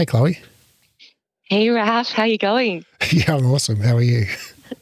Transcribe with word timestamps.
Hey, 0.00 0.06
Chloe. 0.06 0.38
Hey, 1.42 1.68
Raf, 1.68 2.10
how 2.10 2.24
you 2.24 2.38
going? 2.38 2.86
yeah, 3.12 3.34
I'm 3.36 3.44
awesome. 3.44 3.80
How 3.80 3.96
are 3.96 4.02
you? 4.02 4.24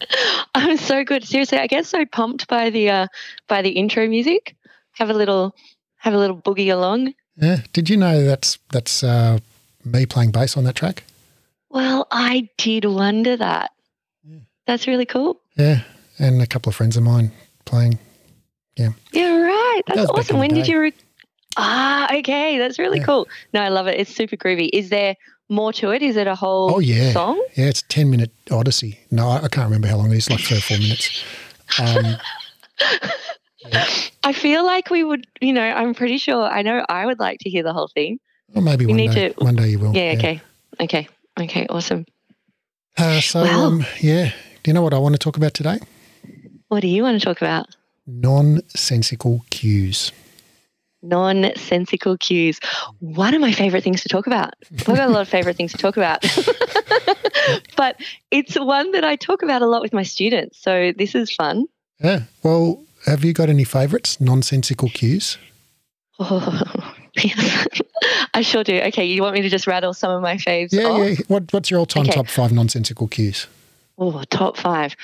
I'm 0.54 0.76
so 0.76 1.03
good. 1.03 1.24
Seriously, 1.24 1.58
I 1.58 1.67
get 1.67 1.87
so 1.87 2.06
pumped 2.06 2.46
by 2.46 2.71
the 2.71 2.88
uh, 2.88 3.06
by 3.49 3.62
the 3.62 3.71
intro 3.71 4.06
music. 4.06 4.54
Have 4.92 5.10
a 5.10 5.12
little 5.12 5.56
have 5.96 6.15
a 6.15 6.19
little 6.19 6.37
boogie 6.37 6.72
along. 6.72 7.15
Yeah. 7.37 7.62
Did 7.72 7.90
you 7.90 7.96
know 7.96 8.22
that's 8.22 8.60
that's 8.71 9.03
uh, 9.03 9.40
me 9.85 10.06
playing 10.06 10.31
bass 10.31 10.56
on 10.56 10.62
that 10.62 10.76
track? 10.76 11.03
Well, 11.69 12.06
I 12.12 12.48
did 12.56 12.85
wonder 12.85 13.37
that. 13.37 13.72
Yeah. 14.22 14.38
That's 14.69 14.87
really 14.87 15.04
cool. 15.04 15.40
Yeah, 15.56 15.80
and 16.20 16.41
a 16.41 16.46
couple 16.46 16.70
of 16.70 16.77
friends 16.77 16.96
of 16.96 17.02
mine 17.02 17.32
playing. 17.64 17.98
Yeah. 18.77 18.91
Yeah, 19.10 19.37
right. 19.37 19.83
That's 19.89 19.98
in 19.98 20.07
awesome. 20.11 20.39
When 20.39 20.55
did 20.55 20.69
you? 20.69 20.80
Re- 20.80 20.93
ah, 21.57 22.15
okay. 22.19 22.59
That's 22.59 22.79
really 22.79 22.98
Yeah. 22.98 23.05
cool. 23.05 23.29
No, 23.52 23.61
I 23.62 23.69
love 23.69 23.87
it. 23.87 23.98
It's 24.01 24.15
super 24.15 24.37
groovy. 24.37 24.70
Is 24.73 24.91
there 24.91 25.16
more 25.48 25.73
to 25.74 25.91
it? 25.93 26.02
Is 26.02 26.16
it 26.16 26.27
a 26.27 26.34
whole 26.34 26.74
Oh 26.74 26.79
yeah. 26.79 27.12
song? 27.12 27.43
Yeah, 27.57 27.66
it's 27.66 27.80
a 27.80 27.88
ten 27.88 28.11
minute 28.11 28.30
odyssey. 28.51 28.98
No, 29.11 29.29
I, 29.29 29.37
I 29.45 29.48
can't 29.48 29.66
remember 29.66 29.88
how 29.88 29.97
long 29.97 30.12
it 30.12 30.16
is. 30.19 30.29
Like 30.30 30.41
three 30.41 30.59
or 30.59 30.61
four 30.61 30.77
minutes. 30.79 31.24
Um, 31.80 32.16
I 34.24 34.33
feel 34.33 34.65
like 34.65 34.91
we 34.91 35.05
would. 35.05 35.27
You 35.41 35.52
know, 35.52 35.62
I'm 35.62 35.95
pretty 35.95 36.19
sure. 36.19 36.43
I 36.45 36.62
know 36.62 36.84
I 36.88 37.07
would 37.07 37.19
like 37.19 37.38
to 37.41 37.51
hear 37.51 37.62
the 37.62 37.73
whole 37.73 37.88
thing. 37.88 38.21
or 38.55 38.62
maybe 38.62 38.87
We 38.87 38.93
one 38.93 38.96
need 38.99 39.12
day. 39.12 39.29
to- 39.30 39.45
One 39.45 39.57
day 39.57 39.69
you 39.69 39.79
will. 39.79 39.95
Yeah. 39.95 40.15
Okay. 40.16 40.41
Okay. 40.80 41.09
Okay. 41.41 41.66
Awesome. 41.69 42.05
Uh, 42.96 43.21
so 43.21 43.43
Wow. 43.43 43.65
um, 43.66 43.87
yeah. 44.01 44.33
Do 44.62 44.71
you 44.71 44.73
know 44.74 44.83
what 44.83 44.93
I 44.95 44.99
want 44.99 45.15
to 45.15 45.19
talk 45.19 45.37
about 45.37 45.55
today? 45.55 45.79
What 46.69 46.80
do 46.80 46.88
you 46.88 47.02
want 47.02 47.19
to 47.21 47.24
talk 47.24 47.38
about? 47.41 47.66
Nonsensical 48.07 49.45
cues. 49.51 50.12
Nonsensical 51.02 52.16
cues. 52.18 52.59
One 53.01 53.35
of 53.35 53.41
my 53.41 53.52
favorite 53.52 53.85
things 53.85 54.02
to 54.02 54.09
talk 54.09 54.27
about. 54.27 54.54
I've 54.73 54.85
got 54.85 54.99
a 54.99 55.09
lot 55.09 55.23
of 55.23 55.29
favorite 55.29 55.57
things 55.57 55.73
to 55.73 55.79
talk 55.79 55.96
about. 55.96 56.23
but 57.77 57.96
it's 58.30 58.59
one 58.59 58.93
that 58.93 59.04
I 59.04 59.16
talk 59.16 59.43
about 59.43 59.63
a 59.63 59.66
lot 59.66 59.82
with 59.82 59.93
my 59.93 60.02
students. 60.02 60.60
So 60.60 60.93
this 60.96 61.15
is 61.15 61.32
fun. 61.32 61.66
Yeah. 62.01 62.23
Well, 62.43 62.82
have 63.07 63.24
you 63.24 63.32
got 63.32 63.49
any 63.49 63.65
favourites? 63.65 64.20
Nonsensical 64.20 64.88
cues. 64.88 65.38
Oh, 66.19 66.92
I 68.34 68.42
sure 68.42 68.64
do. 68.64 68.80
Okay, 68.86 69.04
you 69.04 69.22
want 69.22 69.34
me 69.34 69.42
to 69.42 69.48
just 69.48 69.66
rattle 69.66 69.94
some 69.94 70.10
of 70.10 70.20
my 70.22 70.34
faves 70.36 70.72
Yeah, 70.72 70.82
off? 70.84 71.08
yeah. 71.08 71.14
What, 71.28 71.52
what's 71.52 71.70
your 71.70 71.80
all-time 71.80 72.04
Okay. 72.04 72.12
top 72.12 72.28
five 72.28 72.52
nonsensical 72.52 73.08
cues? 73.08 73.46
Oh, 73.96 74.22
top 74.30 74.56
five. 74.56 74.96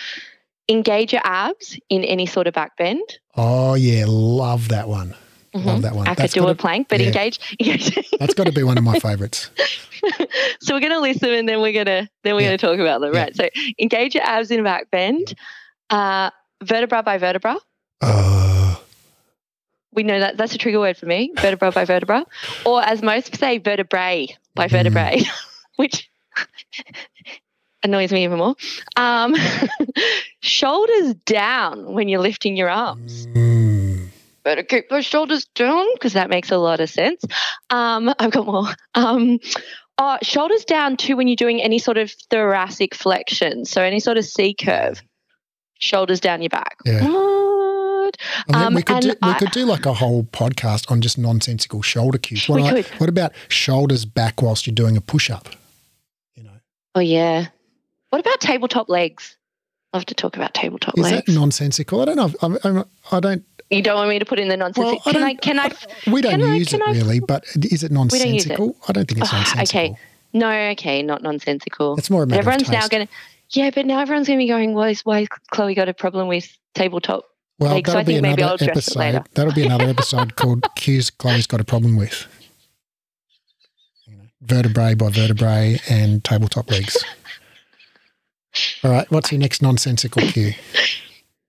Engage 0.68 1.12
your 1.12 1.22
abs 1.24 1.78
in 1.88 2.04
any 2.04 2.26
sort 2.26 2.46
of 2.46 2.54
back 2.54 2.76
bend. 2.76 3.18
Oh 3.36 3.74
yeah, 3.74 4.04
love 4.08 4.68
that 4.68 4.88
one. 4.88 5.14
Love 5.54 5.78
Mhm. 5.78 5.82
that 5.82 5.94
one. 5.94 6.08
I 6.08 6.14
could 6.16 6.30
do 6.32 6.48
a 6.48 6.54
plank, 6.54 6.88
but 6.88 7.00
yeah. 7.00 7.06
engage. 7.08 7.38
engage. 7.60 7.94
That's 8.18 8.34
got 8.34 8.44
to 8.46 8.52
be 8.52 8.64
one 8.64 8.76
of 8.76 8.82
my 8.84 8.98
favourites. 8.98 9.50
so 10.60 10.74
we're 10.74 10.80
going 10.80 10.90
to 10.92 11.00
list 11.00 11.20
them, 11.20 11.30
and 11.32 11.48
then 11.48 11.60
we're 11.60 11.72
going 11.72 11.86
to 11.86 12.08
then 12.24 12.34
we're 12.34 12.40
Yeah. 12.40 12.48
going 12.48 12.58
to 12.58 12.66
talk 12.66 12.78
about 12.80 13.00
them. 13.00 13.14
Yeah. 13.14 13.20
Right. 13.22 13.36
So 13.36 13.48
engage 13.78 14.14
your 14.16 14.24
abs 14.24 14.50
in 14.50 14.60
a 14.60 14.62
back 14.64 14.90
bend, 14.90 15.34
uh, 15.90 16.30
vertebra 16.62 17.02
by 17.04 17.18
vertebra. 17.18 17.56
Uh, 18.00 18.74
We 19.92 20.02
know 20.02 20.18
that 20.18 20.36
that's 20.36 20.52
a 20.54 20.58
trigger 20.58 20.80
word 20.80 20.96
for 20.96 21.06
me, 21.06 21.32
vertebra 21.40 21.70
by 21.70 21.84
vertebra, 21.84 22.26
or 22.66 22.82
as 22.82 23.00
most 23.00 23.36
say, 23.36 23.58
vertebrae 23.58 24.26
by 24.56 24.66
Mm. 24.66 24.70
vertebrae, 24.72 25.22
which 25.76 26.10
annoys 27.84 28.10
me 28.12 28.24
even 28.24 28.38
more. 28.38 28.56
Um, 28.96 29.36
shoulders 30.40 31.14
down 31.26 31.92
when 31.92 32.08
you're 32.08 32.20
lifting 32.20 32.56
your 32.56 32.70
arms. 32.70 33.28
mm, 33.34 33.63
Better 34.44 34.62
keep 34.62 34.88
those 34.90 35.06
shoulders 35.06 35.46
down 35.54 35.86
because 35.94 36.12
that 36.12 36.28
makes 36.30 36.50
a 36.50 36.58
lot 36.58 36.80
of 36.80 36.90
sense. 36.90 37.24
Um, 37.70 38.12
I've 38.18 38.30
got 38.30 38.46
more. 38.46 38.68
Um, 38.94 39.40
uh, 39.96 40.18
shoulders 40.22 40.64
down 40.64 40.96
too 40.96 41.16
when 41.16 41.28
you're 41.28 41.36
doing 41.36 41.62
any 41.62 41.78
sort 41.78 41.96
of 41.98 42.10
thoracic 42.30 42.94
flexion, 42.94 43.64
so 43.64 43.80
any 43.82 44.00
sort 44.00 44.18
of 44.18 44.24
C 44.24 44.52
curve. 44.54 45.00
Shoulders 45.78 46.20
down 46.20 46.40
your 46.42 46.50
back. 46.50 46.76
Yeah. 46.84 47.08
What? 47.08 48.16
Um, 48.54 48.74
we 48.74 48.82
could 48.82 49.00
do, 49.00 49.08
we 49.08 49.30
I- 49.30 49.38
could 49.38 49.50
do 49.50 49.64
like 49.64 49.86
a 49.86 49.94
whole 49.94 50.24
podcast 50.24 50.90
on 50.90 51.00
just 51.00 51.16
nonsensical 51.18 51.82
shoulder 51.82 52.18
cues. 52.18 52.48
What, 52.48 52.56
We 52.60 52.68
I- 52.68 52.82
could. 52.82 52.86
what 53.00 53.08
about 53.08 53.32
shoulders 53.48 54.04
back 54.04 54.42
whilst 54.42 54.66
you're 54.66 54.74
doing 54.74 54.96
a 54.96 55.00
push-up? 55.00 55.48
You 56.34 56.44
know, 56.44 56.50
Oh 56.94 57.00
yeah. 57.00 57.46
What 58.10 58.20
about 58.20 58.40
tabletop 58.40 58.88
legs? 58.88 59.36
Love 59.92 60.06
to 60.06 60.14
talk 60.14 60.36
about 60.36 60.54
tabletop 60.54 60.96
is 60.98 61.02
legs. 61.02 61.28
Is 61.28 61.34
that 61.34 61.40
nonsensical? 61.40 62.00
I 62.00 62.04
don't 62.04 62.16
know. 62.16 62.30
I'm, 62.42 62.58
I'm, 62.64 62.84
I 63.10 63.20
don't. 63.20 63.44
You 63.70 63.82
don't 63.82 63.96
want 63.96 64.08
me 64.10 64.18
to 64.18 64.24
put 64.24 64.38
in 64.38 64.48
the 64.48 64.56
nonsense? 64.56 64.84
Well, 64.84 65.00
can 65.00 65.16
I? 65.22 65.28
don't- 65.34 65.40
Can 65.42 65.58
I? 65.58 65.70
We 66.10 66.20
don't 66.22 66.42
I- 66.42 66.56
use 66.56 66.68
can 66.68 66.80
it 66.82 66.88
I- 66.88 66.92
really, 66.92 67.20
but 67.20 67.44
is 67.56 67.82
it 67.82 67.88
don't 67.92 68.12
it. 68.12 68.18
nonsensical? 68.18 68.76
I 68.88 68.92
don't 68.92 69.08
think 69.08 69.20
it's 69.20 69.32
Ah, 69.32 69.36
nonsensical. 69.38 69.80
okay. 69.80 69.96
No. 70.32 70.50
Okay. 70.70 71.02
Not 71.02 71.22
nonsensical. 71.22 71.96
It's 71.96 72.10
more 72.10 72.22
a 72.24 72.26
matter 72.26 72.40
everyone's 72.40 72.62
of 72.62 72.70
now 72.72 72.88
going 72.88 73.06
to. 73.06 73.12
Yeah, 73.50 73.70
but 73.74 73.86
now 73.86 74.00
everyone's 74.00 74.26
going 74.26 74.38
to 74.38 74.42
be 74.42 74.48
going. 74.48 74.74
Why? 74.74 74.90
Is, 74.90 75.00
why 75.04 75.20
has 75.20 75.28
Chloe 75.52 75.74
got 75.74 75.88
a 75.88 75.94
problem 75.94 76.28
with 76.28 76.48
tabletop? 76.74 77.24
Well, 77.58 77.70
so 77.76 77.82
that'll 77.82 77.96
I 78.00 78.02
be 78.02 78.12
think 78.14 78.22
maybe 78.22 78.42
another 78.42 78.48
I'll 78.48 78.54
address 78.54 78.68
it 78.88 78.96
episode. 78.96 78.98
later. 78.98 79.24
That'll 79.34 79.52
be 79.52 79.64
another 79.64 79.84
episode 79.84 80.34
called 80.36 80.66
"Cues 80.76 81.10
Chloe's 81.10 81.46
Got 81.46 81.60
a 81.60 81.64
Problem 81.64 81.96
with." 81.96 82.26
You 84.06 84.16
know, 84.16 84.24
vertebrae 84.42 84.94
by 84.94 85.10
vertebrae 85.10 85.78
and 85.88 86.24
tabletop 86.24 86.68
legs. 86.70 86.96
All 88.82 88.90
right, 88.90 89.08
what's 89.10 89.30
your 89.30 89.40
next 89.40 89.62
nonsensical 89.62 90.22
cue? 90.22 90.52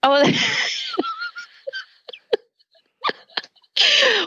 Oh. 0.07 0.23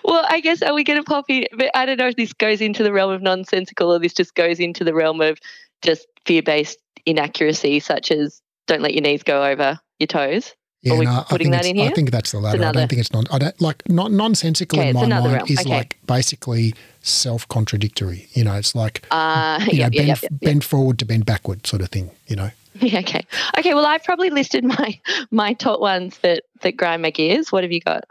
Well, 0.05 0.25
I 0.29 0.41
guess 0.41 0.63
are 0.63 0.75
we 0.75 0.85
going 0.85 0.99
to 0.99 1.05
pop 1.05 1.25
in? 1.29 1.47
But 1.57 1.71
I 1.75 1.87
don't 1.87 1.99
know 1.99 2.09
if 2.09 2.17
this 2.17 2.33
goes 2.33 2.61
into 2.61 2.83
the 2.83 2.93
realm 2.93 3.11
of 3.13 3.23
nonsensical 3.23 3.93
or 3.93 3.99
this 3.99 4.13
just 4.15 4.35
goes 4.35 4.61
into 4.61 4.85
the 4.85 4.95
realm 4.95 5.21
of 5.21 5.39
just 5.83 6.07
fear-based 6.27 6.79
inaccuracy, 7.07 7.81
such 7.81 8.11
as 8.11 8.41
don't 8.67 8.83
let 8.83 8.95
your 8.95 9.03
knees 9.03 9.23
go 9.23 9.45
over 9.45 9.79
your 9.99 10.07
toes. 10.07 10.55
Yeah, 10.83 10.97
we 10.99 11.07
no, 11.07 11.11
I 11.11 11.25
putting 11.29 11.51
think 11.51 11.63
that 11.63 11.67
in 11.69 11.77
here? 11.77 11.91
I 11.91 11.95
think 11.95 12.11
that's 12.13 12.31
the 12.31 12.39
latter. 12.39 12.65
I 12.65 12.71
don't 12.71 12.89
think 12.89 13.01
it's 13.01 13.13
non. 13.13 13.25
I 13.33 13.39
don't 13.39 13.61
like 13.61 13.89
not 13.89 14.13
nonsensical 14.13 14.79
Okay, 14.79 14.91
in 14.91 14.95
my 14.95 15.07
mind 15.07 15.33
realm. 15.33 15.47
is 15.49 15.61
Okay. 15.61 15.69
like 15.71 15.99
basically 16.07 16.73
self-contradictory. 17.01 18.29
You 18.33 18.45
know, 18.45 18.55
it's 18.55 18.75
like 18.75 19.05
Uh, 19.11 19.59
you 19.71 19.79
yeah, 19.79 19.87
know, 19.89 19.91
yeah, 19.93 20.07
bend, 20.15 20.19
yeah. 20.23 20.29
bend 20.43 20.65
forward 20.65 20.99
to 21.01 21.05
bend 21.05 21.27
backward, 21.27 21.67
sort 21.67 21.83
of 21.83 21.89
thing. 21.89 22.11
You 22.27 22.37
know, 22.37 22.51
Yeah, 22.81 23.01
okay. 23.01 23.27
Okay, 23.59 23.75
well 23.75 23.87
I've 23.87 24.05
probably 24.05 24.31
listed 24.31 24.65
my 24.65 25.01
my 25.31 25.53
top 25.53 25.81
ones 25.81 26.19
that 26.19 26.45
that 26.61 26.77
grind 26.77 27.03
my 27.03 27.11
gears. 27.11 27.51
What 27.51 27.65
have 27.65 27.73
you 27.73 27.81
got? 27.81 28.05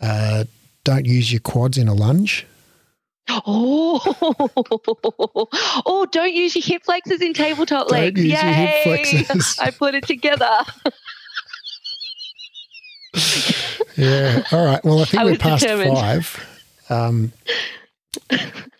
uh, 0.00 0.44
don't 0.88 1.04
use 1.04 1.30
your 1.30 1.40
quads 1.40 1.76
in 1.76 1.86
a 1.86 1.92
lunge. 1.92 2.46
Oh, 3.28 4.00
oh! 5.86 6.06
Don't 6.10 6.32
use 6.32 6.56
your 6.56 6.64
hip 6.64 6.82
flexors 6.82 7.20
in 7.20 7.34
tabletop 7.34 7.88
Don't 7.88 7.98
legs. 7.98 8.24
use 8.24 8.32
your 8.32 8.52
hip 8.52 8.70
Yay! 8.86 9.12
flexors. 9.12 9.58
I 9.60 9.70
put 9.70 9.94
it 9.94 10.06
together. 10.06 10.50
Yeah. 13.96 14.44
All 14.52 14.64
right. 14.64 14.84
Well, 14.84 15.00
I 15.00 15.04
think 15.06 15.20
I 15.20 15.24
we're 15.24 15.36
past 15.36 15.62
determined. 15.62 15.96
five. 15.98 16.46
Um, 16.88 17.32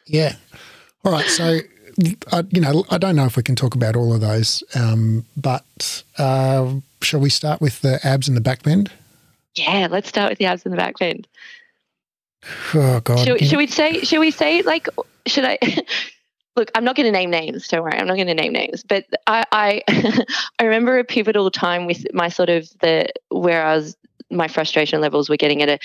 yeah. 0.07 0.37
All 1.05 1.11
right. 1.11 1.25
So, 1.27 1.59
I, 2.31 2.45
you 2.51 2.61
know, 2.61 2.85
I 2.89 2.99
don't 2.99 3.17
know 3.17 3.25
if 3.25 3.37
we 3.37 3.43
can 3.43 3.57
talk 3.57 3.75
about 3.75 3.97
all 3.97 4.15
of 4.15 4.21
those, 4.21 4.63
um, 4.77 5.25
but 5.37 6.05
uh, 6.19 6.73
shall 7.03 7.19
we 7.19 7.31
start 7.31 7.61
with 7.61 7.81
the 7.81 7.99
abs 8.07 8.29
and 8.29 8.37
the 8.37 8.41
back 8.41 8.63
bend? 8.63 8.93
Yeah, 9.57 9.89
let's 9.91 10.09
start 10.09 10.31
with 10.31 10.39
the 10.39 10.45
abs 10.47 10.65
and 10.65 10.73
the 10.73 10.77
back 10.77 10.97
bend. 11.01 11.27
Oh 12.75 13.01
God. 13.01 13.19
Should, 13.19 13.45
should 13.45 13.59
we 13.59 13.67
say? 13.67 14.01
Should 14.01 14.21
we 14.21 14.31
say 14.31 14.63
like? 14.63 14.89
Should 15.27 15.45
I? 15.45 15.59
Look, 16.57 16.73
I'm 16.75 16.83
not 16.83 16.97
going 16.97 17.07
to 17.07 17.13
name 17.13 17.31
names. 17.31 17.69
Don't 17.69 17.85
worry, 17.85 17.97
I'm 17.97 18.09
not 18.09 18.17
going 18.17 18.27
to 18.27 18.35
name 18.35 18.53
names. 18.53 18.83
But 18.83 19.05
I, 19.29 19.45
I, 19.53 19.83
I 20.59 20.65
remember 20.65 20.99
a 20.99 21.05
pivotal 21.05 21.53
time 21.53 21.87
with 21.87 22.05
my 22.13 22.29
sort 22.29 22.49
of 22.49 22.69
the 22.81 23.11
where 23.29 23.65
I 23.65 23.77
was, 23.77 23.97
my 24.29 24.49
frustration 24.49 25.01
levels 25.01 25.31
were 25.31 25.37
getting 25.37 25.63
at 25.63 25.69
a 25.69 25.79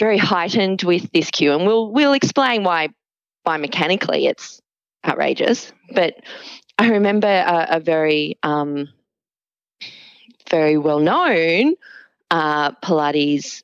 very 0.00 0.18
heightened 0.18 0.82
with 0.82 1.10
this 1.12 1.30
cue, 1.30 1.52
and 1.52 1.66
we'll 1.66 1.92
we'll 1.92 2.14
explain 2.14 2.64
why 2.64 2.88
biomechanically 3.46 4.28
it's 4.28 4.60
outrageous. 5.06 5.72
But 5.94 6.16
I 6.78 6.88
remember 6.90 7.28
a, 7.28 7.76
a 7.76 7.80
very 7.80 8.38
um, 8.42 8.88
very 10.50 10.78
well 10.78 10.98
known 10.98 11.74
uh, 12.30 12.72
Pilates 12.72 13.62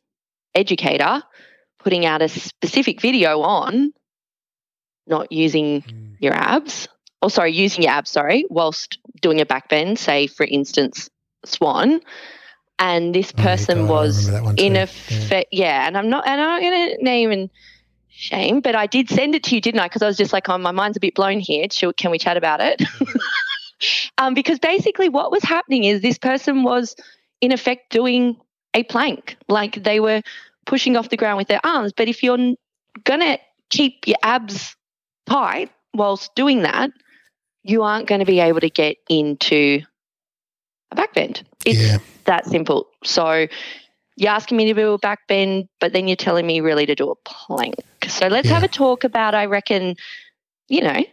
educator 0.55 1.23
putting 1.83 2.07
out 2.07 2.23
a 2.23 2.29
specific 2.29 3.01
video 3.01 3.41
on 3.43 3.93
not 5.07 5.33
using 5.33 5.83
Mm, 5.83 6.17
your 6.21 6.33
abs, 6.35 6.89
or 7.21 7.31
sorry, 7.31 7.53
using 7.53 7.83
your 7.83 7.93
abs, 7.93 8.11
sorry, 8.11 8.45
whilst 8.49 8.99
doing 9.21 9.41
a 9.41 9.47
back 9.47 9.69
bend, 9.69 9.99
say 9.99 10.27
for 10.27 10.45
instance, 10.45 11.11
swan. 11.45 12.01
And 12.79 13.15
this 13.15 13.33
Oh, 13.33 13.43
person 13.43 13.81
God, 13.81 13.91
was 13.91 14.29
remember 14.29 14.33
that 14.33 14.45
one 14.45 14.57
in 14.57 14.77
too. 14.77 14.83
effect, 14.83 15.49
yeah. 15.53 15.87
And 15.87 15.97
I'm 15.97 16.09
not, 16.09 16.27
and 16.27 16.41
I'm 16.41 16.49
not 16.49 16.61
going 16.61 16.97
to 16.97 17.05
name 17.05 17.31
and 17.31 17.51
shame, 18.09 18.61
but 18.61 18.75
I 18.75 18.87
did 18.87 19.09
send 19.09 19.35
it 19.35 19.45
to 19.45 19.55
you, 19.55 19.61
didn't 19.61 19.81
I? 19.81 19.87
Because 19.87 20.03
I 20.03 20.07
was 20.07 20.17
just 20.17 20.33
like, 20.33 20.49
oh, 20.49 20.59
my 20.59 20.71
mind's 20.73 20.97
a 20.97 21.01
bit 21.01 21.15
blown 21.15 21.41
here. 21.41 21.67
Should, 21.71 21.97
can 21.97 22.11
we 22.11 22.19
chat 22.19 22.37
about 22.37 22.61
it? 22.61 22.83
um, 24.19 24.35
because 24.35 24.59
basically, 24.59 25.09
what 25.09 25.31
was 25.31 25.43
happening 25.43 25.85
is 25.85 26.01
this 26.01 26.19
person 26.19 26.63
was 26.63 26.97
in 27.41 27.53
effect 27.53 27.91
doing 27.91 28.37
a 28.75 28.83
plank, 28.85 29.37
like 29.49 29.83
they 29.83 30.01
were 30.01 30.23
pushing 30.67 30.97
off 30.97 31.09
the 31.09 31.17
ground 31.17 31.39
with 31.39 31.49
their 31.49 31.61
arms. 31.65 31.93
But 31.97 32.09
if 32.09 32.23
you're 32.23 32.55
going 33.05 33.21
to 33.21 33.39
keep 33.71 34.07
your 34.07 34.19
abs 34.23 34.77
tight 35.27 35.71
whilst 35.95 36.35
doing 36.35 36.63
that, 36.63 36.91
you 37.63 37.83
aren't 37.83 38.09
going 38.09 38.21
to 38.21 38.27
be 38.27 38.41
able 38.41 38.61
to 38.61 38.71
get 38.71 38.97
into 39.09 39.81
a 40.91 40.97
backbend. 40.97 41.43
It's 41.65 41.81
Yeah. 41.81 41.99
that 42.25 42.47
simple. 42.47 42.89
So 43.05 43.47
you're 44.17 44.31
asking 44.31 44.57
me 44.57 44.67
to 44.67 44.75
do 44.75 44.93
a 44.93 44.99
backbend, 44.99 45.69
but 45.81 45.93
then 45.93 46.09
you're 46.09 46.17
telling 46.17 46.47
me 46.47 46.61
really 46.61 46.87
to 46.87 46.95
do 46.95 47.11
a 47.11 47.15
plank. 47.25 47.75
So 48.09 48.29
let's 48.29 48.49
have 48.49 48.63
a 48.63 48.69
talk 48.69 49.05
about, 49.05 49.35
I 49.35 49.47
reckon, 49.47 49.97
you 50.69 50.83
know, 50.83 51.05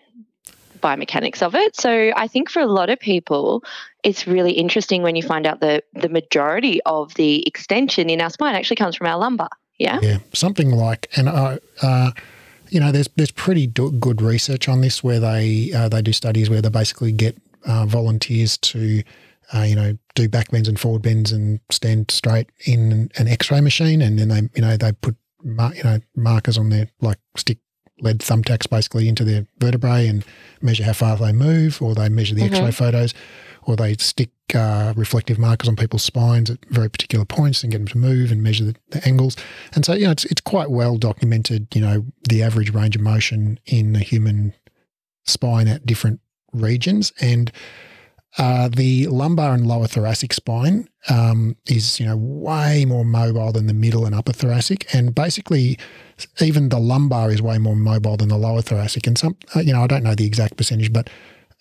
biomechanics 0.81 1.41
of 1.41 1.55
it. 1.55 1.75
So 1.75 2.11
I 2.15 2.27
think 2.27 2.49
for 2.49 2.61
a 2.61 2.67
lot 2.67 2.89
of 2.89 2.99
people, 2.99 3.63
it's 4.03 4.27
really 4.27 4.51
interesting 4.51 5.03
when 5.03 5.15
you 5.15 5.23
find 5.23 5.45
out 5.45 5.59
that 5.61 5.85
the 5.93 6.09
majority 6.09 6.81
of 6.85 7.13
the 7.15 7.45
extension 7.47 8.09
in 8.09 8.21
our 8.21 8.29
spine 8.29 8.55
actually 8.55 8.77
comes 8.77 8.95
from 8.95 9.07
our 9.07 9.17
lumbar. 9.17 9.49
Yeah. 9.77 9.99
Yeah, 10.01 10.17
something 10.33 10.71
like, 10.71 11.09
and 11.15 11.29
I, 11.29 11.59
uh, 11.81 12.11
you 12.69 12.79
know, 12.79 12.91
there's 12.91 13.09
there's 13.15 13.31
pretty 13.31 13.65
do- 13.65 13.91
good 13.91 14.21
research 14.21 14.67
on 14.67 14.81
this 14.81 15.03
where 15.03 15.19
they 15.19 15.71
uh, 15.73 15.89
they 15.89 16.01
do 16.01 16.13
studies 16.13 16.49
where 16.49 16.61
they 16.61 16.69
basically 16.69 17.11
get 17.11 17.37
uh, 17.65 17.85
volunteers 17.85 18.57
to, 18.57 19.03
uh, 19.53 19.61
you 19.61 19.75
know, 19.75 19.97
do 20.15 20.27
back 20.27 20.51
bends 20.51 20.67
and 20.67 20.79
forward 20.79 21.01
bends 21.01 21.31
and 21.31 21.59
stand 21.71 22.11
straight 22.11 22.51
in 22.65 23.09
an 23.15 23.27
X-ray 23.27 23.61
machine, 23.61 24.01
and 24.01 24.19
then 24.19 24.27
they 24.27 24.41
you 24.55 24.61
know 24.61 24.77
they 24.77 24.91
put 24.91 25.15
mar- 25.43 25.73
you 25.73 25.83
know 25.83 25.99
markers 26.15 26.57
on 26.57 26.69
their 26.69 26.89
like 27.01 27.19
stick 27.35 27.57
lead 28.01 28.19
thumbtacks 28.19 28.69
basically 28.69 29.07
into 29.07 29.23
their 29.23 29.45
vertebrae 29.59 30.07
and 30.07 30.23
measure 30.61 30.83
how 30.83 30.93
far 30.93 31.17
they 31.17 31.31
move, 31.31 31.81
or 31.81 31.95
they 31.95 32.09
measure 32.09 32.35
the 32.35 32.41
Mhm. 32.41 32.51
X-ray 32.51 32.71
photos, 32.71 33.13
or 33.63 33.75
they 33.75 33.95
stick 33.95 34.29
uh, 34.55 34.93
reflective 34.95 35.37
markers 35.37 35.69
on 35.69 35.75
people's 35.75 36.01
spines 36.01 36.49
at 36.49 36.57
very 36.69 36.89
particular 36.89 37.23
points 37.23 37.61
and 37.61 37.71
get 37.71 37.77
them 37.77 37.87
to 37.87 37.97
move 37.99 38.31
and 38.31 38.41
measure 38.41 38.63
the, 38.65 38.75
the 38.89 39.07
angles. 39.07 39.35
And 39.75 39.85
so, 39.85 39.93
you 39.93 40.05
know, 40.05 40.11
it's, 40.11 40.25
it's 40.25 40.41
quite 40.41 40.71
well 40.71 40.97
documented, 40.97 41.67
you 41.75 41.81
know, 41.81 42.05
the 42.27 42.41
average 42.41 42.73
range 42.73 42.95
of 42.95 43.03
motion 43.03 43.59
in 43.67 43.93
the 43.93 43.99
human 43.99 44.53
spine 45.23 45.67
at 45.67 45.85
different 45.85 46.19
regions. 46.51 47.13
And 47.21 47.51
uh, 48.37 48.69
the 48.69 49.07
lumbar 49.07 49.53
and 49.53 49.67
lower 49.67 49.87
thoracic 49.87 50.33
spine 50.33 50.87
um, 51.09 51.55
is, 51.67 51.99
you 51.99 52.05
know, 52.05 52.15
way 52.15 52.85
more 52.85 53.03
mobile 53.03 53.51
than 53.51 53.67
the 53.67 53.73
middle 53.73 54.05
and 54.05 54.13
upper 54.13 54.33
thoracic. 54.33 54.93
And 54.93 55.15
basically, 55.15 55.79
even 56.39 56.69
the 56.69 56.79
lumbar 56.79 57.31
is 57.31 57.41
way 57.41 57.57
more 57.57 57.75
mobile 57.75 58.17
than 58.17 58.29
the 58.29 58.37
lower 58.37 58.61
thoracic. 58.61 59.07
And 59.07 59.17
some, 59.17 59.35
uh, 59.55 59.61
you 59.61 59.73
know, 59.73 59.83
I 59.83 59.87
don't 59.87 60.03
know 60.03 60.15
the 60.15 60.27
exact 60.27 60.57
percentage, 60.57 60.93
but 60.93 61.09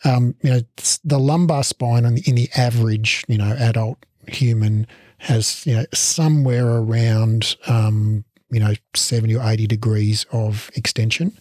um, 0.04 0.34
you 0.42 0.50
know, 0.50 0.60
the 1.04 1.18
lumbar 1.18 1.64
spine 1.64 2.04
in 2.04 2.16
the, 2.16 2.22
in 2.26 2.34
the 2.34 2.48
average, 2.56 3.24
you 3.28 3.38
know, 3.38 3.56
adult 3.58 4.04
human 4.28 4.86
has, 5.18 5.66
you 5.66 5.74
know, 5.74 5.84
somewhere 5.92 6.68
around, 6.68 7.56
um, 7.66 8.24
you 8.50 8.60
know, 8.60 8.74
70 8.94 9.36
or 9.36 9.42
80 9.42 9.66
degrees 9.66 10.26
of 10.32 10.70
extension. 10.74 11.36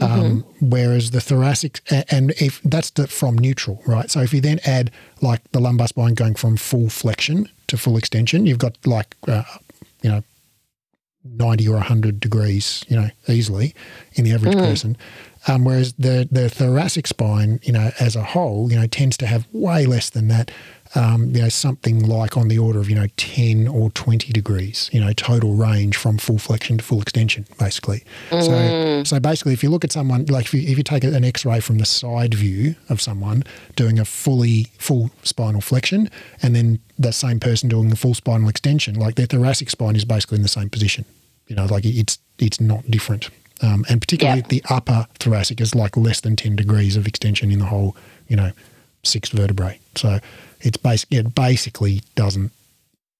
Um, 0.00 0.44
whereas 0.60 1.12
the 1.12 1.20
thoracic, 1.20 1.80
and 2.10 2.32
if 2.32 2.60
that's 2.62 2.90
the, 2.90 3.06
from 3.06 3.38
neutral, 3.38 3.80
right? 3.86 4.10
So 4.10 4.20
if 4.20 4.34
you 4.34 4.40
then 4.40 4.58
add 4.66 4.90
like 5.20 5.40
the 5.52 5.60
lumbar 5.60 5.86
spine 5.86 6.14
going 6.14 6.34
from 6.34 6.56
full 6.56 6.88
flexion 6.88 7.48
to 7.68 7.76
full 7.76 7.96
extension, 7.96 8.44
you've 8.44 8.58
got 8.58 8.76
like, 8.86 9.14
uh, 9.28 9.44
you 10.02 10.10
know, 10.10 10.24
90 11.24 11.68
or 11.68 11.74
100 11.76 12.20
degrees, 12.20 12.84
you 12.88 12.96
know, 12.96 13.08
easily 13.28 13.74
in 14.14 14.24
the 14.24 14.32
average 14.32 14.56
person. 14.56 14.96
Um, 15.46 15.64
whereas 15.64 15.92
the, 15.94 16.28
the 16.30 16.48
thoracic 16.48 17.06
spine, 17.06 17.60
you 17.62 17.72
know, 17.72 17.90
as 18.00 18.16
a 18.16 18.22
whole, 18.22 18.70
you 18.70 18.78
know, 18.78 18.86
tends 18.86 19.16
to 19.18 19.26
have 19.26 19.46
way 19.52 19.86
less 19.86 20.10
than 20.10 20.28
that. 20.28 20.50
Um, 20.96 21.34
you 21.34 21.42
know, 21.42 21.48
something 21.48 22.06
like 22.06 22.36
on 22.36 22.46
the 22.46 22.58
order 22.58 22.78
of, 22.78 22.88
you 22.88 22.94
know, 22.94 23.08
10 23.16 23.66
or 23.66 23.90
20 23.90 24.32
degrees, 24.32 24.88
you 24.92 25.00
know, 25.00 25.12
total 25.12 25.54
range 25.54 25.96
from 25.96 26.18
full 26.18 26.38
flexion 26.38 26.78
to 26.78 26.84
full 26.84 27.02
extension, 27.02 27.46
basically. 27.58 28.04
So, 28.30 29.02
so 29.04 29.18
basically, 29.18 29.54
if 29.54 29.62
you 29.64 29.70
look 29.70 29.82
at 29.82 29.90
someone, 29.90 30.26
like 30.26 30.46
if 30.46 30.54
you, 30.54 30.60
if 30.60 30.78
you 30.78 30.84
take 30.84 31.02
an 31.02 31.24
x 31.24 31.44
ray 31.44 31.58
from 31.58 31.78
the 31.78 31.84
side 31.84 32.34
view 32.34 32.76
of 32.88 33.00
someone 33.00 33.42
doing 33.74 33.98
a 33.98 34.04
fully 34.04 34.68
full 34.78 35.10
spinal 35.24 35.60
flexion 35.60 36.08
and 36.42 36.54
then 36.54 36.78
that 36.98 37.14
same 37.14 37.40
person 37.40 37.68
doing 37.68 37.90
a 37.90 37.96
full 37.96 38.14
spinal 38.14 38.48
extension, 38.48 38.94
like 38.94 39.16
their 39.16 39.26
thoracic 39.26 39.70
spine 39.70 39.96
is 39.96 40.04
basically 40.04 40.36
in 40.36 40.42
the 40.42 40.48
same 40.48 40.70
position. 40.70 41.04
You 41.48 41.56
know, 41.56 41.66
like 41.66 41.84
it's 41.84 42.18
it's 42.38 42.60
not 42.60 42.88
different. 42.88 43.30
Um, 43.62 43.84
and 43.88 44.00
particularly 44.00 44.42
Yeah. 44.42 44.46
the 44.48 44.62
upper 44.70 45.06
thoracic 45.18 45.60
is 45.60 45.74
like 45.74 45.96
less 45.96 46.20
than 46.20 46.36
10 46.36 46.54
degrees 46.56 46.96
of 46.96 47.06
extension 47.06 47.50
in 47.50 47.58
the 47.60 47.66
whole, 47.66 47.96
you 48.28 48.36
know, 48.36 48.52
six 49.04 49.28
vertebrae. 49.28 49.78
So 49.96 50.18
it's 50.60 50.76
basic, 50.76 51.12
it 51.12 51.34
basically 51.34 52.02
doesn't 52.14 52.52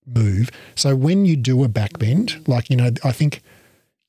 move. 0.07 0.51
So 0.75 0.97
when 0.97 1.25
you 1.25 1.37
do 1.37 1.65
a 1.65 1.69
back 1.69 1.99
bend, 1.99 2.43
like, 2.47 2.71
you 2.71 2.77
know, 2.77 2.91
I 3.05 3.13
think, 3.13 3.43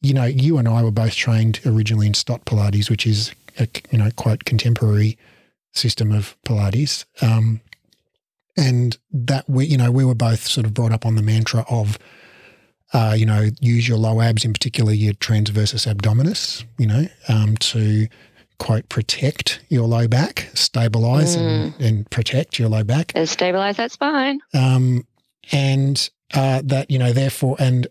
you 0.01 0.13
know, 0.13 0.25
you 0.25 0.57
and 0.57 0.67
I 0.67 0.83
were 0.83 0.91
both 0.91 1.15
trained 1.15 1.59
originally 1.65 2.07
in 2.07 2.13
Stott 2.13 2.45
Pilates, 2.45 2.89
which 2.89 3.07
is 3.07 3.33
a, 3.59 3.67
you 3.91 3.97
know, 3.97 4.09
quite 4.15 4.45
contemporary 4.45 5.17
system 5.73 6.11
of 6.11 6.35
Pilates. 6.45 7.05
Um, 7.21 7.61
and 8.57 8.97
that 9.11 9.49
we, 9.49 9.65
you 9.65 9.77
know, 9.77 9.91
we 9.91 10.05
were 10.05 10.15
both 10.15 10.47
sort 10.47 10.65
of 10.65 10.73
brought 10.73 10.91
up 10.91 11.05
on 11.05 11.15
the 11.15 11.21
mantra 11.21 11.65
of, 11.69 11.97
uh, 12.93 13.15
you 13.17 13.25
know, 13.25 13.49
use 13.59 13.87
your 13.87 13.97
low 13.97 14.21
abs, 14.21 14.45
in 14.45 14.53
particular 14.53 14.93
your 14.93 15.13
transversus 15.15 15.91
abdominis, 15.93 16.63
you 16.77 16.87
know, 16.87 17.07
um, 17.27 17.57
to 17.57 18.07
quote 18.57 18.87
protect 18.89 19.59
your 19.69 19.87
low 19.87 20.07
back, 20.07 20.49
stabilize 20.53 21.35
and, 21.35 21.73
and 21.79 22.09
protect 22.09 22.59
your 22.59 22.69
low 22.69 22.83
back. 22.83 23.11
And 23.15 23.27
stabilize 23.27 23.77
that 23.77 23.91
spine. 23.91 24.39
Um, 24.53 25.05
and 25.51 26.09
uh, 26.33 26.61
that, 26.65 26.89
you 26.89 26.97
know, 26.97 27.13
therefore, 27.13 27.55
and, 27.59 27.87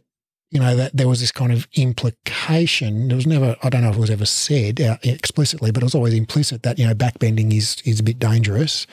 you 0.51 0.61
know, 0.61 0.77
that 0.77 0.97
there 0.97 1.09
was 1.09 1.21
this 1.21 1.33
kind 1.33 1.53
of 1.53 1.67
implication. 1.75 3.09
There 3.09 3.17
was 3.17 3.27
never, 3.27 3.57
I 3.63 3.71
don't 3.71 3.83
know 3.83 3.91
if 3.91 3.97
it 3.97 4.01
was 4.01 4.11
ever 4.11 4.27
said 4.27 4.81
uh, 4.81 4.99
explicitly, 5.03 5.71
but 5.71 5.83
it 5.83 5.87
was 5.87 5.95
always 5.95 6.15
implicit 6.15 6.63
that, 6.63 6.79
you 6.79 6.87
know, 6.87 6.95
backbending 6.95 7.53
is, 7.53 7.83
is 7.85 8.01
a 8.01 8.03
bit 8.03 8.19
dangerous. 8.19 8.87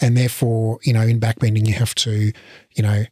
And 0.00 0.16
therefore, 0.16 0.78
you 0.82 0.92
know, 0.92 1.02
in 1.02 1.20
backbending, 1.20 1.66
you 1.66 1.74
have 1.74 1.94
to, 1.96 2.32
you 2.74 2.82
know, 2.82 3.04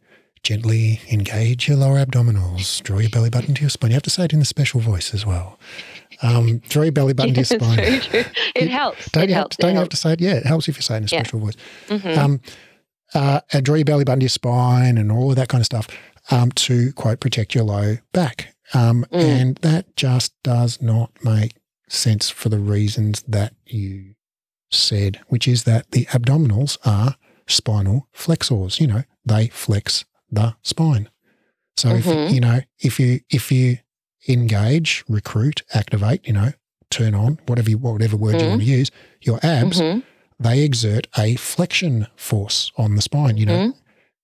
gently 0.42 1.00
engage 1.10 1.66
your 1.66 1.78
lower 1.78 2.04
abdominals, 2.04 2.82
draw 2.82 2.98
your 2.98 3.08
belly 3.08 3.30
button 3.30 3.54
to 3.54 3.62
your 3.62 3.70
spine. 3.70 3.90
You 3.90 3.94
have 3.94 4.02
to 4.02 4.10
say 4.10 4.26
it 4.26 4.34
in 4.34 4.40
the 4.40 4.44
special 4.44 4.78
voice 4.78 5.14
as 5.14 5.24
well. 5.24 5.58
Um, 6.22 6.58
draw 6.68 6.82
your 6.84 6.92
belly 6.92 7.12
button 7.14 7.34
Yes, 7.34 7.48
to 7.48 7.54
your 7.54 7.60
spine. 7.64 7.76
very. 7.76 8.24
It 8.54 8.68
helps. 8.68 9.10
Don't 9.10 9.24
it 9.24 9.28
you 9.30 9.34
have 9.34 9.40
helps. 9.42 9.56
to, 9.56 9.62
don't 9.62 9.70
it 9.70 9.74
you 9.74 9.78
have 9.80 9.88
to 9.90 9.96
say 9.96 10.12
it? 10.12 10.20
Yeah, 10.20 10.34
it 10.34 10.46
helps 10.46 10.68
if 10.68 10.76
you 10.76 10.82
say 10.82 10.94
it 10.94 10.98
in 10.98 11.04
a 11.04 11.06
Yeah. 11.06 11.22
special 11.22 11.40
voice. 11.40 11.54
Mhm. 11.88 12.16
Um, 12.18 12.40
uh, 13.14 13.40
and 13.52 13.64
draw 13.64 13.74
your 13.76 13.84
belly 13.84 14.04
button 14.04 14.20
to 14.20 14.24
your 14.24 14.28
spine 14.30 14.96
and 14.98 15.10
all 15.12 15.30
of 15.30 15.36
that 15.36 15.48
kind 15.48 15.60
of 15.60 15.66
stuff 15.66 15.88
um, 16.30 16.50
to 16.52 16.92
quote 16.94 17.20
protect 17.20 17.54
your 17.54 17.64
low 17.64 17.98
back. 18.12 18.54
Um, 18.72 19.04
Mm. 19.12 19.20
And 19.20 19.56
that 19.58 19.94
just 19.96 20.32
does 20.42 20.80
not 20.80 21.10
make 21.22 21.52
sense 21.88 22.30
for 22.30 22.48
the 22.48 22.58
reasons 22.58 23.22
that 23.28 23.54
you 23.66 24.14
said, 24.70 25.20
which 25.28 25.46
is 25.46 25.64
that 25.64 25.90
the 25.92 26.06
abdominals 26.06 26.78
are 26.84 27.16
spinal 27.46 28.08
flexors. 28.12 28.80
You 28.80 28.86
know, 28.86 29.02
they 29.24 29.48
flex 29.48 30.04
the 30.30 30.56
spine. 30.62 31.08
So 31.76 31.90
if 31.96 32.04
Mhm. 32.04 32.32
you 32.32 32.40
know 32.40 32.60
if 32.80 32.98
you 32.98 33.20
if 33.30 33.52
you 33.52 33.78
engage, 34.28 35.04
recruit, 35.08 35.62
activate, 35.74 36.26
you 36.26 36.32
know, 36.32 36.52
turn 36.90 37.14
on 37.14 37.38
whatever 37.46 37.70
you, 37.70 37.78
whatever 37.78 38.16
word 38.16 38.34
you 38.40 38.46
Mhm. 38.46 38.48
want 38.50 38.60
to 38.62 38.66
use, 38.66 38.90
your 39.22 39.38
abs 39.42 39.80
Mhm. 39.80 40.02
they 40.40 40.62
exert 40.62 41.06
a 41.18 41.36
flexion 41.36 42.06
force 42.16 42.70
on 42.76 42.94
the 42.96 43.02
spine, 43.02 43.36
you 43.36 43.46
know. 43.46 43.68
Mhm. 43.68 43.74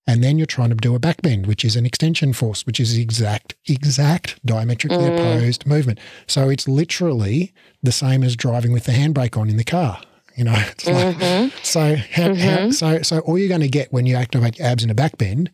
And 0.06 0.24
then 0.24 0.38
you're 0.38 0.46
trying 0.46 0.70
to 0.70 0.74
do 0.74 0.94
a 0.94 0.98
back 0.98 1.22
bend, 1.22 1.46
which 1.46 1.64
is 1.64 1.76
an 1.76 1.86
extension 1.86 2.32
force, 2.32 2.66
which 2.66 2.80
is 2.80 2.94
the 2.94 3.02
exact, 3.02 3.54
exact 3.68 4.44
diametrically 4.44 4.98
Mm. 5.04 5.14
opposed 5.14 5.66
movement. 5.66 6.00
So 6.26 6.48
it's 6.48 6.66
literally 6.66 7.52
the 7.82 7.92
same 7.92 8.24
as 8.24 8.34
driving 8.34 8.72
with 8.72 8.84
the 8.84 8.92
handbrake 8.92 9.36
on 9.36 9.48
in 9.48 9.56
the 9.56 9.64
car. 9.64 10.00
You 10.36 10.44
know, 10.44 10.54
it's 10.72 10.86
like, 10.86 11.16
Mhm. 11.18 11.52
so 11.62 11.96
how, 11.96 12.34
how, 12.34 12.56
Mhm. 12.58 12.74
so 12.74 13.02
so 13.02 13.18
all 13.20 13.38
you're 13.38 13.48
going 13.48 13.60
to 13.60 13.68
get 13.68 13.92
when 13.92 14.06
you 14.06 14.16
activate 14.16 14.58
your 14.58 14.66
abs 14.66 14.82
in 14.82 14.90
a 14.90 14.94
back 14.94 15.16
bend 15.18 15.50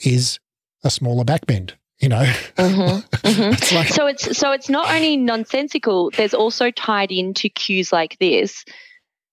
is 0.00 0.38
a 0.84 0.90
smaller 0.90 1.24
back 1.24 1.46
bend. 1.46 1.74
You 2.00 2.10
know, 2.10 2.24
Mhm. 2.56 3.02
Mhm. 3.24 3.52
it's 3.54 3.72
like 3.72 3.88
So 3.88 4.06
it's 4.06 4.36
so 4.36 4.52
it's 4.52 4.68
not 4.68 4.92
only 4.94 5.16
nonsensical. 5.16 6.10
There's 6.10 6.34
also 6.34 6.70
tied 6.70 7.10
into 7.10 7.48
cues 7.48 7.92
like 7.92 8.18
this. 8.18 8.64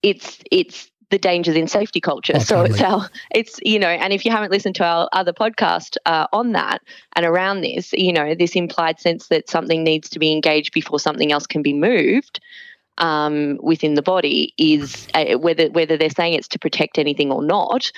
It's 0.02 0.40
it's 0.52 0.90
the 1.10 1.18
dangers 1.20 1.56
in 1.56 1.68
safety 1.68 2.00
culture. 2.00 2.34
Oh, 2.38 2.40
so 2.40 2.62
it's 2.64 2.82
our 2.82 3.10
it's 3.36 3.60
you 3.64 3.80
know, 3.80 3.90
and 3.90 4.14
if 4.14 4.26
you 4.26 4.32
haven't 4.32 4.52
listened 4.52 4.76
to 4.76 4.86
our 4.86 5.10
other 5.12 5.34
podcast 5.34 5.98
uh, 6.06 6.28
on 6.32 6.54
that 6.54 6.82
and 7.16 7.26
around 7.26 7.62
this, 7.62 7.92
you 7.94 8.14
know, 8.14 8.34
this 8.34 8.56
implied 8.56 9.00
sense 9.00 9.28
that 9.28 9.50
something 9.50 9.84
needs 9.84 10.10
to 10.10 10.20
be 10.20 10.32
engaged 10.32 10.74
before 10.74 11.00
something 11.00 11.32
else 11.32 11.46
can 11.46 11.62
be 11.62 11.74
moved 11.74 12.40
um, 12.98 13.60
within 13.62 13.96
the 13.96 14.02
body 14.02 14.54
is 14.58 15.08
uh, 15.14 15.38
whether 15.38 15.70
whether 15.70 15.98
they're 15.98 16.10
saying 16.10 16.34
it's 16.34 16.48
to 16.48 16.60
protect 16.60 16.98
anything 16.98 17.30
or 17.32 17.44
not. 17.44 17.92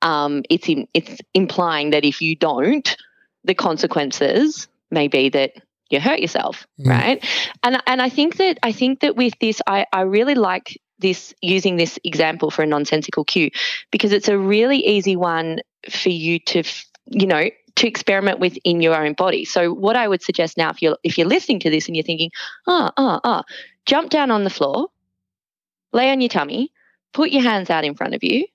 Um, 0.00 0.42
it's 0.48 0.68
im- 0.68 0.88
it's 0.94 1.18
implying 1.34 1.90
that 1.90 2.04
if 2.04 2.20
you 2.22 2.36
don't, 2.36 2.96
the 3.44 3.54
consequences 3.54 4.68
may 4.90 5.08
be 5.08 5.28
that 5.30 5.52
you 5.90 6.00
hurt 6.00 6.20
yourself, 6.20 6.66
Mm. 6.80 6.86
right? 6.90 7.24
And 7.62 7.82
and 7.86 8.00
I 8.00 8.08
think 8.08 8.36
that 8.36 8.58
I 8.62 8.72
think 8.72 9.00
that 9.00 9.16
with 9.16 9.34
this, 9.40 9.60
I 9.66 9.86
I 9.92 10.02
really 10.02 10.34
like 10.34 10.80
this 10.98 11.34
using 11.42 11.76
this 11.76 11.98
example 12.04 12.50
for 12.50 12.62
a 12.62 12.66
nonsensical 12.66 13.24
cue 13.24 13.50
because 13.90 14.12
it's 14.12 14.28
a 14.28 14.38
really 14.38 14.78
easy 14.86 15.16
one 15.16 15.60
for 15.90 16.10
you 16.10 16.38
to 16.38 16.62
you 17.06 17.26
know 17.26 17.50
to 17.74 17.88
experiment 17.88 18.38
with 18.38 18.56
in 18.64 18.80
your 18.80 18.94
own 18.94 19.14
body. 19.14 19.44
So 19.44 19.72
what 19.72 19.96
I 19.96 20.06
would 20.06 20.22
suggest 20.22 20.56
now, 20.56 20.70
if 20.70 20.80
you're 20.82 20.96
if 21.02 21.18
you're 21.18 21.26
listening 21.26 21.60
to 21.60 21.70
this 21.70 21.88
and 21.88 21.96
you're 21.96 22.04
thinking, 22.04 22.30
ah 22.66 22.92
ah 22.96 23.20
ah, 23.24 23.42
jump 23.86 24.10
down 24.10 24.30
on 24.30 24.44
the 24.44 24.50
floor 24.50 24.88
lay 25.92 26.10
on 26.10 26.20
your 26.20 26.28
tummy, 26.28 26.72
put 27.12 27.30
your 27.30 27.42
hands 27.42 27.70
out 27.70 27.84
in 27.84 27.94
front 27.94 28.14
of 28.14 28.24
you, 28.24 28.46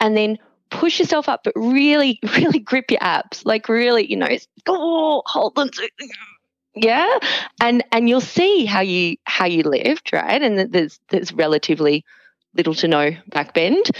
and 0.00 0.16
then 0.16 0.38
push 0.72 0.98
yourself 0.98 1.28
up, 1.28 1.42
but 1.44 1.52
really, 1.54 2.18
really 2.36 2.58
grip 2.58 2.90
your 2.90 3.02
abs. 3.02 3.44
Like 3.44 3.68
really, 3.68 4.10
you 4.10 4.16
know, 4.16 4.28
oh, 4.66 5.22
hold 5.26 5.54
them. 5.54 5.68
To, 5.68 5.88
yeah, 6.74 7.18
and 7.60 7.84
and 7.92 8.08
you'll 8.08 8.20
see 8.20 8.64
how 8.64 8.80
you 8.80 9.16
how 9.24 9.46
you 9.46 9.62
lift, 9.62 10.12
right? 10.12 10.42
And 10.42 10.72
there's 10.72 10.98
there's 11.08 11.32
relatively 11.32 12.04
little 12.56 12.74
to 12.74 12.88
no 12.88 13.12
back 13.28 13.54
bend, 13.54 13.90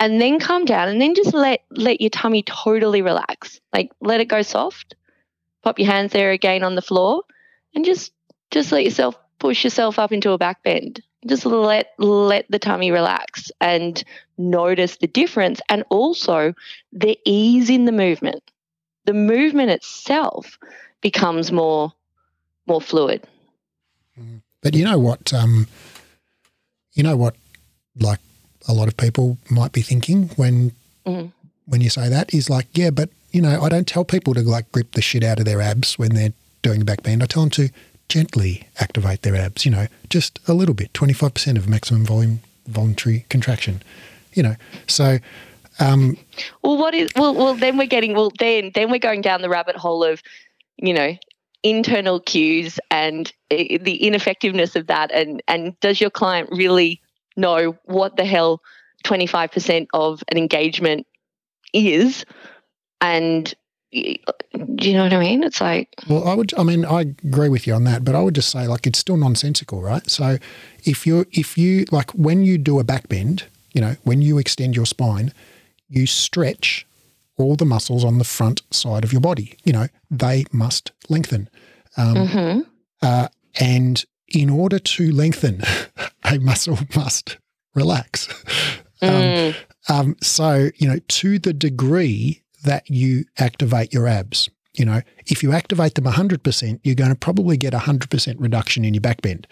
and 0.00 0.20
then 0.20 0.40
come 0.40 0.64
down, 0.64 0.88
and 0.88 1.00
then 1.00 1.14
just 1.14 1.34
let 1.34 1.62
let 1.70 2.00
your 2.00 2.10
tummy 2.10 2.42
totally 2.42 3.02
relax. 3.02 3.60
Like 3.72 3.92
let 4.00 4.20
it 4.20 4.28
go 4.28 4.42
soft. 4.42 4.96
Pop 5.62 5.78
your 5.78 5.86
hands 5.86 6.12
there 6.12 6.32
again 6.32 6.64
on 6.64 6.74
the 6.74 6.82
floor, 6.82 7.22
and 7.74 7.84
just 7.84 8.12
just 8.50 8.72
let 8.72 8.84
yourself 8.84 9.16
push 9.38 9.64
yourself 9.64 9.98
up 9.98 10.12
into 10.12 10.32
a 10.32 10.38
back 10.38 10.62
bend 10.62 11.02
just 11.26 11.46
let 11.46 11.92
let 11.98 12.46
the 12.50 12.58
tummy 12.58 12.90
relax 12.90 13.50
and 13.60 14.02
notice 14.38 14.96
the 14.96 15.06
difference 15.06 15.60
and 15.68 15.84
also 15.90 16.54
the 16.92 17.18
ease 17.24 17.70
in 17.70 17.84
the 17.84 17.92
movement 17.92 18.42
the 19.04 19.14
movement 19.14 19.70
itself 19.70 20.58
becomes 21.00 21.52
more 21.52 21.92
more 22.66 22.80
fluid 22.80 23.26
mm-hmm. 24.18 24.38
but 24.62 24.74
you 24.74 24.84
know 24.84 24.98
what 24.98 25.32
um, 25.32 25.66
you 26.94 27.02
know 27.02 27.16
what 27.16 27.36
like 27.98 28.20
a 28.68 28.72
lot 28.72 28.88
of 28.88 28.96
people 28.96 29.38
might 29.50 29.72
be 29.72 29.82
thinking 29.82 30.28
when 30.36 30.72
mm-hmm. 31.06 31.28
when 31.66 31.80
you 31.80 31.90
say 31.90 32.08
that 32.08 32.32
is 32.34 32.48
like 32.48 32.66
yeah 32.74 32.90
but 32.90 33.10
you 33.32 33.40
know 33.40 33.60
i 33.60 33.68
don't 33.68 33.88
tell 33.88 34.04
people 34.04 34.34
to 34.34 34.40
like 34.42 34.70
grip 34.72 34.92
the 34.92 35.02
shit 35.02 35.24
out 35.24 35.38
of 35.38 35.44
their 35.44 35.60
abs 35.60 35.98
when 35.98 36.14
they're 36.14 36.32
doing 36.62 36.82
a 36.82 36.84
back 36.84 37.02
bend 37.02 37.22
i 37.22 37.26
tell 37.26 37.42
them 37.42 37.50
to 37.50 37.68
gently 38.12 38.68
activate 38.78 39.22
their 39.22 39.34
abs, 39.34 39.64
you 39.64 39.70
know, 39.70 39.86
just 40.10 40.38
a 40.46 40.52
little 40.52 40.74
bit, 40.74 40.92
25% 40.92 41.56
of 41.56 41.66
maximum 41.66 42.04
volume 42.04 42.40
voluntary 42.66 43.24
contraction, 43.30 43.82
you 44.34 44.42
know. 44.42 44.54
So, 44.86 45.18
um, 45.80 46.18
well, 46.60 46.76
what 46.76 46.94
is, 46.94 47.10
well, 47.16 47.34
well, 47.34 47.54
then 47.54 47.78
we're 47.78 47.86
getting, 47.86 48.12
well, 48.12 48.30
then, 48.38 48.70
then 48.74 48.90
we're 48.90 48.98
going 48.98 49.22
down 49.22 49.40
the 49.40 49.48
rabbit 49.48 49.76
hole 49.76 50.04
of, 50.04 50.22
you 50.76 50.92
know, 50.92 51.16
internal 51.62 52.20
cues 52.20 52.78
and 52.90 53.32
uh, 53.50 53.56
the 53.80 54.02
ineffectiveness 54.02 54.76
of 54.76 54.88
that. 54.88 55.10
And, 55.10 55.42
and 55.48 55.80
does 55.80 55.98
your 55.98 56.10
client 56.10 56.50
really 56.52 57.00
know 57.34 57.78
what 57.86 58.16
the 58.16 58.26
hell 58.26 58.60
25% 59.04 59.86
of 59.94 60.22
an 60.30 60.36
engagement 60.36 61.06
is? 61.72 62.26
And 63.00 63.54
do 63.92 64.88
you 64.88 64.94
know 64.94 65.04
what 65.04 65.12
I 65.12 65.18
mean? 65.18 65.42
It's 65.42 65.60
like. 65.60 65.88
Well, 66.08 66.26
I 66.26 66.34
would. 66.34 66.54
I 66.58 66.62
mean, 66.62 66.84
I 66.84 67.00
agree 67.00 67.48
with 67.48 67.66
you 67.66 67.74
on 67.74 67.84
that, 67.84 68.04
but 68.04 68.14
I 68.14 68.22
would 68.22 68.34
just 68.34 68.50
say 68.50 68.66
like 68.66 68.86
it's 68.86 68.98
still 68.98 69.16
nonsensical, 69.16 69.82
right? 69.82 70.08
So, 70.08 70.38
if 70.84 71.06
you 71.06 71.26
if 71.32 71.58
you 71.58 71.84
like 71.90 72.10
when 72.12 72.42
you 72.42 72.58
do 72.58 72.78
a 72.78 72.84
back 72.84 73.08
bend, 73.08 73.44
you 73.72 73.80
know, 73.80 73.96
when 74.04 74.22
you 74.22 74.38
extend 74.38 74.74
your 74.74 74.86
spine, 74.86 75.32
you 75.88 76.06
stretch 76.06 76.86
all 77.36 77.54
the 77.54 77.66
muscles 77.66 78.04
on 78.04 78.18
the 78.18 78.24
front 78.24 78.62
side 78.70 79.04
of 79.04 79.12
your 79.12 79.20
body. 79.20 79.56
You 79.64 79.74
know, 79.74 79.88
they 80.10 80.44
must 80.52 80.92
lengthen, 81.10 81.50
um, 81.96 82.14
mm-hmm. 82.14 82.60
uh, 83.02 83.28
and 83.60 84.02
in 84.28 84.48
order 84.48 84.78
to 84.78 85.12
lengthen, 85.12 85.62
a 86.24 86.38
muscle 86.38 86.78
must 86.96 87.38
relax. 87.74 88.28
Um, 89.04 89.10
mm. 89.10 89.56
um, 89.88 90.16
so, 90.22 90.70
you 90.76 90.86
know, 90.86 91.00
to 91.08 91.40
the 91.40 91.52
degree 91.52 92.41
that 92.62 92.88
you 92.88 93.24
activate 93.38 93.92
your 93.92 94.06
abs. 94.06 94.48
You 94.74 94.86
know, 94.86 95.02
if 95.26 95.42
you 95.42 95.52
activate 95.52 95.94
them 95.94 96.04
100%, 96.04 96.80
you're 96.82 96.94
going 96.94 97.10
to 97.10 97.16
probably 97.16 97.56
get 97.56 97.74
a 97.74 97.78
100% 97.78 98.36
reduction 98.38 98.84
in 98.84 98.94
your 98.94 99.02
back 99.02 99.20
bend. 99.20 99.46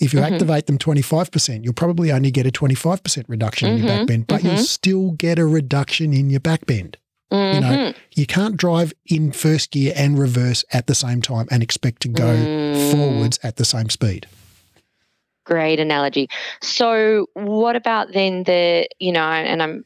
If 0.00 0.12
you 0.12 0.20
mm-hmm. 0.20 0.34
activate 0.34 0.66
them 0.66 0.78
25%, 0.78 1.64
you'll 1.64 1.72
probably 1.72 2.12
only 2.12 2.30
get 2.30 2.46
a 2.46 2.50
25% 2.50 3.24
reduction 3.28 3.68
mm-hmm. 3.68 3.76
in 3.76 3.82
your 3.82 3.88
back 3.88 3.98
mm-hmm. 3.98 4.06
bend, 4.06 4.26
but 4.26 4.40
mm-hmm. 4.40 4.48
you'll 4.48 4.56
still 4.58 5.10
get 5.12 5.38
a 5.38 5.46
reduction 5.46 6.12
in 6.12 6.30
your 6.30 6.40
back 6.40 6.66
bend. 6.66 6.96
You 7.30 7.36
know, 7.36 7.50
mm-hmm. 7.60 7.98
you 8.14 8.24
can't 8.24 8.56
drive 8.56 8.94
in 9.04 9.32
first 9.32 9.70
gear 9.72 9.92
and 9.94 10.18
reverse 10.18 10.64
at 10.72 10.86
the 10.86 10.94
same 10.94 11.20
time 11.20 11.46
and 11.50 11.62
expect 11.62 12.00
to 12.02 12.08
go 12.08 12.24
mm. 12.24 12.90
forwards 12.90 13.38
at 13.42 13.56
the 13.56 13.66
same 13.66 13.90
speed. 13.90 14.26
Great 15.44 15.78
analogy. 15.78 16.30
So, 16.62 17.26
what 17.34 17.76
about 17.76 18.14
then 18.14 18.44
the, 18.44 18.88
you 18.98 19.12
know, 19.12 19.20
and 19.20 19.62
I'm 19.62 19.84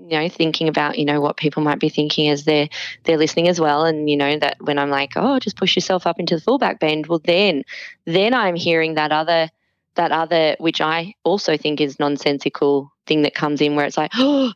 you 0.00 0.18
know 0.18 0.28
thinking 0.28 0.68
about 0.68 0.98
you 0.98 1.04
know 1.04 1.20
what 1.20 1.36
people 1.36 1.62
might 1.62 1.80
be 1.80 1.88
thinking 1.88 2.28
as 2.28 2.44
they're 2.44 2.68
they're 3.04 3.18
listening 3.18 3.48
as 3.48 3.60
well. 3.60 3.84
And 3.84 4.08
you 4.08 4.16
know 4.16 4.38
that 4.38 4.56
when 4.60 4.78
i'm 4.78 4.90
like 4.90 5.12
oh 5.16 5.38
just 5.38 5.56
push 5.56 5.76
yourself 5.76 6.06
up 6.06 6.18
into 6.18 6.36
the 6.36 6.40
full 6.40 6.58
back 6.58 6.78
bend 6.80 7.06
well 7.06 7.20
then 7.24 7.64
then 8.04 8.34
i'm 8.34 8.54
hearing 8.54 8.94
that 8.94 9.12
other 9.12 9.50
that 9.96 10.12
other 10.12 10.56
which 10.58 10.80
i 10.80 11.14
also 11.24 11.56
think 11.56 11.80
is 11.80 11.98
nonsensical 11.98 12.92
thing 13.06 13.22
that 13.22 13.34
comes 13.34 13.60
in 13.60 13.74
where 13.74 13.86
it's 13.86 13.96
like 13.96 14.12
oh 14.16 14.52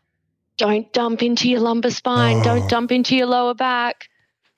don't 0.58 0.92
dump 0.92 1.22
into 1.22 1.49
your 1.49 1.61
lumbar 1.61 1.90
spine. 1.90 2.38
Oh. 2.38 2.42
don't 2.42 2.68
dump 2.68 2.92
into 2.92 3.16
your 3.16 3.26
lower 3.26 3.54
back 3.54 4.08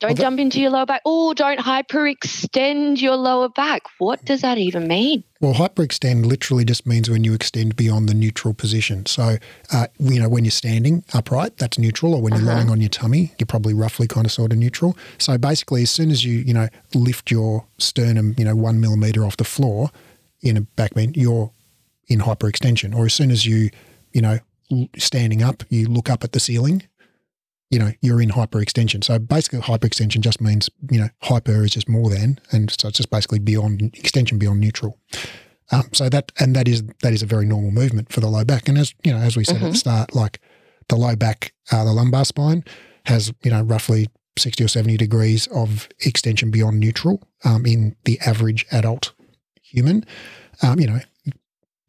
don't 0.05 0.19
well, 0.19 0.25
jump 0.25 0.41
into 0.41 0.61
your 0.61 0.71
lower 0.71 0.87
back. 0.87 1.03
Oh, 1.05 1.33
don't 1.35 1.61
hyperextend 1.61 3.01
your 3.01 3.17
lower 3.17 3.49
back. 3.49 3.83
What 3.99 4.25
does 4.25 4.43
that 4.43 4.59
even 4.59 4.87
mean? 4.87 5.25
Well, 5.41 5.55
hyperextend 5.55 6.27
literally 6.27 6.65
just 6.65 6.87
means 6.87 7.09
when 7.09 7.25
you 7.25 7.33
extend 7.33 7.77
beyond 7.77 8.09
the 8.09 8.15
neutral 8.15 8.55
position. 8.55 9.07
So, 9.07 9.37
uh, 9.73 9.87
you 9.99 10.21
know, 10.21 10.29
when 10.29 10.45
you're 10.45 10.51
standing 10.51 11.05
upright, 11.15 11.57
that's 11.57 11.79
neutral, 11.79 12.15
or 12.15 12.23
when 12.23 12.35
you're 12.35 12.43
uh-huh. 12.43 12.57
lying 12.57 12.71
on 12.71 12.81
your 12.81 12.91
tummy, 12.91 13.33
you're 13.39 13.47
probably 13.47 13.75
roughly 13.75 14.07
kind 14.07 14.27
of 14.27 14.33
sort 14.33 14.53
of 14.53 14.59
neutral. 14.59 14.97
So 15.19 15.39
basically, 15.39 15.83
as 15.83 15.91
soon 15.91 16.11
as 16.11 16.25
you, 16.25 16.39
you 16.41 16.55
know, 16.55 16.69
lift 16.95 17.31
your 17.31 17.67
sternum, 17.79 18.35
you 18.37 18.45
know, 18.45 18.57
one 18.57 18.81
millimeter 18.81 19.25
off 19.25 19.37
the 19.37 19.45
floor 19.45 19.91
in 20.43 20.57
a 20.57 20.61
back 20.61 20.95
bend, 20.95 21.17
you're 21.17 21.51
in 22.09 22.21
hyperextension. 22.21 22.95
Or 22.95 23.07
as 23.07 23.15
soon 23.15 23.31
as 23.31 23.47
you, 23.47 23.71
you 24.13 24.21
know, 24.21 24.39
standing 24.97 25.43
up, 25.43 25.63
you 25.69 25.89
look 25.89 26.11
up 26.11 26.25
at 26.25 26.33
the 26.33 26.41
ceiling 26.41 26.83
you 27.75 27.81
know, 27.81 27.91
you're 28.03 28.23
in 28.23 28.31
hyperextension. 28.31 29.03
So 29.03 29.19
basically, 29.19 29.59
hyperextension 29.59 30.21
just 30.21 30.41
means, 30.41 30.71
you 30.93 31.01
know, 31.01 31.09
hyper 31.23 31.65
is 31.65 31.73
just 31.73 31.89
more 31.89 32.09
than, 32.09 32.39
and 32.53 32.71
so 32.71 32.87
it's 32.87 32.99
just 32.99 33.11
basically 33.11 33.41
beyond 33.41 33.83
extension 33.95 34.39
beyond 34.39 34.61
neutral. 34.61 34.97
Um, 35.73 35.89
so 35.93 36.09
that 36.09 36.31
and 36.39 36.55
that 36.55 36.69
is 36.69 36.85
that 37.03 37.13
is 37.13 37.21
a 37.21 37.27
very 37.27 37.47
normal 37.47 37.73
movement 37.73 38.13
for 38.13 38.21
the 38.21 38.29
low 38.29 38.45
back. 38.45 38.69
And 38.69 38.79
as 38.79 38.95
you 39.03 39.13
know, 39.13 39.19
as 39.19 39.37
we 39.37 39.43
said 39.43 39.57
mm-hmm. 39.57 39.65
at 39.65 39.69
the 39.73 39.73
mm-hmm. 39.73 39.79
start, 39.79 40.15
like 40.15 40.41
the 40.89 40.95
low 40.95 41.17
back, 41.17 41.53
uh, 41.73 41.83
the 41.83 41.93
lumbar 41.93 42.25
spine 42.25 42.63
has 43.07 43.33
you 43.43 43.51
know 43.51 43.63
roughly 43.63 44.07
sixty 44.39 44.63
or 44.63 44.69
seventy 44.69 44.97
degrees 44.97 45.49
of 45.49 45.89
extension 46.07 46.53
beyond 46.53 46.79
neutral 46.79 47.27
um, 47.45 47.67
in 47.67 47.97
the 48.05 48.21
average 48.21 48.67
adult 48.71 49.15
human. 49.63 50.05
Um, 50.63 50.79
you 50.79 50.87
know, 50.87 51.01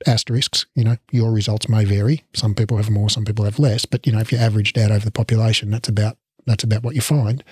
asterisks, 0.05 0.65
you 0.75 0.83
know, 0.83 0.97
your 1.11 1.31
results 1.31 1.69
may 1.69 1.85
vary. 1.85 2.23
Some 2.33 2.55
people 2.55 2.77
have 2.77 2.89
more, 2.89 3.09
some 3.09 3.25
people 3.25 3.45
have 3.45 3.59
less, 3.59 3.85
but 3.85 4.05
you 4.05 4.13
know, 4.13 4.19
if 4.19 4.31
you 4.31 4.37
averaged 4.37 4.77
out 4.77 4.91
over 4.91 5.05
the 5.05 5.11
population, 5.11 5.71
that's 5.71 5.89
about 5.89 6.17
that's 6.45 6.63
about 6.63 6.83
what 6.83 6.95
you 6.95 7.01
find. 7.01 7.43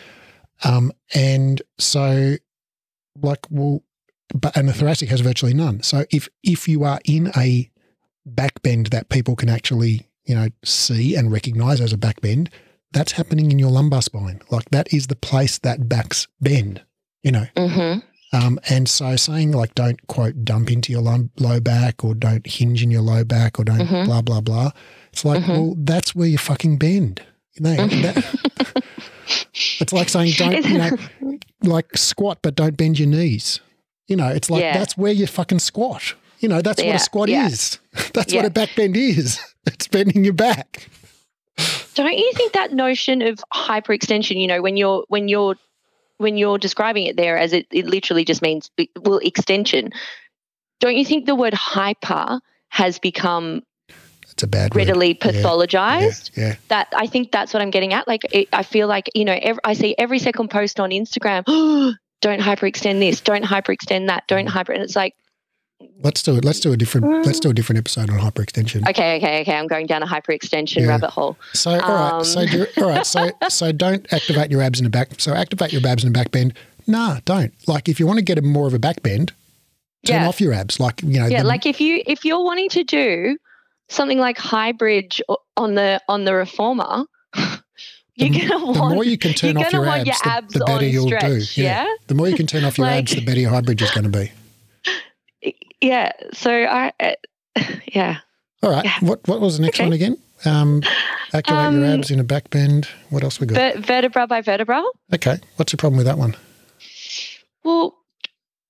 Um, 0.64 0.92
and 1.14 1.62
so, 1.78 2.36
like, 3.22 3.46
well, 3.50 3.84
but 4.34 4.56
and 4.56 4.68
the 4.68 4.74
thoracic 4.74 5.10
has 5.10 5.22
virtually 5.22 5.54
none. 5.54 5.82
So 5.84 6.06
if 6.12 6.30
if 6.44 6.68
you 6.68 6.84
are 6.84 7.00
in 7.06 7.32
a 7.36 7.70
back 8.26 8.62
bend 8.62 8.88
that 8.88 9.10
people 9.10 9.36
can 9.36 9.50
actually 9.50 10.08
you 10.26 10.36
know 10.36 10.48
see 10.64 11.16
and 11.16 11.32
recognize 11.32 11.82
as 11.82 11.94
a 11.94 11.98
back 11.98 12.22
bend, 12.22 12.50
that's 12.92 13.14
happening 13.14 13.52
in 13.52 13.60
your 13.60 13.72
lumbar 13.72 14.02
spine. 14.02 14.42
Like 14.50 14.70
that 14.72 14.94
is 14.94 15.08
the 15.08 15.16
place 15.16 15.60
that 15.60 15.90
backs 15.90 16.28
bend. 16.40 16.84
You 17.24 17.32
know. 17.32 17.46
Mm-hmm. 17.56 18.00
Um, 18.34 18.60
and 18.68 18.90
so 18.90 19.16
saying 19.16 19.52
like 19.52 19.76
don't 19.76 20.06
quote 20.08 20.44
dump 20.44 20.72
into 20.72 20.92
your 20.92 21.02
low 21.02 21.60
back 21.60 22.04
or 22.04 22.16
don't 22.16 22.46
hinge 22.48 22.82
in 22.82 22.90
your 22.90 23.02
low 23.02 23.24
back 23.24 23.60
or 23.60 23.64
don't 23.64 23.78
mm-hmm. 23.78 24.06
blah 24.06 24.24
blah 24.24 24.42
blah. 24.42 24.72
It's 25.12 25.24
like 25.24 25.44
mm-hmm. 25.44 25.52
well 25.52 25.76
that's 25.78 26.16
where 26.16 26.28
you 26.28 26.40
fucking 26.40 26.78
bend. 26.78 27.22
You 27.54 27.64
know, 27.64 27.76
mm-hmm. 27.76 28.02
that, 28.02 28.84
it's 29.80 29.94
like 29.94 30.10
saying 30.10 30.34
don't 30.38 30.66
you 30.66 30.78
know 30.80 31.40
like 31.62 31.96
squat 31.96 32.40
but 32.42 32.56
don't 32.56 32.76
bend 32.76 32.98
your 32.98 33.08
knees. 33.08 33.60
You 34.08 34.16
know, 34.16 34.30
it's 34.30 34.50
like 34.50 34.62
yeah. 34.62 34.78
that's 34.78 34.98
where 34.98 35.14
you 35.14 35.28
fucking 35.28 35.60
squat. 35.60 36.16
You 36.40 36.50
know, 36.50 36.62
that's 36.62 36.82
yeah. 36.82 36.88
what 36.88 36.96
a 36.98 37.00
squat 37.00 37.30
yeah. 37.30 37.48
is. 37.48 37.80
That's 38.14 38.34
what 38.34 38.44
a 38.44 38.50
back 38.50 38.76
bend 38.76 38.98
is. 38.98 39.40
It's 39.66 39.88
bending 39.88 40.26
your 40.26 40.34
back. 40.34 40.90
Don't 41.96 42.18
you 42.18 42.34
think 42.34 42.52
that 42.52 42.74
notion 42.74 43.22
of 43.22 43.40
hyperextension, 43.54 44.36
you 44.36 44.48
know, 44.48 44.62
when 44.62 44.76
you're 44.76 45.06
when 45.08 45.30
you're 45.30 45.56
when 46.24 46.38
you're 46.38 46.58
describing 46.58 47.06
it 47.06 47.16
there 47.16 47.38
as 47.38 47.54
it, 47.54 47.68
it 47.72 47.86
literally 47.86 48.26
just 48.26 48.42
means 48.42 48.72
well 49.00 49.20
extension. 49.20 49.92
Don't 50.80 50.98
you 50.98 51.06
think 51.06 51.26
the 51.26 51.36
word 51.36 51.54
hyper 51.54 52.40
has 52.70 52.98
become 52.98 53.62
it's 54.34 54.42
a 54.42 54.48
bad 54.48 54.76
readily 54.76 55.10
word. 55.10 55.20
pathologized? 55.20 56.32
Yeah, 56.36 56.48
yeah, 56.48 56.56
that 56.70 56.88
i 56.96 57.06
think 57.06 57.32
that's 57.32 57.54
what 57.54 57.62
i'm 57.62 57.70
getting 57.70 57.94
at. 57.94 58.08
Like 58.08 58.26
it, 58.32 58.50
i 58.52 58.64
feel 58.64 58.88
like 58.88 59.10
you 59.14 59.26
know 59.26 59.38
every, 59.40 59.62
i 59.64 59.74
see 59.74 59.96
every 59.98 60.20
second 60.20 60.50
post 60.50 60.80
on 60.80 60.90
instagram 60.90 61.44
don't 62.22 62.42
hyperextend 62.42 63.00
this 63.00 63.22
don't 63.22 63.46
hyperextend 63.46 64.08
that 64.08 64.24
don't 64.28 64.48
mm. 64.48 64.50
hyper 64.50 64.72
and 64.72 64.82
it's 64.82 64.96
like 64.96 65.16
Let's 66.04 66.22
do 66.22 66.36
it. 66.36 66.44
Let's 66.46 66.60
do 66.60 66.74
a 66.74 66.78
different. 66.78 67.26
Let's 67.26 67.40
do 67.40 67.50
a 67.50 67.54
different 67.54 67.78
episode 67.80 68.10
on 68.10 68.20
hyperextension. 68.20 68.88
Okay, 68.90 69.18
okay, 69.18 69.42
okay. 69.42 69.56
I'm 69.56 69.68
going 69.68 69.88
down 69.88 70.04
a 70.04 70.08
hyperextension 70.08 70.82
yeah. 70.82 70.88
rabbit 70.88 71.10
hole. 71.12 71.38
So 71.54 71.72
all 71.72 71.78
right. 71.80 72.14
Um. 72.14 72.24
So 72.24 72.46
do, 72.46 72.66
all 72.78 72.90
right. 72.90 73.06
So 73.06 73.32
so 73.50 73.72
don't 73.72 74.12
activate 74.12 74.52
your 74.52 74.62
abs 74.62 74.80
in 74.80 74.84
the 74.84 74.90
back. 74.90 75.20
So 75.20 75.34
activate 75.34 75.72
your 75.72 75.86
abs 75.88 76.04
in 76.04 76.12
the 76.12 76.18
back 76.18 76.32
bend. 76.32 76.54
Nah, 76.88 77.20
don't. 77.26 77.54
Like 77.68 77.88
if 77.88 78.00
you 78.00 78.08
want 78.08 78.20
to 78.20 78.26
get 78.26 78.38
a 78.38 78.42
more 78.42 78.68
of 78.68 78.74
a 78.74 78.80
back 78.80 79.02
bend, 79.02 79.32
turn 80.06 80.22
Yeah. 80.22 80.28
off 80.28 80.42
your 80.42 80.54
abs. 80.54 80.80
Like 80.80 81.02
you 81.02 81.20
know, 81.20 81.28
yeah 81.28 81.42
the- 81.42 81.48
like 81.48 81.66
if 81.66 81.80
you 81.80 82.04
if 82.06 82.26
you're 82.26 82.44
wanting 82.44 82.70
to 82.70 82.84
do 82.84 83.38
something 83.90 84.20
like 84.20 84.38
high 84.38 84.72
bridge 84.74 85.22
on 85.56 85.76
the 85.76 86.02
on 86.10 86.26
the 86.26 86.34
reformer 86.34 87.06
you're 88.16 88.30
The- 88.30 88.48
gonna 88.48 88.66
want, 88.66 88.76
the 88.90 88.96
more 88.96 89.04
you 89.06 89.18
can 89.18 89.34
turn 89.34 89.58
off 89.58 89.72
your 89.72 89.86
abs, 89.88 90.06
your 90.06 90.16
the, 90.24 90.30
abs 90.30 90.54
the 90.54 90.66
better 90.66 90.86
you'll 90.86 91.08
stretch, 91.08 91.56
do. 91.56 91.64
yeah? 91.64 91.88
The 92.08 92.16
more 92.16 92.28
you 92.28 92.36
can 92.36 92.48
turn 92.48 92.64
off 92.66 92.78
your 92.78 92.88
Like- 92.88 93.04
abs, 93.04 93.16
the 93.16 93.22
better 93.26 93.40
your 93.40 93.50
high 93.52 93.62
bridge 93.62 93.82
is 93.82 93.92
going 93.92 94.12
to 94.12 94.18
be. 94.20 94.32
Yeah 95.84 96.12
so 96.34 96.52
i 96.52 96.92
uh, 97.00 97.12
yeah 97.94 98.18
All 98.64 98.72
right. 98.72 98.86
Yeah. 98.86 98.98
What 99.02 99.28
what 99.28 99.40
was 99.42 99.58
the 99.58 99.64
next 99.64 99.78
Okay. 99.80 99.86
one 99.86 99.94
again? 99.94 100.18
Um, 100.46 100.82
activate 101.34 101.72
your 101.74 101.86
Um, 101.86 102.00
abs 102.00 102.10
in 102.12 102.20
a 102.20 102.24
back 102.24 102.50
bend. 102.50 102.88
What 103.10 103.24
else 103.24 103.40
we 103.40 103.46
got? 103.48 103.56
Ver- 103.56 103.80
vertebra 103.82 104.26
by 104.28 104.42
vertebra 104.42 104.82
okay. 105.14 105.38
What's 105.58 105.72
the 105.72 105.78
problem 105.78 105.98
with 105.98 106.06
that 106.08 106.18
one? 106.18 106.36
well 107.64 107.96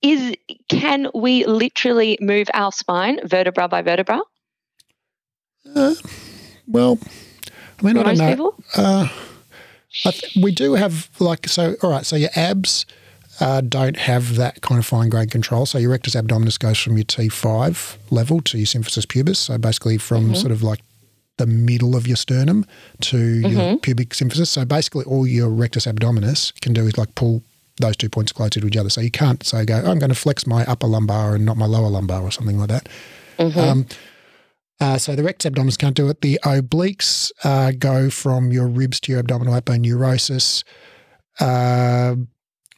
is 0.02 0.36
can 0.70 1.10
we 1.16 1.46
literally 1.46 2.18
move 2.22 2.48
our 2.54 2.72
spine 2.72 3.20
vertebra 3.28 3.68
by 3.70 3.82
vertebra 3.82 4.20
Uh, 5.76 5.96
well, 6.68 7.00
I 7.80 7.84
mean, 7.84 7.98
I 7.98 8.04
don't 8.04 8.18
most 8.18 8.20
know. 8.20 8.30
people 8.30 8.64
Uh, 8.76 9.08
th- 10.04 10.36
we 10.44 10.52
do 10.52 10.74
have 10.74 11.10
like 11.20 11.48
so. 11.48 11.76
All 11.82 11.90
right, 11.90 12.06
so 12.06 12.16
your 12.16 12.30
abs 12.36 12.86
uh, 13.40 13.62
don't 13.62 13.98
have 13.98 14.36
that 14.36 14.62
kind 14.62 14.80
of 14.80 14.86
fine 14.86 15.10
grained 15.10 15.32
control. 15.32 15.66
So 15.66 15.78
your 15.78 15.92
rectus 15.92 16.16
abdominis 16.16 16.60
goes 16.60 16.78
from 16.78 16.98
your 16.98 17.06
T 17.06 17.30
five 17.30 17.98
level 18.10 18.42
to 18.42 18.58
your 18.58 18.68
symphysis 18.68 19.06
pubis. 19.08 19.38
So 19.38 19.58
basically, 19.58 19.98
from 19.98 20.26
Mm-hmm. 20.26 20.34
sort 20.36 20.52
of 20.52 20.62
like 20.64 20.80
the 21.38 21.48
middle 21.48 21.96
of 21.96 22.08
your 22.08 22.16
sternum 22.18 22.66
to 23.02 23.18
your 23.18 23.50
Mm-hmm. 23.50 23.78
pubic 23.78 24.10
symphysis. 24.10 24.48
So 24.48 24.66
basically, 24.66 25.06
all 25.06 25.26
your 25.26 25.50
rectus 25.50 25.86
abdominis 25.88 26.54
can 26.62 26.74
do 26.74 26.86
is 26.86 26.98
like 26.98 27.16
pull 27.16 27.42
those 27.80 27.98
two 27.98 28.08
points 28.10 28.32
closer 28.32 28.60
to 28.60 28.68
each 28.68 28.78
other. 28.78 28.90
So 28.92 29.02
you 29.02 29.10
can't 29.10 29.44
say 29.44 29.66
go, 29.66 29.78
I'm 29.78 29.98
going 29.98 30.10
to 30.10 30.16
flex 30.16 30.46
my 30.46 30.64
upper 30.66 30.86
lumbar 30.86 31.34
and 31.34 31.44
not 31.44 31.58
my 31.58 31.66
lower 31.66 31.90
lumbar 31.90 32.22
or 32.22 32.30
something 32.32 32.60
like 32.60 32.70
that. 32.70 32.88
Mm-hmm. 33.40 33.60
Um, 33.60 33.86
uh, 34.80 34.98
so 35.00 35.16
the 35.16 35.24
rectus 35.24 35.50
abdominis 35.50 35.78
can't 35.78 35.96
do 35.96 36.08
it. 36.10 36.22
The 36.22 36.40
obliques 36.44 37.32
uh, 37.44 37.72
go 37.72 38.12
from 38.12 38.52
your 38.52 38.68
ribs 38.68 39.00
to 39.02 39.12
your 39.12 39.20
abdominal 39.22 39.60
aponeurosis, 39.60 40.64
uh, 41.40 42.16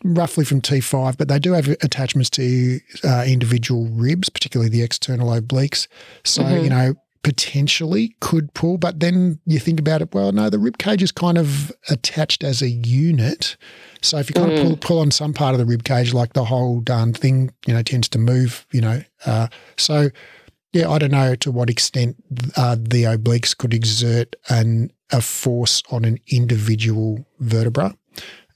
roughly 0.06 0.46
from 0.46 0.62
T5, 0.62 1.18
but 1.18 1.28
they 1.28 1.40
do 1.40 1.54
have 1.54 1.68
attachments 1.68 2.30
to 2.32 2.80
uh, 3.04 3.26
individual 3.28 3.88
ribs, 3.88 4.30
particularly 4.30 4.70
the 4.70 4.84
external 4.84 5.30
obliques. 5.30 5.88
So, 6.24 6.44
Mhm. 6.44 6.64
you 6.64 6.70
know, 6.70 6.94
potentially 7.24 8.16
could 8.20 8.54
pull, 8.54 8.78
but 8.78 9.00
then 9.00 9.40
you 9.48 9.58
think 9.58 9.80
about 9.80 10.00
it, 10.04 10.14
well, 10.14 10.32
no, 10.32 10.48
the 10.48 10.60
rib 10.60 10.78
cage 10.78 11.02
is 11.02 11.12
kind 11.12 11.40
of 11.40 11.72
attached 11.90 12.44
as 12.44 12.62
a 12.62 12.70
unit. 12.70 13.58
So 14.04 14.20
if 14.20 14.30
you 14.30 14.36
kind 14.36 14.54
of 14.54 14.62
pull, 14.62 14.78
pull 14.78 15.00
on 15.00 15.10
some 15.10 15.34
part 15.34 15.56
of 15.56 15.60
the 15.60 15.66
rib 15.66 15.84
cage, 15.84 16.14
like 16.14 16.34
the 16.34 16.46
whole 16.46 16.82
darn 16.82 17.14
thing, 17.14 17.50
you 17.66 17.74
know, 17.74 17.82
tends 17.82 18.08
to 18.10 18.20
move, 18.20 18.68
you 18.72 18.80
know. 18.82 19.02
Uh, 19.26 19.48
so, 19.76 20.10
yeah, 20.72 20.88
I 20.88 21.00
don't 21.00 21.12
know 21.12 21.34
to 21.34 21.52
what 21.52 21.68
extent 21.72 22.16
uh, 22.56 22.76
the 22.80 23.04
obliques 23.06 23.58
could 23.58 23.74
exert 23.74 24.36
an, 24.50 24.92
a 25.12 25.20
force 25.22 25.82
on 25.90 26.06
an 26.06 26.20
individual 26.28 27.26
vertebra. 27.40 27.96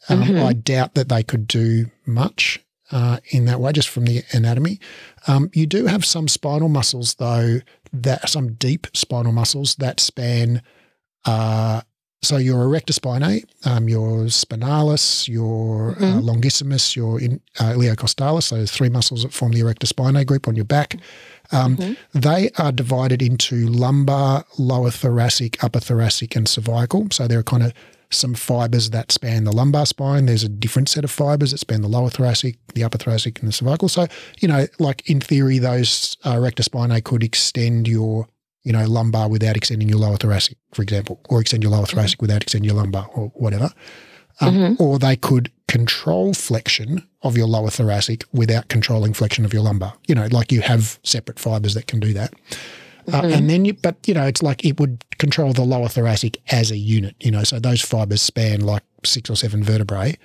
Um, 0.10 0.24
Mhm. 0.24 0.44
I 0.46 0.54
doubt 0.54 0.96
that 0.96 1.10
they 1.10 1.24
could 1.24 1.48
do 1.48 1.90
much 2.06 2.60
uh, 2.92 3.20
in 3.30 3.46
that 3.46 3.60
way, 3.62 3.72
just 3.72 3.88
from 3.90 4.06
the 4.06 4.24
anatomy. 4.32 4.80
Um, 5.28 5.52
you 5.54 5.68
do 5.68 5.86
have 5.86 6.04
some 6.04 6.28
spinal 6.28 6.70
muscles, 6.70 7.16
though, 7.16 7.60
that 7.94 8.28
some 8.30 8.54
deep 8.54 8.88
spinal 8.96 9.32
muscles 9.32 9.76
that 9.76 10.00
span. 10.00 10.62
Uh, 11.26 11.82
so 12.22 12.36
your 12.38 12.64
erector 12.64 12.92
spinae, 12.92 13.44
um, 13.66 13.88
your 13.88 14.26
spinalis, 14.26 15.28
your 15.28 15.92
uh, 16.00 16.20
longissimus, 16.20 16.96
your 16.96 17.20
in, 17.22 17.40
uh, 17.60 17.74
iliocostalis, 17.74 18.44
so 18.44 18.56
there's 18.58 18.72
three 18.72 18.90
muscles 18.90 19.22
that 19.24 19.32
form 19.34 19.52
the 19.54 19.60
erector 19.62 19.88
spinae 19.88 20.26
group 20.26 20.48
on 20.48 20.56
your 20.56 20.66
back. 20.66 20.96
Um, 21.52 21.78
Mhm. 21.78 21.98
They 22.14 22.50
are 22.58 22.72
divided 22.72 23.22
into 23.22 23.68
lumbar, 23.68 24.46
lower 24.58 24.92
thoracic, 24.92 25.64
upper 25.64 25.80
thoracic, 25.80 26.36
and 26.36 26.48
cervical. 26.48 27.08
So 27.12 27.28
there 27.28 27.40
are 27.40 27.44
kind 27.44 27.64
of 27.64 27.74
some 28.12 28.34
fibers 28.34 28.90
that 28.90 29.12
span 29.12 29.44
the 29.44 29.52
lumbar 29.52 29.86
spine. 29.86 30.26
There's 30.26 30.44
a 30.44 30.50
different 30.50 30.90
set 30.90 31.04
of 31.04 31.12
fibers 31.12 31.52
that 31.52 31.60
span 31.60 31.82
the 31.82 31.88
lower 31.88 32.10
thoracic, 32.10 32.58
the 32.74 32.84
upper 32.84 32.98
thoracic, 32.98 33.40
and 33.40 33.48
the 33.48 33.54
cervical. 33.54 33.90
So, 33.90 34.08
you 34.40 34.48
know, 34.48 34.68
like 34.80 35.08
in 35.10 35.22
theory, 35.22 35.60
those 35.60 36.18
uh, 36.26 36.32
erector 36.32 36.64
spinae 36.64 37.04
could 37.04 37.24
extend 37.24 37.88
your, 37.88 38.28
you 38.64 38.72
know, 38.74 38.86
lumbar 38.86 39.30
without 39.30 39.56
extending 39.56 39.90
your 39.90 40.00
lower 40.00 40.18
thoracic, 40.18 40.58
for 40.74 40.82
example, 40.82 41.20
or 41.30 41.40
extend 41.42 41.64
your 41.64 41.72
lower 41.72 41.86
thoracic 41.86 42.22
without 42.22 42.42
extending 42.42 42.70
your 42.70 42.78
lumbar 42.78 43.08
or 43.14 43.28
whatever. 43.36 43.72
Um, 44.42 44.78
Or 44.80 44.98
they 45.00 45.16
could 45.16 45.52
control 45.68 46.34
flexion 46.34 47.06
of 47.22 47.38
your 47.38 47.46
lower 47.46 47.70
thoracic 47.70 48.24
without 48.32 48.70
controlling 48.70 49.14
flexion 49.14 49.46
of 49.46 49.54
your 49.54 49.64
lumbar. 49.64 49.94
You 50.08 50.16
know, 50.16 50.28
like 50.32 50.52
you 50.52 50.62
have 50.62 50.98
separate 51.04 51.40
fibers 51.40 51.74
that 51.74 51.88
can 51.88 52.00
do 52.00 52.14
that. 52.14 52.34
Uh, 53.14 53.28
and 53.28 53.50
then 53.50 53.66
you, 53.66 53.74
but 53.74 53.96
you 54.08 54.14
know, 54.14 54.26
it's 54.26 54.44
like 54.44 54.66
it 54.66 54.80
would 54.80 55.04
control 55.18 55.54
the 55.54 55.64
lower 55.64 55.88
thoracic 55.88 56.38
as 56.52 56.72
a 56.72 56.78
unit, 56.78 57.16
you 57.20 57.32
know, 57.32 57.44
so 57.44 57.60
those 57.60 57.82
fibers 57.82 58.22
span 58.22 58.62
like 58.62 58.84
six 59.06 59.30
or 59.30 59.36
seven 59.36 59.64
vertebrae. 59.64 60.18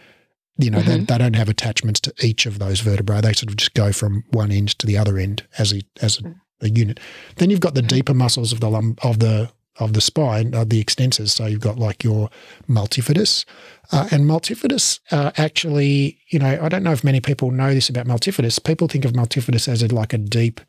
You 0.56 0.70
know, 0.70 0.80
they, 0.80 0.98
they 0.98 1.18
don't 1.18 1.34
have 1.34 1.48
attachments 1.48 1.98
to 2.00 2.14
each 2.22 2.46
of 2.46 2.60
those 2.60 2.78
vertebrae. 2.78 3.20
They 3.20 3.32
sort 3.32 3.50
of 3.50 3.56
just 3.56 3.74
go 3.74 3.90
from 3.90 4.22
one 4.30 4.52
end 4.52 4.78
to 4.78 4.86
the 4.86 4.96
other 4.96 5.18
end 5.18 5.44
as 5.58 5.72
a, 5.72 5.82
as 6.00 6.20
a, 6.20 6.34
a 6.64 6.68
unit. 6.68 7.00
Then 7.36 7.50
you've 7.50 7.58
got 7.58 7.74
the 7.74 7.82
deeper 7.82 8.14
muscles 8.14 8.52
of 8.52 8.60
the 8.60 8.70
lum, 8.70 8.96
of 9.02 9.18
the, 9.18 9.50
of 9.80 9.94
the 9.94 10.00
spine, 10.00 10.54
uh, 10.54 10.62
the 10.62 10.82
extensors. 10.82 11.30
So 11.30 11.46
you've 11.46 11.58
got 11.58 11.80
like 11.80 12.04
your 12.04 12.30
multifidus. 12.68 13.44
Uh, 13.90 14.06
and 14.12 14.26
multifidus 14.26 15.00
uh, 15.10 15.32
actually, 15.36 16.20
you 16.28 16.38
know, 16.38 16.56
I 16.62 16.68
don't 16.68 16.84
know 16.84 16.92
if 16.92 17.02
many 17.02 17.20
people 17.20 17.50
know 17.50 17.74
this 17.74 17.88
about 17.88 18.06
multifidus. 18.06 18.62
People 18.62 18.86
think 18.86 19.04
of 19.04 19.12
multifidus 19.12 19.66
as 19.66 19.82
a, 19.82 19.92
like 19.92 20.12
a 20.12 20.18
deep, 20.18 20.60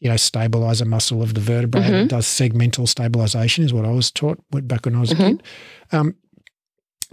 you 0.00 0.08
know, 0.08 0.16
stabilizer 0.16 0.84
muscle 0.84 1.22
of 1.22 1.34
the 1.34 1.40
vertebrae 1.40 1.82
Mhm. 1.82 1.90
that 1.90 2.08
does 2.08 2.26
segmental 2.26 2.86
stabilization, 2.88 3.64
is 3.64 3.72
what 3.72 3.84
I 3.84 3.90
was 3.90 4.10
taught 4.10 4.38
when- 4.50 4.66
back 4.66 4.84
when 4.86 4.94
I 4.94 5.00
was 5.00 5.12
a 5.12 5.14
Mhm. 5.16 5.18
kid. 5.18 5.42
Um, 5.92 6.14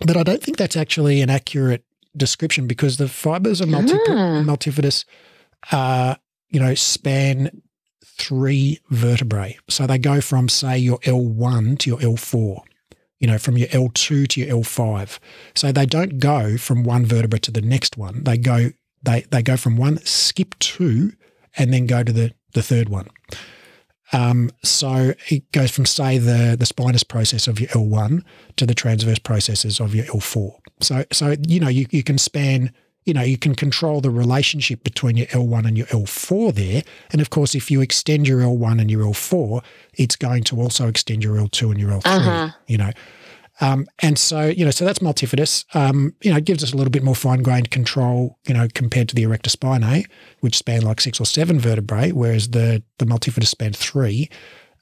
but 0.05 0.17
I 0.17 0.23
don't 0.23 0.41
think 0.43 0.57
that's 0.57 0.75
actually 0.77 1.21
an 1.21 1.29
accurate 1.29 1.83
description 2.15 2.67
because 2.67 2.97
the 2.97 3.07
fibers 3.07 3.61
of 3.61 3.69
multi- 3.69 3.93
Ah. 4.09 4.43
multifidus, 4.45 5.03
uh, 5.71 6.15
you 6.49 6.59
know, 6.59 6.75
span 6.75 7.61
three 8.17 8.79
vertebrae. 8.89 9.57
So 9.69 9.87
they 9.87 9.97
go 9.97 10.21
from, 10.21 10.47
say, 10.47 10.77
your 10.77 10.99
L1 11.05 11.75
to 11.77 11.89
your 11.89 11.99
L4, 12.01 12.63
you 13.19 13.27
know, 13.27 13.37
from 13.37 13.57
your 13.57 13.67
L2 13.69 14.25
to 14.27 14.39
your 14.41 14.49
L5. 14.49 15.19
So 15.55 15.71
they 15.71 15.85
don't 15.85 16.19
go 16.19 16.57
from 16.57 16.83
one 16.83 17.05
vertebra 17.05 17.39
to 17.39 17.51
the 17.51 17.61
next 17.61 17.97
one. 17.97 18.23
They 18.23 18.37
go 18.37 18.71
they 19.03 19.23
they 19.29 19.43
go 19.43 19.55
from 19.55 19.77
one, 19.77 19.99
skip 20.03 20.55
two, 20.59 21.13
and 21.57 21.71
then 21.71 21.85
go 21.85 22.01
to 22.03 22.11
the 22.11 22.31
the 22.55 22.63
third 22.63 22.89
one. 22.89 23.07
Um, 24.11 24.49
so 24.63 25.13
it 25.29 25.51
goes 25.51 25.71
from 25.71 25.85
say 25.85 26.17
the 26.17 26.55
the 26.57 26.65
spinous 26.65 27.03
process 27.03 27.47
of 27.47 27.59
your 27.59 27.69
L1 27.69 28.23
to 28.55 28.65
the 28.65 28.73
transverse 28.73 29.19
processes 29.19 29.79
of 29.79 29.93
your 29.93 30.05
L4. 30.05 30.53
So 30.81 31.05
so 31.11 31.35
you 31.47 31.59
know 31.59 31.67
you 31.67 31.85
you 31.89 32.03
can 32.03 32.17
span 32.17 32.71
you 33.05 33.13
know 33.13 33.21
you 33.21 33.37
can 33.37 33.55
control 33.55 34.01
the 34.01 34.11
relationship 34.11 34.83
between 34.83 35.17
your 35.17 35.27
L1 35.27 35.67
and 35.67 35.77
your 35.77 35.87
L4 35.87 36.53
there. 36.53 36.83
And 37.11 37.21
of 37.21 37.29
course, 37.29 37.55
if 37.55 37.69
you 37.71 37.81
extend 37.81 38.27
your 38.27 38.41
L1 38.41 38.79
and 38.79 38.89
your 38.89 39.03
L4, 39.05 39.63
it's 39.95 40.15
going 40.15 40.43
to 40.45 40.61
also 40.61 40.87
extend 40.87 41.23
your 41.23 41.35
L2 41.35 41.71
and 41.71 41.79
your 41.79 41.91
L3. 41.91 42.01
Uh-huh. 42.05 42.49
You 42.67 42.77
know. 42.77 42.91
Um, 43.61 43.87
and 43.99 44.17
so, 44.17 44.47
you 44.47 44.65
know, 44.65 44.71
so 44.71 44.83
that's 44.85 44.99
multifidus. 44.99 45.65
Um, 45.75 46.13
you 46.21 46.31
know, 46.31 46.37
it 46.37 46.45
gives 46.45 46.63
us 46.63 46.73
a 46.73 46.77
little 46.77 46.91
bit 46.91 47.03
more 47.03 47.15
fine 47.15 47.41
grained 47.41 47.71
control, 47.71 48.37
you 48.47 48.53
know, 48.53 48.67
compared 48.73 49.09
to 49.09 49.15
the 49.15 49.23
erector 49.23 49.49
spinae, 49.49 50.05
which 50.41 50.57
span 50.57 50.81
like 50.81 50.99
six 50.99 51.19
or 51.19 51.25
seven 51.25 51.59
vertebrae, 51.59 52.11
whereas 52.11 52.49
the, 52.49 52.83
the 52.97 53.05
multifidus 53.05 53.47
span 53.47 53.73
three. 53.73 54.29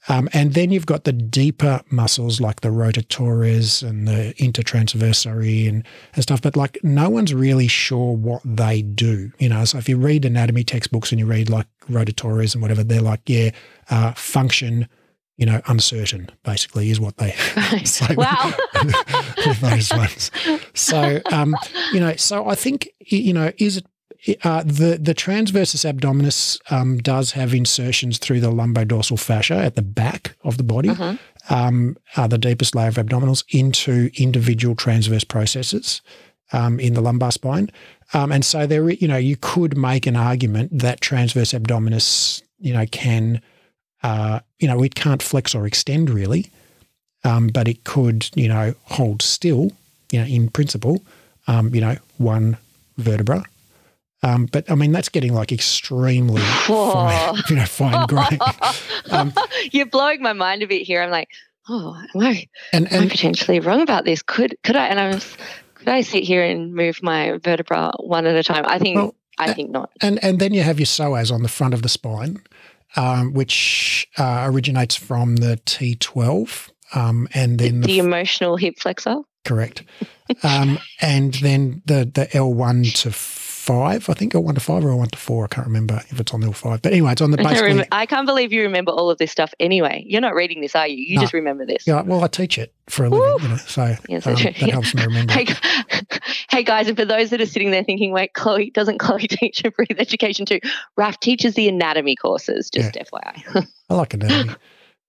Um, 0.08 0.28
and 0.34 0.52
then 0.52 0.70
you've 0.70 0.86
got 0.86 1.04
the 1.04 1.12
deeper 1.12 1.80
muscles 1.90 2.40
like 2.40 2.60
the 2.60 2.68
rotatores 2.68 3.86
and 3.88 4.06
the 4.06 4.34
intertransversarii 4.38 5.66
and, 5.66 5.86
and 6.14 6.22
stuff, 6.22 6.42
but 6.42 6.56
like 6.56 6.78
no 6.82 7.08
one's 7.08 7.32
really 7.32 7.68
sure 7.68 8.14
what 8.14 8.42
they 8.44 8.82
do. 8.82 9.32
You 9.38 9.48
know, 9.48 9.64
so 9.64 9.78
if 9.78 9.88
you 9.88 9.96
read 9.96 10.26
anatomy 10.26 10.62
textbooks 10.62 11.10
and 11.10 11.18
you 11.18 11.26
read 11.26 11.48
like 11.48 11.66
rotatores 11.88 12.54
and 12.54 12.60
whatever, 12.60 12.84
they're 12.84 13.00
like, 13.00 13.22
yeah, 13.26 13.50
uh, 13.88 14.12
function, 14.12 14.88
you 15.36 15.46
know, 15.46 15.60
uncertain 15.66 16.28
basically 16.44 16.90
is 16.90 17.00
what 17.00 17.16
they 17.16 17.30
say 17.84 18.14
Wow. 18.14 18.52
with 19.46 19.60
those 19.60 19.90
ones. 19.92 20.30
So, 20.74 21.20
um, 21.32 21.56
you 21.92 22.00
know, 22.00 22.14
so 22.16 22.48
I 22.48 22.54
think, 22.54 22.88
you 23.00 23.32
know, 23.32 23.50
is 23.58 23.78
it 23.78 23.86
uh, 24.42 24.62
the 24.62 24.98
the 24.98 25.14
transversus 25.14 25.84
abdominis 25.84 26.58
um, 26.72 26.96
does 26.98 27.32
have 27.32 27.52
insertions 27.52 28.16
through 28.18 28.40
the 28.40 28.50
lumbodorsal 28.50 29.18
fascia 29.20 29.54
at 29.56 29.74
the 29.74 29.82
back 29.82 30.34
of 30.44 30.56
the 30.56 30.62
body, 30.64 30.88
Uh-huh. 30.90 31.16
um, 31.50 31.96
uh, 32.16 32.26
the 32.26 32.38
deepest 32.38 32.74
layer 32.74 32.88
of 32.88 32.94
abdominals, 32.94 33.44
into 33.50 34.10
individual 34.16 34.74
transverse 34.74 35.24
processes 35.24 36.00
um, 36.52 36.80
in 36.80 36.94
the 36.94 37.02
lumbar 37.02 37.32
spine, 37.32 37.68
um, 38.14 38.32
and 38.32 38.46
so 38.46 38.66
there, 38.66 38.88
you 38.88 39.08
know, 39.08 39.18
you 39.18 39.36
could 39.36 39.76
make 39.76 40.06
an 40.06 40.16
argument 40.16 40.70
that 40.78 41.02
transverse 41.02 41.52
abdominis, 41.52 42.42
you 42.60 42.72
know, 42.72 42.86
can, 42.86 43.42
uh, 44.04 44.38
you 44.60 44.68
know, 44.68 44.82
it 44.84 44.94
can't 44.94 45.22
flex 45.22 45.54
or 45.54 45.66
extend 45.66 46.10
really, 46.10 46.50
um, 47.24 47.48
but 47.48 47.66
it 47.66 47.82
could, 47.84 48.28
you 48.34 48.46
know, 48.48 48.74
hold 48.84 49.22
still, 49.22 49.72
you 50.12 50.20
know, 50.20 50.26
in 50.26 50.48
principle, 50.50 51.02
um, 51.48 51.74
you 51.74 51.80
know, 51.80 51.96
one 52.18 52.56
vertebra. 52.98 53.44
Um, 54.22 54.46
but 54.46 54.70
I 54.70 54.74
mean, 54.74 54.92
that's 54.92 55.08
getting 55.08 55.34
like 55.34 55.52
extremely 55.52 56.40
fine, 56.42 57.34
you 57.48 57.56
know, 57.56 57.64
fine 57.66 58.06
grain. 58.14 58.38
Um, 59.10 59.32
You're 59.72 59.86
blowing 59.86 60.22
my 60.22 60.32
mind 60.32 60.62
a 60.62 60.66
bit 60.66 60.82
here. 60.86 61.02
I'm 61.02 61.10
like, 61.10 61.28
oh, 61.68 61.94
am 62.14 62.20
I, 62.20 62.46
and, 62.72 62.90
am 62.92 63.04
I 63.04 63.08
potentially 63.08 63.60
wrong 63.60 63.80
about 63.82 64.04
this? 64.04 64.22
Could 64.22 64.56
could 64.64 64.76
I? 64.76 64.86
And 64.86 65.00
I 65.00 65.08
was, 65.14 65.36
could 65.74 65.88
I 65.88 66.02
sit 66.02 66.24
here 66.24 66.42
and 66.42 66.74
move 66.74 67.02
my 67.02 67.38
vertebra 67.42 67.92
one 68.00 68.26
at 68.26 68.36
a 68.36 68.42
time? 68.42 68.64
I 68.66 68.78
think 68.78 68.96
Well, 68.96 69.14
I 69.38 69.52
think 69.52 69.70
not. 69.70 69.90
and 70.00 70.22
and 70.24 70.38
then 70.40 70.54
you 70.54 70.62
have 70.62 70.78
your 70.78 70.86
psoas 70.86 71.30
on 71.32 71.42
the 71.42 71.48
front 71.48 71.74
of 71.74 71.82
the 71.82 71.88
spine, 71.90 72.40
um, 72.96 73.32
which 73.32 74.08
uh, 74.18 74.44
originates 74.50 74.94
from 74.96 75.36
the 75.36 75.56
T12, 75.66 76.70
um, 76.94 77.28
and 77.34 77.58
then 77.58 77.80
The 77.80 77.86
the, 77.88 77.98
emotional 77.98 78.56
hip 78.56 78.74
flexor. 78.78 79.16
correct, 79.44 79.82
um, 80.42 80.78
and 81.00 81.34
then 81.34 81.82
the 81.86 82.04
the 82.12 82.26
L1 82.32 82.94
to 83.02 83.10
five, 83.64 84.10
I 84.10 84.12
think 84.14 84.34
L1 84.34 84.54
to 84.54 84.60
five 84.60 84.84
or 84.84 84.88
L1 84.88 85.12
to 85.12 85.18
four. 85.18 85.44
I 85.44 85.48
can't 85.48 85.66
remember 85.66 86.02
if 86.10 86.20
it's 86.20 86.34
on 86.34 86.42
L5, 86.42 86.82
but 86.82 86.92
anyway, 86.92 87.12
it's 87.12 87.22
on 87.22 87.30
the 87.30 87.40
I, 87.46 87.50
basically. 87.54 87.86
I 87.90 88.04
can't 88.04 88.26
believe 88.26 88.52
you 88.52 88.62
remember 88.62 88.92
all 88.92 89.08
of 89.10 89.16
this 89.18 89.30
stuff 89.32 89.54
anyway. 89.58 90.04
You're 90.06 90.20
not 90.20 90.34
reading 90.34 90.60
this, 90.60 90.76
are 90.76 90.86
you? 90.86 90.96
You 90.96 91.16
No. 91.16 91.20
just 91.22 91.32
remember 91.32 91.64
this. 91.64 91.86
Yeah, 91.86 92.02
well, 92.02 92.22
I 92.22 92.26
teach 92.28 92.58
it 92.58 92.74
for 92.88 93.06
a 93.06 93.08
living, 93.08 93.42
you 93.42 93.48
know, 93.48 93.56
so 93.56 93.96
Yes, 94.08 94.26
um, 94.26 94.34
that 94.34 94.54
helps 94.70 94.94
me 94.94 95.02
remember. 95.04 95.32
Hey, 95.32 95.46
hey 96.50 96.62
guys, 96.62 96.88
and 96.88 96.96
for 96.96 97.06
those 97.06 97.30
that 97.30 97.40
are 97.40 97.46
sitting 97.46 97.70
there 97.70 97.82
thinking, 97.84 98.12
wait, 98.12 98.34
Chloe, 98.34 98.70
doesn't 98.70 98.98
Chloe 98.98 99.26
teach 99.28 99.64
a 99.64 99.70
breathe 99.70 99.98
education 99.98 100.44
too? 100.44 100.60
Raf 100.96 101.18
teaches 101.20 101.54
the 101.54 101.66
anatomy 101.68 102.16
courses, 102.16 102.68
just 102.70 102.94
FYI. 102.94 103.66
I 103.88 103.94
like 103.94 104.12
anatomy. 104.14 104.54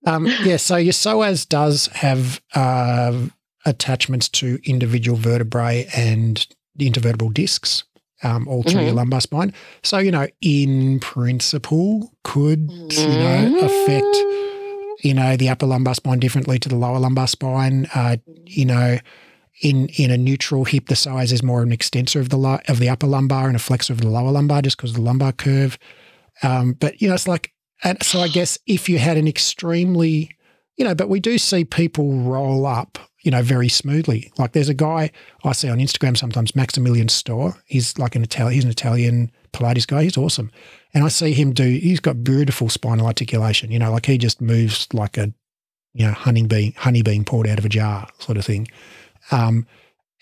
um, 0.08 0.28
yeah, 0.44 0.56
so 0.58 0.78
your 0.78 0.94
psoas 0.94 1.48
does 1.50 1.88
have 1.88 2.40
uh, 2.54 3.26
attachments 3.66 4.30
to 4.30 4.60
individual 4.64 5.18
vertebrae 5.18 5.88
and 5.96 6.48
the 6.76 6.90
intervertebral 6.90 7.34
discs, 7.34 7.84
um, 8.24 8.48
all 8.48 8.64
through 8.64 8.82
your 8.84 8.94
Mhm. 8.94 8.98
lumbar 8.98 9.22
spine. 9.22 9.54
So, 9.84 9.98
you 9.98 10.12
know, 10.12 10.28
in 10.42 11.00
principle, 11.00 12.14
could, 12.24 12.72
you 13.08 13.18
know, 13.18 13.50
affect, 13.62 14.26
you 15.04 15.14
know, 15.14 15.36
the 15.36 15.50
upper 15.50 15.66
lumbar 15.66 15.96
spine 15.96 16.20
differently 16.20 16.58
to 16.60 16.70
the 16.70 16.76
lower 16.76 17.00
lumbar 17.00 17.28
spine. 17.28 17.88
Uh, 17.94 18.18
you 18.48 18.66
know, 18.66 18.98
in 19.62 19.88
in 19.90 20.12
a 20.12 20.18
neutral 20.18 20.66
hip, 20.66 20.88
the 20.88 20.96
psoas 20.96 21.32
is 21.32 21.42
more 21.44 21.62
an 21.64 21.72
extensor 21.72 22.20
of 22.20 22.30
the 22.30 22.38
lo- 22.38 22.60
of 22.68 22.80
the 22.80 22.90
upper 22.90 23.08
lumbar 23.08 23.48
and 23.48 23.56
a 23.56 23.60
flexor 23.60 23.94
of 23.94 24.02
the 24.02 24.10
lower 24.10 24.32
lumbar, 24.32 24.62
just 24.62 24.78
because 24.78 24.92
of 24.92 24.96
the 24.98 25.02
lumbar 25.02 25.32
curve. 25.32 25.78
Um, 26.44 26.74
but 26.74 27.02
you 27.02 27.08
know, 27.08 27.14
it's 27.14 27.28
like, 27.28 27.54
and 27.84 28.02
so 28.04 28.20
I 28.22 28.28
guess 28.28 28.58
if 28.68 28.90
you 28.90 28.98
had 29.00 29.18
an 29.18 29.28
extremely, 29.28 30.30
you 30.78 30.84
know, 30.86 30.96
but 30.96 31.10
we 31.10 31.20
do 31.20 31.38
see 31.38 31.64
people 31.66 32.14
roll 32.14 32.66
up, 32.66 32.98
you 33.26 33.32
know, 33.32 33.42
very 33.42 33.68
smoothly. 33.68 34.32
Like 34.38 34.52
there's 34.52 34.70
a 34.70 34.76
guy 34.76 35.10
I 35.44 35.52
see 35.54 35.68
on 35.68 35.80
Instagram 35.80 36.16
sometimes, 36.16 36.56
Maximilian 36.56 37.10
Store. 37.10 37.58
He's 37.66 37.98
like 37.98 38.16
an 38.16 38.22
Italian, 38.22 38.54
he's 38.54 38.64
an 38.64 38.70
Italian 38.70 39.32
Pilates 39.52 39.88
guy. 39.88 40.04
He's 40.04 40.16
awesome, 40.16 40.52
and 40.94 41.04
I 41.04 41.08
see 41.08 41.34
him 41.34 41.52
do. 41.52 41.64
He's 41.64 42.00
got 42.00 42.24
beautiful 42.24 42.70
spinal 42.70 43.08
articulation. 43.08 43.72
You 43.72 43.80
know, 43.80 43.92
like 43.92 44.06
he 44.06 44.20
just 44.20 44.42
moves 44.42 44.88
like 44.94 45.18
a, 45.18 45.34
you 45.94 46.06
know, 46.06 46.14
honey 46.14 46.46
being 46.46 46.74
honey 46.78 47.02
being 47.02 47.26
poured 47.26 47.48
out 47.48 47.58
of 47.58 47.66
a 47.66 47.70
jar 47.70 48.08
sort 48.20 48.38
of 48.38 48.46
thing. 48.46 48.68
Um, 49.32 49.66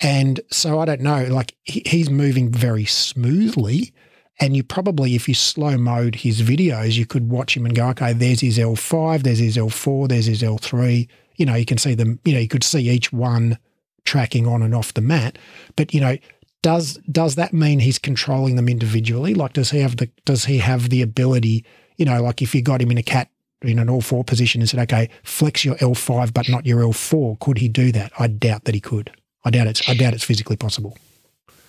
and 0.01 0.39
so 0.49 0.79
I 0.79 0.85
don't 0.85 1.01
know, 1.01 1.25
like 1.25 1.55
he, 1.63 1.83
he's 1.85 2.09
moving 2.09 2.51
very 2.51 2.85
smoothly. 2.85 3.93
And 4.39 4.55
you 4.55 4.63
probably, 4.63 5.13
if 5.13 5.27
you 5.27 5.35
slow 5.35 5.77
mode 5.77 6.15
his 6.15 6.41
videos, 6.41 6.97
you 6.97 7.05
could 7.05 7.29
watch 7.29 7.55
him 7.55 7.65
and 7.65 7.75
go, 7.75 7.89
okay, 7.89 8.13
there's 8.13 8.41
his 8.41 8.57
L5, 8.57 9.21
there's 9.21 9.37
his 9.37 9.57
L4, 9.57 10.09
there's 10.09 10.25
his 10.25 10.41
L3. 10.41 11.07
You 11.35 11.45
know, 11.45 11.55
you 11.55 11.65
can 11.65 11.77
see 11.77 11.95
them, 11.95 12.19
you 12.23 12.33
know, 12.33 12.39
you 12.39 12.47
could 12.47 12.63
see 12.63 12.89
each 12.89 13.11
one 13.11 13.57
tracking 14.05 14.47
on 14.47 14.61
and 14.61 14.75
off 14.75 14.93
the 14.93 15.01
mat. 15.01 15.37
But, 15.75 15.93
you 15.93 16.01
know, 16.01 16.17
does 16.63 16.97
does 17.11 17.35
that 17.35 17.53
mean 17.53 17.79
he's 17.79 17.99
controlling 17.99 18.55
them 18.55 18.67
individually? 18.67 19.35
Like 19.35 19.53
does 19.53 19.69
he 19.69 19.79
have 19.79 19.97
the 19.97 20.09
does 20.25 20.45
he 20.45 20.57
have 20.57 20.89
the 20.89 21.03
ability, 21.03 21.65
you 21.97 22.05
know, 22.05 22.23
like 22.23 22.41
if 22.41 22.55
you 22.55 22.63
got 22.63 22.81
him 22.81 22.89
in 22.89 22.97
a 22.97 23.03
cat 23.03 23.29
in 23.61 23.77
an 23.79 23.89
all 23.89 24.01
four 24.01 24.23
position 24.23 24.61
and 24.61 24.69
said, 24.69 24.79
okay, 24.79 25.09
flex 25.23 25.63
your 25.63 25.75
L5 25.75 26.33
but 26.33 26.49
not 26.49 26.65
your 26.65 26.81
L4, 26.81 27.39
could 27.39 27.57
he 27.57 27.67
do 27.67 27.91
that? 27.91 28.11
I 28.17 28.27
doubt 28.27 28.63
that 28.63 28.73
he 28.73 28.81
could. 28.81 29.11
I 29.45 29.51
doubt 29.51 29.67
it's 29.67 29.87
I 29.87 29.93
doubt 29.93 30.13
it's 30.13 30.23
physically 30.23 30.55
possible. 30.55 30.97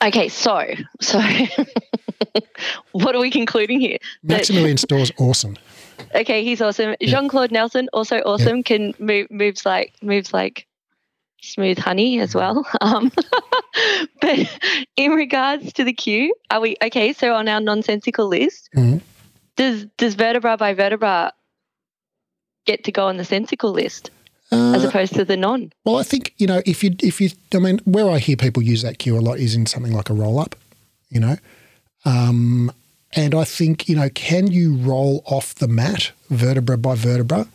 Okay, 0.03 0.29
so 0.29 0.65
so 1.01 1.21
what 2.93 3.17
are 3.17 3.21
we 3.21 3.31
concluding 3.31 3.81
here? 3.81 3.99
Maximilian 4.23 4.77
Store's 4.77 5.11
awesome. 5.19 5.57
Okay, 6.15 6.45
he's 6.45 6.61
awesome. 6.61 6.95
Yeah. 7.01 7.09
Jean 7.11 7.29
Claude 7.29 7.51
Nelson 7.51 7.89
also 7.93 8.19
awesome. 8.19 8.63
Can 8.63 8.95
move 8.99 9.27
moves 9.31 9.67
like 9.67 9.93
moves 10.03 10.33
like 10.33 10.67
smooth 11.43 11.79
honey 11.79 12.21
as 12.21 12.35
well. 12.35 12.67
Um, 12.81 13.11
but 14.21 14.59
in 14.97 15.13
regards 15.13 15.73
to 15.75 15.85
the 15.85 15.93
cue, 15.93 16.35
are 16.51 16.61
we 16.61 16.77
okay? 16.83 17.13
So 17.13 17.35
on 17.35 17.49
our 17.49 17.61
nonsensical 17.61 18.29
list, 18.29 18.71
Mhm. 18.77 19.01
does 19.57 19.87
does 19.97 20.15
vertebra 20.15 20.57
by 20.57 20.75
vertebra 20.75 21.33
get 22.67 22.85
to 22.85 22.93
go 22.93 23.07
on 23.07 23.17
the 23.17 23.25
sensical 23.25 23.73
list 23.73 24.11
as 24.51 24.85
Uh, 24.85 24.89
opposed 24.89 25.15
to 25.15 25.25
the 25.25 25.37
non? 25.37 25.73
Well, 25.85 25.97
I 25.97 26.03
think 26.05 26.33
you 26.39 26.47
know 26.47 26.63
if 26.65 26.85
you 26.85 26.95
if 27.03 27.21
you 27.21 27.31
I 27.53 27.59
mean 27.59 27.81
where 27.85 28.09
I 28.09 28.19
hear 28.19 28.37
people 28.37 28.63
use 28.63 28.83
that 28.83 28.99
cue 28.99 29.19
a 29.19 29.21
lot 29.21 29.39
is 29.39 29.55
in 29.55 29.67
something 29.67 29.93
like 29.93 30.11
a 30.11 30.15
roll 30.15 30.39
up, 30.39 30.55
you 31.11 31.19
know, 31.21 31.37
um, 32.05 32.71
and 33.17 33.35
I 33.35 33.45
think 33.45 33.89
you 33.89 33.97
know 33.97 34.09
can 34.11 34.49
you 34.49 34.75
roll 34.77 35.23
off 35.27 35.55
the 35.55 35.69
mat 35.69 36.13
vertebra 36.31 36.79
by 36.79 36.95
vertebra? 36.95 37.47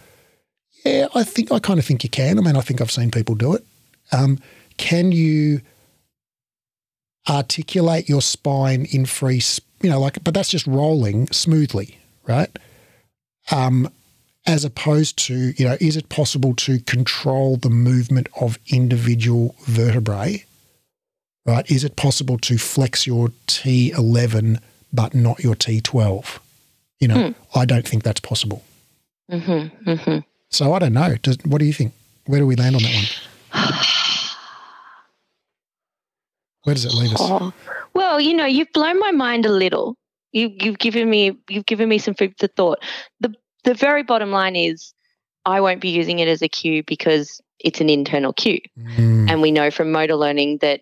Yeah, 0.86 1.08
I 1.14 1.24
think 1.24 1.52
I 1.52 1.60
kind 1.60 1.80
of 1.80 1.86
think 1.86 2.04
you 2.04 2.10
can. 2.10 2.38
I 2.40 2.42
mean, 2.42 2.56
I 2.56 2.62
think 2.62 2.82
I've 2.82 2.92
seen 2.92 3.12
people 3.12 3.36
do 3.36 3.54
it. 3.54 3.66
Um, 4.12 4.40
can 4.78 5.12
you 5.12 5.62
articulate 7.30 8.10
your 8.10 8.22
spine 8.22 8.88
in 8.92 9.06
free, 9.06 9.42
you 9.82 9.90
know, 9.90 10.00
like, 10.00 10.24
but 10.24 10.34
that's 10.34 10.50
just 10.50 10.66
rolling 10.66 11.28
smoothly, 11.28 12.00
right? 12.28 12.50
Um, 13.52 13.92
as 14.46 14.66
opposed 14.66 15.18
to, 15.28 15.54
you 15.58 15.66
know, 15.66 15.78
is 15.80 15.98
it 15.98 16.10
possible 16.10 16.56
to 16.56 16.80
control 16.80 17.58
the 17.58 17.70
movement 17.70 18.28
of 18.40 18.58
individual 18.68 19.56
vertebrae? 19.66 20.46
Right? 21.46 21.70
Is 21.70 21.84
it 21.84 21.96
possible 21.96 22.38
to 22.40 22.58
flex 22.58 23.06
your 23.06 23.30
T11 23.48 24.60
but 24.94 25.14
not 25.14 25.40
your 25.40 25.56
T12? 25.56 26.40
You 27.00 27.08
know, 27.08 27.34
I 27.56 27.66
don't 27.66 27.88
think 27.88 28.04
that's 28.04 28.20
possible. 28.20 28.64
Mm-hmm, 29.32 29.90
mm-hmm. 29.90 30.20
So 30.50 30.74
I 30.74 30.80
don't 30.80 30.94
know. 30.94 31.16
Does, 31.22 31.38
what 31.46 31.60
do 31.60 31.66
you 31.66 31.74
think? 31.74 31.94
Where 32.26 32.40
do 32.40 32.48
we 32.48 32.56
land 32.56 32.76
on 32.76 32.82
that 32.84 32.94
one? 32.94 33.74
Where 36.64 36.76
does 36.76 36.86
it 36.86 36.94
leave 36.94 37.14
us? 37.14 37.20
Oh, 37.22 37.54
well, 37.94 38.20
you 38.20 38.34
know, 38.34 38.46
you've 38.46 38.72
blown 38.74 39.00
my 39.00 39.12
mind 39.12 39.46
a 39.46 39.52
little. 39.52 39.96
You, 40.32 40.52
you've 40.62 40.78
given 40.78 41.10
me 41.10 41.38
you've 41.50 41.66
given 41.66 41.90
me 41.90 41.98
some 41.98 42.14
food 42.14 42.36
for 42.38 42.48
thought. 42.48 42.80
the 43.20 43.34
The 43.64 43.74
very 43.74 44.04
bottom 44.04 44.32
line 44.32 44.56
is, 44.56 44.94
I 45.46 45.62
won't 45.62 45.82
be 45.82 45.90
using 45.90 46.20
it 46.20 46.28
as 46.28 46.42
a 46.42 46.50
cue 46.50 46.84
because 46.84 47.42
it's 47.60 47.82
an 47.82 47.90
internal 47.90 48.34
cue, 48.34 48.60
Mm, 48.78 49.30
and 49.30 49.42
we 49.42 49.52
know 49.52 49.72
from 49.72 49.92
motor 49.92 50.16
learning 50.16 50.60
that 50.60 50.82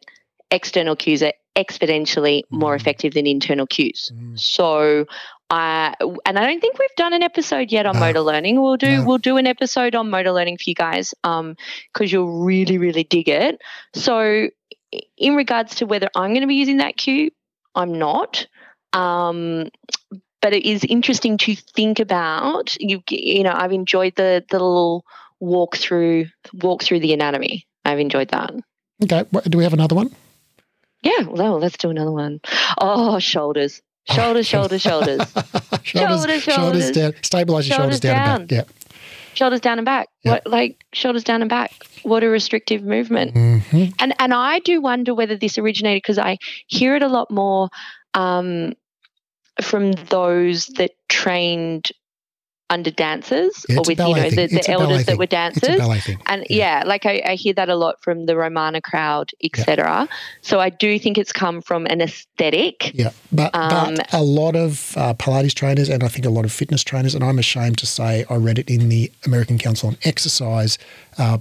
external 0.51 0.95
cues 0.95 1.21
are 1.23 1.33
exponentially 1.55 2.43
more 2.49 2.73
Mm. 2.75 2.79
effective 2.79 3.13
than 3.13 3.25
internal 3.27 3.65
cues. 3.67 4.11
mm. 4.13 4.39
So, 4.39 5.05
I 5.49 5.93
and 6.25 6.37
I 6.37 6.45
don't 6.45 6.59
think 6.59 6.77
we've 6.77 6.95
done 6.97 7.13
an 7.13 7.23
episode 7.23 7.71
yet 7.71 7.85
on 7.85 7.95
No. 7.95 8.01
motor 8.01 8.19
learning. 8.21 8.61
We'll 8.61 8.77
do 8.77 8.97
No. 8.97 9.03
we'll 9.05 9.17
do 9.17 9.37
an 9.37 9.47
episode 9.47 9.95
on 9.95 10.09
motor 10.09 10.31
learning 10.31 10.57
for 10.57 10.63
you 10.67 10.75
guys, 10.75 11.13
um, 11.23 11.55
because 11.93 12.11
you'll 12.11 12.43
really 12.43 12.77
really 12.77 13.03
dig 13.03 13.27
it. 13.29 13.59
So, 13.93 14.49
in 15.17 15.35
regards 15.35 15.75
to 15.75 15.85
whether 15.85 16.09
I'm 16.15 16.31
going 16.31 16.41
to 16.41 16.47
be 16.47 16.55
using 16.55 16.77
that 16.77 16.97
cue, 16.97 17.31
I'm 17.75 17.97
not. 17.97 18.45
Um, 18.93 19.69
but 20.41 20.53
it 20.53 20.65
is 20.65 20.83
interesting 20.83 21.37
to 21.39 21.55
think 21.55 21.99
about. 21.99 22.75
You 22.79 23.01
you 23.09 23.43
know, 23.43 23.53
I've 23.55 23.71
enjoyed 23.73 24.15
the 24.15 24.43
the 24.49 24.59
little 24.59 25.05
walk 25.39 25.77
through 25.77 26.27
walk 26.61 26.83
through 26.83 26.99
the 26.99 27.13
anatomy. 27.13 27.65
I've 27.85 27.99
enjoyed 27.99 28.29
that. 28.29 28.51
Okay. 29.03 29.23
Do 29.49 29.57
we 29.57 29.63
have 29.63 29.73
another 29.73 29.95
one? 29.95 30.13
Yeah, 31.03 31.23
well, 31.29 31.59
let's 31.59 31.77
do 31.77 31.89
another 31.89 32.11
one. 32.11 32.39
Oh, 32.77 33.19
shoulders, 33.19 33.81
shoulders, 34.09 34.47
shoulders, 34.47 34.81
shoulders. 34.81 35.21
shoulders, 35.83 35.83
Shoulders, 35.83 36.43
shoulders. 36.43 36.91
down. 36.91 37.13
Stabilize 37.21 37.67
your 37.67 37.77
shoulders, 37.77 37.95
Shoulders 37.95 37.99
down, 37.99 38.41
and 38.41 38.49
back. 38.49 38.67
shoulders 39.35 39.61
down 39.61 39.79
and 39.79 39.85
back. 39.85 40.09
Yeah. 40.23 40.31
What 40.33 40.47
like 40.47 40.83
shoulders 40.93 41.23
down 41.23 41.41
and 41.41 41.49
back? 41.49 41.71
What 42.03 42.23
a 42.23 42.27
restrictive 42.29 42.83
movement. 42.83 43.33
Yeah. 43.35 43.59
hmm 43.59 43.85
And 43.99 44.13
and 44.19 44.33
I 44.33 44.59
do 44.59 44.81
wonder 44.81 45.13
whether 45.13 45.37
this 45.37 45.57
originated 45.57 46.01
because 46.03 46.17
I 46.17 46.37
hear 46.67 46.95
it 46.95 47.03
a 47.03 47.07
lot 47.07 47.29
more 47.31 47.69
um, 48.13 48.73
from 49.61 49.91
those 49.91 50.67
that 50.77 50.91
trained 51.09 51.91
under 52.69 52.91
dancers 52.91 53.65
Yeah, 53.69 53.77
or 53.77 53.83
with 53.87 53.99
you 53.99 54.15
know 54.15 54.29
the, 54.29 54.47
the 54.47 54.69
elders 54.69 55.05
that 55.05 55.17
were 55.17 55.25
dancers. 55.25 55.79
And 56.27 56.45
Yeah. 56.49 56.81
yeah, 56.81 56.83
like 56.85 57.05
I, 57.05 57.21
I 57.25 57.35
hear 57.35 57.53
that 57.53 57.69
a 57.69 57.75
lot 57.75 58.01
from 58.01 58.25
the 58.25 58.35
Romana 58.35 58.81
crowd, 58.81 59.31
Yeah. 59.39 59.49
etc. 59.49 60.09
So 60.41 60.59
I 60.59 60.69
do 60.69 60.99
think 60.99 61.17
it's 61.17 61.31
come 61.31 61.61
from 61.61 61.85
an 61.85 62.01
aesthetic. 62.01 62.91
Yeah, 62.93 63.11
but, 63.31 63.55
Um, 63.55 63.95
but 63.95 64.13
a 64.13 64.21
lot 64.21 64.55
of 64.55 64.93
uh, 64.97 65.13
Pilates 65.13 65.53
trainers 65.53 65.89
and 65.89 66.03
I 66.03 66.07
think 66.09 66.25
a 66.25 66.29
lot 66.29 66.45
of 66.45 66.51
fitness 66.51 66.83
trainers, 66.83 67.15
and 67.15 67.23
I'm 67.23 67.39
ashamed 67.39 67.77
to 67.79 67.85
say 67.85 68.25
I 68.29 68.35
read 68.35 68.59
it 68.59 68.69
in 68.69 68.89
the 68.89 69.11
American 69.25 69.57
Council 69.57 69.89
on 69.89 69.97
Exercise 70.03 70.77
uh, 71.17 71.37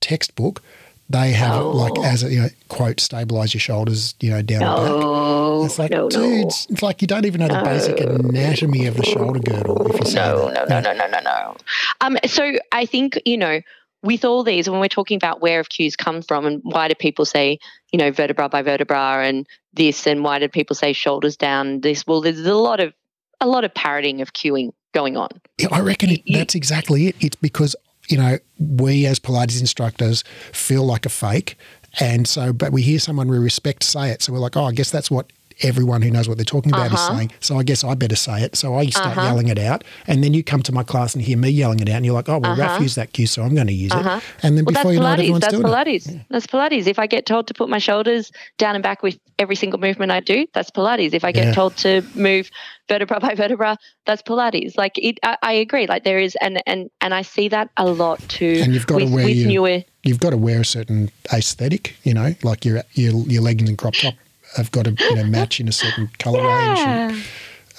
textbook, 0.00 0.62
they 1.10 1.32
have 1.32 1.56
No. 1.56 1.70
like 1.70 1.98
as 1.98 2.22
a 2.22 2.30
you 2.32 2.40
know 2.40 2.48
quote 2.68 3.00
stabilize 3.00 3.52
your 3.52 3.60
shoulders, 3.60 4.14
you 4.20 4.30
know 4.30 4.42
down 4.42 4.60
the 4.60 4.66
back. 4.66 5.66
It's 5.66 5.78
like, 5.78 5.90
no, 5.90 6.08
dude, 6.08 6.20
no. 6.20 6.46
it's, 6.46 6.66
it's 6.70 6.82
like 6.82 7.02
you 7.02 7.08
don't 7.08 7.24
even 7.24 7.40
know 7.40 7.48
the 7.48 7.62
basic 7.62 8.00
anatomy 8.00 8.86
of 8.86 8.96
the 8.96 9.04
shoulder 9.04 9.40
girdle. 9.40 9.86
If 9.90 10.00
you 10.00 10.06
say 10.06 10.16
no, 10.16 10.50
that. 10.50 10.68
no, 10.68 10.80
no, 10.80 10.92
no, 10.92 11.06
no, 11.06 11.20
no, 11.20 11.20
no. 11.20 11.56
Um, 12.00 12.18
so 12.26 12.52
I 12.72 12.86
think 12.86 13.20
you 13.24 13.36
know, 13.36 13.60
with 14.02 14.24
all 14.24 14.42
these, 14.44 14.68
when 14.68 14.80
we're 14.80 14.88
talking 14.88 15.16
about 15.16 15.40
where 15.40 15.58
have 15.58 15.68
cues 15.68 15.96
come 15.96 16.22
from, 16.22 16.46
and 16.46 16.60
why 16.62 16.88
do 16.88 16.94
people 16.94 17.24
say, 17.24 17.58
you 17.92 17.98
know, 17.98 18.10
vertebra 18.10 18.48
by 18.48 18.62
vertebra, 18.62 19.24
and 19.26 19.46
this, 19.72 20.06
and 20.06 20.24
why 20.24 20.38
do 20.38 20.48
people 20.48 20.76
say 20.76 20.92
shoulders 20.92 21.36
down? 21.36 21.80
This, 21.80 22.06
well, 22.06 22.20
there's 22.20 22.40
a 22.40 22.54
lot 22.54 22.80
of 22.80 22.92
a 23.40 23.46
lot 23.46 23.64
of 23.64 23.74
parroting 23.74 24.20
of 24.20 24.32
cueing 24.32 24.72
going 24.92 25.16
on. 25.16 25.28
Yeah, 25.58 25.68
I 25.70 25.80
reckon 25.80 26.10
it, 26.10 26.22
that's 26.26 26.54
exactly 26.54 27.08
it. 27.08 27.16
It's 27.20 27.36
because 27.36 27.76
you 28.08 28.16
know 28.16 28.38
we 28.58 29.06
as 29.06 29.18
Pilates 29.18 29.60
instructors 29.60 30.22
feel 30.52 30.84
like 30.84 31.06
a 31.06 31.10
fake, 31.10 31.56
and 32.00 32.26
so 32.26 32.52
but 32.52 32.72
we 32.72 32.82
hear 32.82 32.98
someone 32.98 33.28
we 33.28 33.38
respect 33.38 33.82
say 33.82 34.10
it, 34.10 34.22
so 34.22 34.32
we're 34.32 34.38
like, 34.38 34.56
oh, 34.56 34.64
I 34.64 34.72
guess 34.72 34.90
that's 34.90 35.10
what 35.10 35.32
everyone 35.62 36.02
who 36.02 36.10
knows 36.10 36.28
what 36.28 36.36
they're 36.38 36.44
talking 36.44 36.72
about 36.72 36.86
Uh-huh. 36.92 37.12
is 37.12 37.18
saying. 37.18 37.32
So 37.40 37.58
I 37.58 37.62
guess 37.62 37.84
I 37.84 37.94
better 37.94 38.16
say 38.16 38.42
it. 38.42 38.56
So 38.56 38.74
I 38.76 38.86
start 38.86 39.16
Uh-huh. 39.16 39.22
yelling 39.26 39.48
it 39.48 39.58
out, 39.58 39.84
and 40.06 40.22
then 40.24 40.34
you 40.34 40.42
come 40.42 40.62
to 40.62 40.72
my 40.72 40.82
class 40.82 41.14
and 41.14 41.22
hear 41.22 41.36
me 41.38 41.48
yelling 41.50 41.80
it 41.80 41.88
out, 41.88 41.96
and 41.96 42.04
you're 42.06 42.14
like, 42.14 42.28
oh, 42.28 42.38
well, 42.38 42.60
Uh-huh. 42.60 42.82
used 42.82 42.96
that 42.96 43.12
cue, 43.12 43.26
so 43.26 43.42
I'm 43.42 43.54
going 43.54 43.66
to 43.68 43.72
use 43.72 43.92
Uh-huh. 43.92 44.16
it. 44.18 44.22
And 44.42 44.56
then 44.58 44.64
Well, 44.64 44.74
before 44.74 44.92
you 44.92 45.00
know 45.00 45.06
it, 45.06 45.10
Pilates. 45.10 45.18
everyone's 45.20 45.40
That's 45.42 45.54
doing 45.54 45.66
it. 45.66 45.70
Pilates. 45.70 46.24
That's 46.30 46.46
Pilates. 46.46 46.86
If 46.86 46.98
I 46.98 47.06
get 47.06 47.26
told 47.26 47.46
to 47.48 47.54
put 47.54 47.68
my 47.68 47.78
shoulders 47.78 48.30
down 48.58 48.74
and 48.74 48.82
back 48.82 49.02
with 49.02 49.18
every 49.38 49.56
single 49.56 49.80
movement 49.80 50.12
I 50.12 50.20
do, 50.20 50.46
that's 50.54 50.70
Pilates. 50.70 51.12
If 51.14 51.24
I 51.24 51.32
get 51.32 51.46
Yeah. 51.46 51.52
told 51.54 51.76
to 51.78 52.02
move 52.14 52.50
vertebra 52.88 53.20
by 53.26 53.34
vertebra, 53.34 53.76
that's 54.06 54.22
Pilates. 54.22 54.76
Like 54.76 54.98
it, 54.98 55.18
I, 55.22 55.36
I 55.42 55.52
agree. 55.54 55.86
Like 55.86 56.04
there 56.04 56.18
is, 56.18 56.36
and 56.40 56.60
and 56.66 56.90
and 57.00 57.14
I 57.14 57.22
see 57.22 57.48
that 57.48 57.70
a 57.76 57.86
lot 57.86 58.20
too. 58.28 58.60
And 58.62 58.74
you've 58.74 58.86
got 58.86 58.98
to 58.98 59.06
wear 59.06 59.24
with 59.26 59.36
your- 59.36 59.48
newer. 59.48 59.82
You've 60.02 60.20
got 60.20 60.30
to 60.30 60.36
wear 60.36 60.60
a 60.60 60.64
certain 60.66 61.10
aesthetic, 61.32 61.96
you 62.04 62.12
know, 62.12 62.34
like 62.42 62.64
your 62.64 62.82
your, 62.92 63.12
your 63.26 63.42
leggings 63.42 63.70
and 63.70 63.78
crop 63.78 63.94
top 63.94 64.14
have 64.56 64.70
got 64.70 64.84
to 64.86 64.96
you 64.98 65.14
know 65.16 65.24
match 65.38 65.60
in 65.60 65.68
a 65.68 65.72
certain 65.72 66.08
color 66.18 66.40
range. 66.42 66.78
and- 66.80 67.24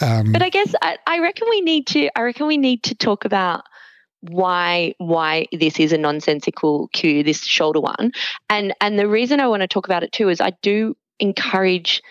Um, 0.01 0.31
But 0.33 0.41
I 0.41 0.49
guess 0.49 0.75
I, 0.81 0.97
I 1.07 1.19
reckon 1.19 1.47
we 1.49 1.61
need 1.61 1.87
to. 1.87 2.09
I 2.17 2.21
reckon 2.23 2.47
we 2.47 2.57
need 2.57 2.83
to 2.83 2.95
talk 2.95 3.23
about 3.23 3.63
why 4.21 4.93
why 4.97 5.45
this 5.53 5.79
is 5.79 5.93
a 5.93 5.97
nonsensical 5.97 6.89
cue, 6.91 7.23
this 7.23 7.45
shoulder 7.45 7.79
one, 7.79 8.11
and 8.49 8.73
and 8.81 8.99
the 8.99 9.07
reason 9.07 9.39
I 9.39 9.47
want 9.47 9.61
to 9.61 9.67
talk 9.67 9.85
about 9.85 10.03
it 10.03 10.11
too 10.11 10.27
is 10.29 10.41
I 10.41 10.51
do 10.61 10.97
encourage 11.19 12.01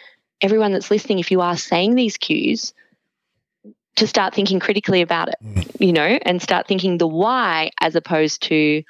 everyone 0.40 0.72
that's 0.72 0.90
listening, 0.90 1.18
if 1.18 1.31
you 1.31 1.40
are 1.42 1.57
saying 1.59 1.94
these 1.94 2.16
cues, 2.16 2.72
to 3.96 4.07
start 4.07 4.35
thinking 4.35 4.61
critically 4.61 5.03
about 5.03 5.29
it, 5.29 5.37
Mm. 5.44 5.81
you 5.81 5.92
know, 5.92 6.18
and 6.22 6.40
start 6.42 6.66
thinking 6.66 6.98
the 6.98 7.07
why 7.07 7.70
as 7.81 7.94
opposed 7.94 8.42
to 8.44 8.83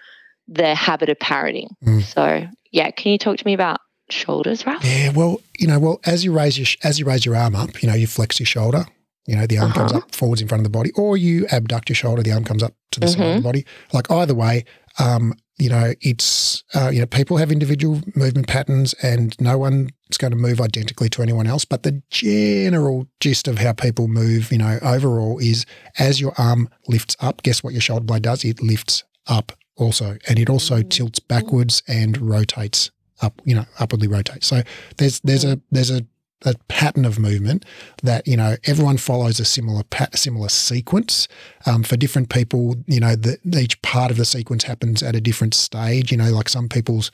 the 0.47 0.75
habit 0.75 1.09
of 1.09 1.19
parroting. 1.19 1.69
Mm. 1.85 2.03
So 2.03 2.47
yeah, 2.71 2.91
can 2.91 3.13
you 3.13 3.19
talk 3.19 3.39
to 3.39 3.47
me 3.47 3.55
about 3.55 3.81
shoulders, 4.11 4.67
Raf? 4.67 4.85
Yeah, 4.85 5.11
well, 5.13 5.41
you 5.59 5.67
know, 5.67 5.79
well 5.79 6.01
as 6.05 6.25
you 6.25 6.33
raise 6.33 6.59
your 6.59 6.67
as 6.83 6.99
you 6.99 7.05
raise 7.07 7.25
your 7.25 7.37
arm 7.37 7.55
up, 7.57 7.83
you 7.83 7.89
know, 7.89 7.95
you 7.95 8.07
flex 8.07 8.39
your 8.39 8.47
shoulder. 8.47 8.85
You 9.27 9.37
know, 9.37 9.47
the 9.47 9.57
arm 9.59 9.73
comes 9.73 9.91
Uh-huh. 9.93 10.01
up 10.05 10.15
forwards 10.15 10.43
in 10.43 10.49
front 10.49 10.61
of 10.61 10.65
the 10.65 10.77
body, 10.79 10.91
or 10.97 11.17
you 11.17 11.47
abduct 11.51 11.89
your 11.89 11.97
shoulder, 11.97 12.23
the 12.23 12.33
arm 12.33 12.45
comes 12.45 12.63
up 12.63 12.75
to 12.91 13.01
the 13.01 13.09
side 13.09 13.21
of 13.21 13.35
the 13.37 13.41
Mhm. 13.41 13.43
body. 13.43 13.65
Like 13.93 14.11
either 14.11 14.35
way, 14.35 14.65
um, 14.99 15.33
you 15.59 15.71
know, 15.71 15.95
it's 16.03 16.63
uh, 16.75 16.91
you 16.93 17.01
know, 17.01 17.07
people 17.07 17.37
have 17.39 17.51
individual 17.51 18.03
movement 18.15 18.49
patterns, 18.49 18.95
and 19.03 19.35
no 19.41 19.57
one's 19.57 19.93
going 20.19 20.33
to 20.33 20.37
move 20.37 20.61
identically 20.61 21.09
to 21.11 21.23
anyone 21.23 21.47
else. 21.47 21.65
But 21.65 21.85
the 21.85 22.03
general 22.11 23.07
gist 23.21 23.49
of 23.49 23.59
how 23.59 23.73
people 23.73 24.09
move, 24.09 24.53
you 24.53 24.59
know, 24.59 24.79
overall 24.83 25.39
is 25.39 25.65
as 25.99 26.21
your 26.21 26.35
arm 26.37 26.69
lifts 26.89 27.17
up, 27.21 27.43
guess 27.43 27.63
what 27.63 27.73
your 27.73 27.81
shoulder 27.83 28.05
blade 28.05 28.23
does? 28.23 28.45
It 28.45 28.63
lifts 28.63 29.05
up 29.27 29.53
also, 29.77 30.19
and 30.29 30.39
it 30.39 30.51
also 30.51 30.83
tilts 30.83 31.19
backwards 31.19 31.83
and 31.89 32.19
rotates 32.21 32.91
up, 33.23 33.41
you 33.45 33.55
know, 33.55 33.65
upwardly 33.79 34.09
rotates. 34.09 34.47
So 34.47 34.63
there's 34.99 35.21
there's 35.21 35.45
a 35.45 35.61
there's 35.71 35.91
a, 35.91 36.05
a 36.45 36.55
pattern 36.69 37.05
of 37.05 37.19
movement 37.19 37.65
that 38.03 38.27
you 38.27 38.37
know 38.37 38.57
everyone 38.65 38.97
follows 38.97 39.41
a 39.41 39.45
similar 39.45 39.83
pat, 39.85 40.17
similar 40.19 40.49
sequence. 40.49 41.29
Um, 41.67 41.83
for 41.83 41.97
different 41.97 42.29
people, 42.29 42.77
you 42.87 43.01
know, 43.01 43.17
the, 43.17 43.39
each 43.59 43.81
part 43.83 44.11
of 44.11 44.17
the 44.17 44.25
sequence 44.25 44.65
happens 44.65 45.03
at 45.03 45.17
a 45.17 45.21
different 45.21 45.55
stage. 45.55 46.11
You 46.11 46.19
know, 46.19 46.31
like 46.31 46.49
some 46.49 46.69
people's 46.69 47.11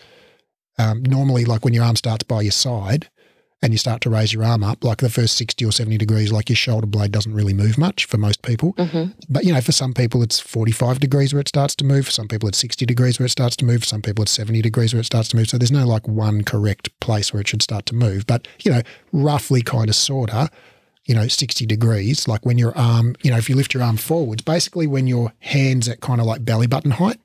um, 0.79 1.03
normally, 1.03 1.45
like 1.45 1.65
when 1.65 1.75
your 1.75 1.85
arm 1.85 1.97
starts 1.97 2.25
by 2.25 2.43
your 2.43 2.53
side. 2.53 3.09
And 3.63 3.75
you 3.75 3.79
start 3.79 4.01
to 4.03 4.11
raise 4.11 4.33
your 4.33 4.43
arm 4.43 4.65
up, 4.65 4.83
like 4.83 4.99
the 4.99 5.11
first 5.11 5.37
60 5.37 5.63
or 5.67 5.71
70 5.71 5.99
degrees, 5.99 6.33
like 6.33 6.49
your 6.49 6.57
shoulder 6.57 6.87
blade 6.87 7.13
doesn't 7.13 7.35
really 7.35 7.53
move 7.53 7.77
much 7.77 8.07
for 8.07 8.17
most 8.17 8.41
people. 8.41 8.73
Mm-hmm. 8.75 9.11
But 9.29 9.45
you 9.45 9.53
know, 9.53 9.61
for 9.61 9.73
some 9.73 9.93
people 9.93 10.23
it's 10.23 10.41
45 10.41 10.99
degrees 10.99 11.35
where 11.35 11.43
it 11.43 11.49
starts 11.49 11.75
to 11.77 11.85
move. 11.85 12.07
For 12.07 12.11
some 12.11 12.27
people 12.27 12.49
it's 12.49 12.57
60 12.57 12.87
degrees 12.87 13.19
where 13.19 13.27
it 13.27 13.31
starts 13.31 13.57
to 13.57 13.67
move. 13.67 13.81
For 13.83 13.87
some 13.87 14.01
people 14.01 14.23
it's 14.23 14.33
70 14.33 14.63
degrees 14.63 14.95
where 14.95 15.01
it 15.01 15.05
starts 15.05 15.29
to 15.29 15.37
move. 15.37 15.51
So 15.51 15.59
there's 15.59 15.71
no 15.71 15.87
like 15.87 16.09
one 16.09 16.43
correct 16.43 16.89
place 17.01 17.35
where 17.35 17.43
it 17.43 17.49
should 17.49 17.61
start 17.61 17.85
to 17.87 17.95
move. 17.95 18.27
But 18.27 18.49
you 18.63 18.73
know, 18.73 18.81
roughly 19.13 19.61
kind 19.61 19.91
of 19.91 19.95
sorta, 19.95 20.49
you 21.05 21.15
know, 21.15 21.29
60 21.29 21.67
degrees, 21.67 22.27
like 22.27 22.47
when 22.47 22.57
your 22.57 22.75
arm, 22.79 23.15
you 23.23 23.31
know, 23.31 23.37
if 23.37 23.51
you 23.51 23.57
lift 23.57 23.75
your 23.75 23.83
arm 23.83 23.99
forwards, 23.99 24.41
basically 24.41 24.87
when 24.87 25.07
your 25.07 25.35
hands 25.41 25.87
at 25.87 26.01
kind 26.01 26.19
of 26.21 26.27
like 26.27 26.47
belly 26.47 26.67
button 26.67 26.93
height, 26.93 27.21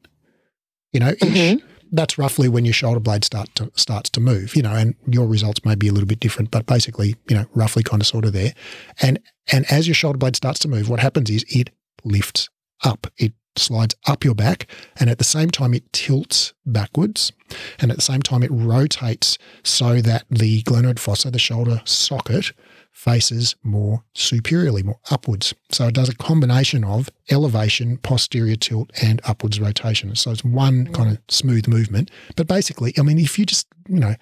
you 0.91 0.99
know, 0.99 1.11
ish, 1.11 1.19
Mhm. 1.21 1.61
That's 1.91 2.17
roughly 2.17 2.49
when 2.49 2.65
your 2.65 2.73
shoulder 2.73 2.99
blade 2.99 3.23
start 3.23 3.53
to, 3.55 3.71
starts 3.75 4.09
to 4.11 4.19
move, 4.19 4.55
you 4.55 4.61
know, 4.61 4.73
and 4.73 4.95
your 5.07 5.27
results 5.27 5.63
may 5.65 5.75
be 5.75 5.87
a 5.87 5.91
little 5.91 6.07
bit 6.07 6.19
different, 6.19 6.51
but 6.51 6.65
basically, 6.65 7.15
you 7.29 7.35
know, 7.35 7.45
roughly 7.53 7.83
kind 7.83 8.01
of 8.01 8.07
sort 8.07 8.25
of 8.25 8.33
there. 8.33 8.53
And 9.01 9.19
and 9.51 9.71
as 9.71 9.87
your 9.87 9.95
shoulder 9.95 10.17
blade 10.17 10.35
starts 10.35 10.59
to 10.59 10.67
move, 10.67 10.89
what 10.89 10.99
happens 10.99 11.29
is 11.29 11.45
it 11.47 11.69
lifts 12.03 12.49
up. 12.83 13.07
It 13.17 13.33
slides 13.57 13.95
up 14.07 14.23
your 14.23 14.35
back, 14.35 14.67
and 14.99 15.09
at 15.09 15.17
the 15.17 15.23
same 15.23 15.49
time 15.49 15.73
it 15.73 15.91
tilts 15.93 16.53
backwards, 16.65 17.31
and 17.79 17.91
at 17.91 17.97
the 17.97 18.03
same 18.03 18.21
time 18.21 18.43
it 18.43 18.51
rotates 18.51 19.37
so 19.63 20.01
that 20.01 20.25
the 20.29 20.63
glenoid 20.63 20.99
fossa, 20.99 21.31
the 21.31 21.39
shoulder 21.39 21.81
socket, 21.85 22.51
faces 22.95 23.55
more 23.61 24.03
superiorly, 24.15 24.81
more 24.81 24.99
upwards. 25.11 25.53
So 25.69 25.87
it 25.87 25.93
does 25.93 26.07
a 26.07 26.15
combination 26.15 26.83
of 26.85 27.09
elevation, 27.29 27.97
posterior 27.97 28.55
tilt, 28.55 28.89
and 29.03 29.19
upwards 29.25 29.59
rotation. 29.59 30.15
So 30.15 30.31
it's 30.31 30.45
one 30.45 30.87
kind 30.93 31.11
of 31.11 31.19
smooth 31.27 31.67
movement. 31.67 32.09
But 32.37 32.47
basically, 32.47 32.93
I 32.97 33.01
mean, 33.01 33.19
if 33.19 33.37
you 33.37 33.45
just, 33.45 33.67
you 33.89 33.99
know, 33.99 34.15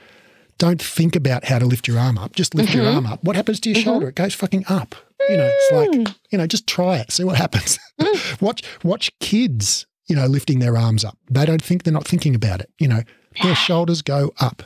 don't 0.57 0.81
think 0.81 1.15
about 1.15 1.45
how 1.45 1.59
to 1.59 1.65
lift 1.65 1.87
your 1.87 1.99
arm 1.99 2.17
up, 2.17 2.35
just 2.35 2.55
lift 2.55 2.73
your 2.73 2.83
Mhm. 2.85 2.95
arm 2.95 3.05
up. 3.05 3.23
What 3.23 3.35
happens 3.35 3.59
to 3.61 3.69
your 3.69 3.79
Mhm. 3.79 3.83
shoulder? 3.83 4.09
It 4.09 4.15
goes 4.15 4.33
fucking 4.33 4.65
up. 4.67 4.95
You 5.29 5.37
know, 5.37 5.49
it's 5.53 5.71
like, 5.71 5.89
Mm. 5.91 6.15
you 6.31 6.37
know, 6.39 6.47
just 6.47 6.65
try 6.67 6.97
it, 6.97 7.11
see 7.11 7.23
what 7.23 7.37
happens. 7.37 7.77
watch 8.41 8.63
watch 8.83 9.11
kids, 9.19 9.85
you 10.07 10.15
know, 10.15 10.25
lifting 10.25 10.59
their 10.59 10.75
arms 10.77 11.05
up. 11.05 11.17
They 11.29 11.45
don't 11.45 11.61
think 11.63 11.83
they're 11.83 11.93
not 11.93 12.07
thinking 12.07 12.33
about 12.35 12.59
it. 12.59 12.69
You 12.79 12.87
know, 12.87 13.03
their 13.43 13.55
shoulders 13.55 14.01
go 14.01 14.33
up. 14.39 14.63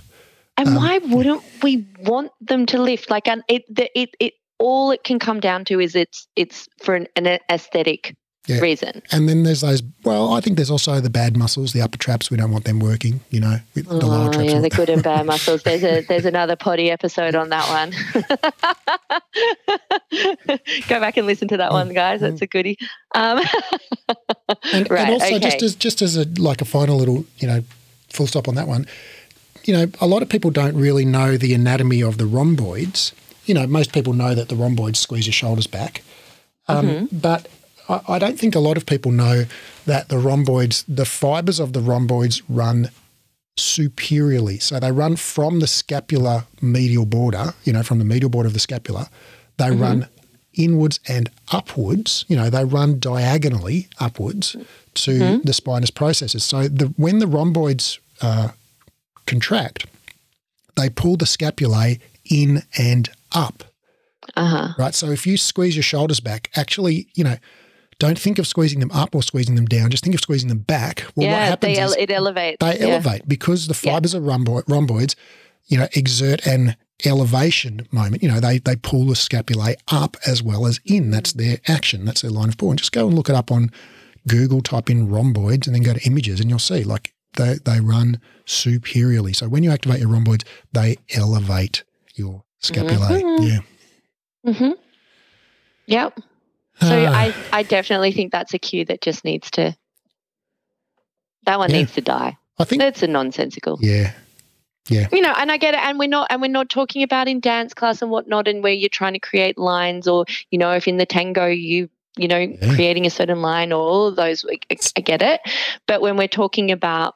And 0.57 0.69
Um, 0.69 0.75
why 0.75 0.97
wouldn't 0.99 1.43
we 1.61 1.85
want 1.99 2.31
them 2.41 2.65
to 2.67 2.81
lift? 2.81 3.09
Like, 3.09 3.27
and 3.27 3.43
it, 3.47 3.63
the, 3.73 3.89
it, 3.99 4.09
it, 4.19 4.33
all 4.59 4.91
it 4.91 5.03
can 5.03 5.19
come 5.19 5.39
down 5.39 5.65
to 5.65 5.79
is 5.79 5.95
it's, 5.95 6.27
it's 6.35 6.67
for 6.83 6.95
an, 6.95 7.07
an 7.15 7.27
aesthetic 7.51 8.15
Yeah. 8.47 8.59
reason. 8.59 9.01
And 9.11 9.27
then 9.29 9.43
there's 9.43 9.61
those. 9.61 9.83
Well, 10.03 10.33
I 10.33 10.41
think 10.41 10.55
there's 10.55 10.71
also 10.71 10.99
the 11.01 11.09
bad 11.11 11.35
muscles, 11.37 11.73
the 11.73 11.81
upper 11.81 11.97
traps. 11.97 12.31
We 12.31 12.37
don't 12.37 12.51
want 12.51 12.63
them 12.65 12.79
working. 12.79 13.19
You 13.29 13.41
know, 13.41 13.57
with 13.75 13.87
the 13.87 14.05
lower 14.07 14.29
Oh, 14.29 14.31
traps. 14.31 14.51
yeah, 14.51 14.59
the 14.61 14.69
good 14.69 14.89
and 14.89 15.03
bad 15.03 15.25
muscles. 15.25 15.63
There's 15.63 15.83
a, 15.83 16.01
there's 16.01 16.25
another 16.25 16.55
potty 16.55 16.89
episode 16.89 17.35
on 17.35 17.49
that 17.49 17.67
one. 17.69 17.91
Go 20.87 20.99
back 20.99 21.17
and 21.17 21.27
listen 21.27 21.47
to 21.49 21.57
that 21.57 21.71
one, 21.71 21.93
guys. 21.93 22.21
That's 22.21 22.41
a 22.41 22.47
goodie. 22.47 22.77
Um, 23.13 23.41
and, 24.73 24.89
right. 24.89 25.01
and 25.01 25.13
also 25.13 25.35
okay. 25.35 25.39
just 25.39 25.61
as 25.61 25.75
just 25.75 26.01
as 26.01 26.17
a 26.17 26.25
like 26.39 26.61
a 26.61 26.65
final 26.65 26.97
little 26.97 27.25
you 27.39 27.47
know 27.47 27.63
full 28.09 28.27
stop 28.27 28.47
on 28.47 28.55
that 28.55 28.67
one 28.67 28.87
you 29.67 29.73
know 29.73 29.85
a 29.99 30.07
lot 30.07 30.21
of 30.21 30.29
people 30.29 30.51
don't 30.51 30.75
really 30.75 31.05
know 31.05 31.37
the 31.37 31.53
anatomy 31.53 32.01
of 32.01 32.17
the 32.17 32.25
rhomboids 32.25 33.11
you 33.45 33.53
know 33.53 33.67
most 33.67 33.93
people 33.93 34.13
know 34.13 34.33
that 34.35 34.47
the 34.49 34.55
rhomboids 34.55 34.99
squeeze 34.99 35.27
your 35.27 35.33
shoulders 35.33 35.67
back 35.67 36.03
um, 36.67 36.85
Mm-hmm. 36.87 37.17
but 37.17 37.47
I, 37.89 38.01
I 38.15 38.19
don't 38.19 38.37
think 38.39 38.55
a 38.55 38.59
lot 38.59 38.77
of 38.77 38.85
people 38.85 39.11
know 39.11 39.45
that 39.85 40.09
the 40.09 40.17
rhomboids 40.17 40.83
the 40.87 41.05
fibers 41.05 41.59
of 41.59 41.73
the 41.73 41.81
rhomboids 41.81 42.41
run 42.49 42.89
superiorly 43.57 44.59
so 44.59 44.79
they 44.79 44.91
run 44.91 45.15
from 45.15 45.59
the 45.59 45.67
scapular 45.67 46.45
medial 46.61 47.05
border 47.05 47.53
you 47.63 47.73
know 47.73 47.83
from 47.83 47.99
the 47.99 48.05
medial 48.05 48.29
border 48.29 48.47
of 48.47 48.53
the 48.53 48.59
scapula 48.59 49.09
they 49.57 49.65
Mm-hmm. 49.65 49.81
run 49.81 50.07
inwards 50.53 50.99
and 51.07 51.29
upwards, 51.51 52.25
you 52.27 52.35
know, 52.35 52.49
they 52.49 52.65
run 52.65 52.99
diagonally 52.99 53.87
upwards 53.99 54.55
to 54.95 55.11
Mm-hmm. 55.11 55.41
the 55.43 55.53
spinous 55.53 55.91
processes. 55.91 56.43
So 56.43 56.67
the, 56.67 56.87
when 56.97 57.19
the 57.19 57.27
rhomboids 57.27 57.99
uh, 58.23 58.49
contract, 59.27 59.85
they 60.75 60.89
pull 60.89 61.17
the 61.17 61.25
scapulae 61.25 61.99
in 62.25 62.63
and 62.77 63.09
up, 63.31 63.63
uh-huh. 64.35 64.73
right? 64.77 64.95
So 64.95 65.11
if 65.11 65.27
you 65.27 65.37
squeeze 65.37 65.75
your 65.75 65.83
shoulders 65.83 66.19
back, 66.19 66.49
actually, 66.55 67.07
you 67.13 67.23
know, 67.23 67.37
don't 67.99 68.19
think 68.19 68.37
of 68.37 68.45
squeezing 68.45 68.79
them 68.79 68.91
up 68.91 69.15
or 69.15 69.23
squeezing 69.23 69.55
them 69.55 69.65
down. 69.65 69.89
Just 69.89 70.03
think 70.03 70.15
of 70.15 70.21
squeezing 70.21 70.49
them 70.49 70.59
back. 70.59 71.03
Well, 71.15 71.27
what 71.29 71.39
happens 71.39 71.75
they 71.77 71.81
ele- 71.81 71.89
is 71.91 71.95
it 71.97 72.11
elevates. 72.11 72.57
they 72.59 72.79
yeah. 72.79 72.93
elevate 72.93 73.27
because 73.27 73.67
the 73.67 73.79
Yeah. 73.83 73.93
fibers 73.93 74.13
of 74.13 74.23
rhombo- 74.23 74.63
rhomboids, 74.67 75.15
you 75.65 75.77
know, 75.77 75.87
exert 75.93 76.45
an 76.45 76.75
elevation 77.05 77.87
moment. 77.91 78.21
You 78.21 78.29
know, 78.29 78.39
they 78.39 78.59
they 78.59 78.75
pull 78.75 79.07
the 79.07 79.15
scapulae 79.15 79.75
up 79.87 80.15
as 80.27 80.43
well 80.43 80.67
as 80.67 80.79
in. 80.85 81.09
That's 81.09 81.33
their 81.33 81.57
action. 81.67 82.05
That's 82.05 82.21
their 82.21 82.31
line 82.31 82.49
of 82.49 82.57
pull. 82.57 82.69
And 82.69 82.79
just 82.79 82.91
go 82.91 83.07
and 83.07 83.15
look 83.15 83.29
it 83.29 83.35
up 83.35 83.51
on 83.51 83.71
Google. 84.27 84.61
Type 84.61 84.89
in 84.91 85.09
rhomboids 85.09 85.65
and 85.67 85.75
then 85.75 85.83
go 85.83 85.93
to 85.93 86.05
images, 86.05 86.39
and 86.39 86.49
you'll 86.49 86.59
see 86.59 86.83
like 86.83 87.13
they, 87.37 87.55
they 87.63 87.79
run 87.79 88.19
superiorly. 88.45 89.31
So 89.33 89.47
when 89.47 89.63
you 89.63 89.71
activate 89.71 89.99
your 90.01 90.09
rhomboids, 90.09 90.43
they 90.73 90.97
elevate 91.13 91.83
your 92.15 92.43
scapulae. 92.61 93.21
Mhm. 93.21 93.47
Yeah. 93.49 93.59
Mm-hmm. 94.51 94.71
Yep. 95.87 96.19
So 96.81 97.05
Ah, 97.07 97.11
I, 97.13 97.33
I 97.53 97.63
definitely 97.63 98.11
think 98.11 98.31
that's 98.31 98.53
a 98.53 98.59
cue 98.59 98.85
that 98.85 99.01
just 99.01 99.23
needs 99.25 99.49
to. 99.51 99.75
That 101.45 101.59
one 101.59 101.69
Yeah. 101.71 101.77
needs 101.77 101.93
to 101.93 102.01
die. 102.01 102.37
I 102.59 102.63
think, 102.65 102.81
That's 102.81 103.03
a 103.03 103.07
nonsensical. 103.07 103.77
yeah. 103.81 104.13
Yeah. 104.89 105.07
You 105.11 105.19
know, 105.19 105.33
and 105.35 105.51
I 105.51 105.57
get 105.57 105.73
it, 105.73 105.81
and 105.81 105.99
we're 105.99 106.07
not, 106.07 106.27
and 106.29 106.41
we're 106.41 106.47
not 106.47 106.69
talking 106.69 107.03
about 107.03 107.27
in 107.27 107.41
dance 107.41 107.73
class 107.73 108.01
and 108.01 108.09
whatnot, 108.09 108.47
and 108.47 108.63
where 108.63 108.71
you're 108.71 108.87
trying 108.87 109.13
to 109.13 109.19
create 109.19 109.57
lines, 109.57 110.07
or 110.07 110.23
you 110.49 110.57
know, 110.57 110.71
if 110.71 110.87
in 110.87 110.95
the 110.95 111.05
tango 111.05 111.45
you, 111.47 111.89
you 112.17 112.29
know, 112.29 112.37
Yeah. 112.37 112.73
creating 112.73 113.05
a 113.05 113.09
certain 113.09 113.41
line, 113.41 113.73
or 113.73 113.81
all 113.81 114.07
of 114.07 114.15
those, 114.15 114.45
I, 114.49 114.77
I 114.95 115.01
get 115.01 115.21
it. 115.21 115.41
But 115.87 115.99
when 115.99 116.15
we're 116.15 116.29
talking 116.29 116.71
about 116.71 117.15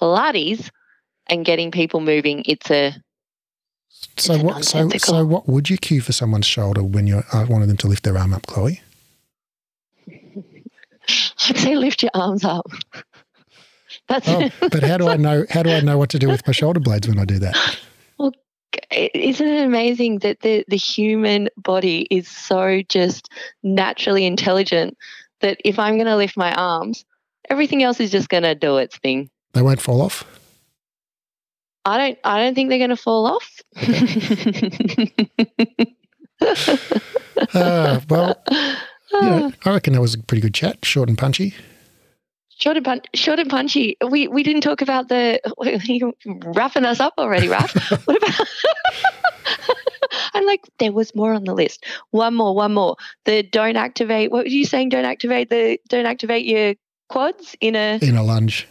Pilates 0.00 0.70
and 1.28 1.44
getting 1.44 1.70
people 1.70 2.00
moving, 2.00 2.42
it's 2.46 2.70
a 2.70 2.94
So 4.16 4.34
It's 4.34 4.44
what? 4.44 4.64
So 4.64 4.88
so 4.98 5.24
what 5.24 5.48
would 5.48 5.70
you 5.70 5.76
cue 5.78 6.00
for 6.00 6.12
someone's 6.12 6.46
shoulder 6.46 6.82
when 6.82 7.06
you 7.06 7.22
uh, 7.32 7.46
wanted 7.48 7.68
them 7.68 7.76
to 7.78 7.86
lift 7.86 8.04
their 8.04 8.18
arm 8.18 8.32
up, 8.34 8.46
Chloe? 8.46 8.80
I'd 11.48 11.58
say 11.58 11.76
lift 11.76 12.02
your 12.02 12.10
arms 12.14 12.44
up. 12.44 12.66
That's 14.08 14.28
Oh, 14.28 14.50
but 14.60 14.82
how 14.82 14.98
do 14.98 15.08
I 15.08 15.16
know? 15.16 15.44
How 15.50 15.62
do 15.62 15.70
I 15.70 15.80
know 15.80 15.98
what 15.98 16.10
to 16.10 16.18
do 16.18 16.28
with 16.28 16.46
my 16.46 16.52
shoulder 16.52 16.80
blades 16.80 17.08
when 17.08 17.18
I 17.18 17.24
do 17.24 17.38
that? 17.40 17.78
Well, 18.18 18.32
isn't 18.92 19.46
it 19.46 19.64
amazing 19.64 20.20
that 20.20 20.40
the 20.40 20.64
the 20.68 20.76
human 20.76 21.48
body 21.56 22.06
is 22.10 22.28
so 22.28 22.82
just 22.88 23.28
naturally 23.62 24.26
intelligent 24.26 24.96
that 25.40 25.58
if 25.64 25.78
I'm 25.78 25.96
going 25.96 26.06
to 26.06 26.16
lift 26.16 26.36
my 26.36 26.54
arms, 26.54 27.04
everything 27.50 27.82
else 27.82 28.00
is 28.00 28.10
just 28.10 28.28
going 28.28 28.42
to 28.42 28.54
do 28.54 28.78
its 28.78 28.96
thing. 28.98 29.30
They 29.56 29.62
won't 29.62 29.80
fall 29.80 30.02
off. 30.02 30.22
I 31.86 31.96
don't 31.96 32.18
I 32.22 32.42
don't 32.42 32.54
think 32.54 32.68
they're 32.68 32.76
going 32.76 32.90
to 32.90 32.96
fall 32.96 33.26
off. 33.26 33.62
Uh, 37.52 38.00
well, 38.08 38.42
you 38.50 39.20
know, 39.20 39.52
I 39.64 39.70
reckon 39.70 39.92
that 39.92 40.00
was 40.00 40.14
a 40.14 40.18
pretty 40.18 40.40
good 40.40 40.54
chat, 40.54 40.84
short 40.84 41.08
and 41.08 41.18
punchy. 41.18 41.54
Short 42.58 42.76
and, 42.76 42.84
pun- 42.84 43.02
short 43.14 43.38
and 43.38 43.48
punchy. 43.48 43.96
We 44.06 44.28
we 44.28 44.42
didn't 44.42 44.62
talk 44.62 44.82
about 44.82 45.08
the 45.08 45.40
you're 45.84 46.12
wrapping 46.26 46.84
us 46.84 47.00
up 47.00 47.14
already, 47.18 47.48
Raf. 47.48 47.74
what 48.06 48.16
about? 48.16 48.46
I'm 50.34 50.46
like, 50.46 50.62
there 50.78 50.92
was 50.92 51.14
more 51.14 51.34
on 51.34 51.44
the 51.44 51.54
list. 51.54 51.84
One 52.10 52.34
more, 52.34 52.54
one 52.54 52.74
more. 52.74 52.96
The 53.24 53.42
don't 53.42 53.76
activate. 53.76 54.30
What 54.30 54.44
were 54.44 54.50
you 54.50 54.64
saying? 54.64 54.90
Don't 54.90 55.04
activate 55.04 55.50
the 55.50 55.78
don't 55.88 56.06
activate 56.06 56.46
your 56.46 56.74
quads 57.08 57.56
in 57.60 57.76
a 57.76 57.98
in 58.02 58.16
a 58.16 58.22
lunge. 58.22 58.66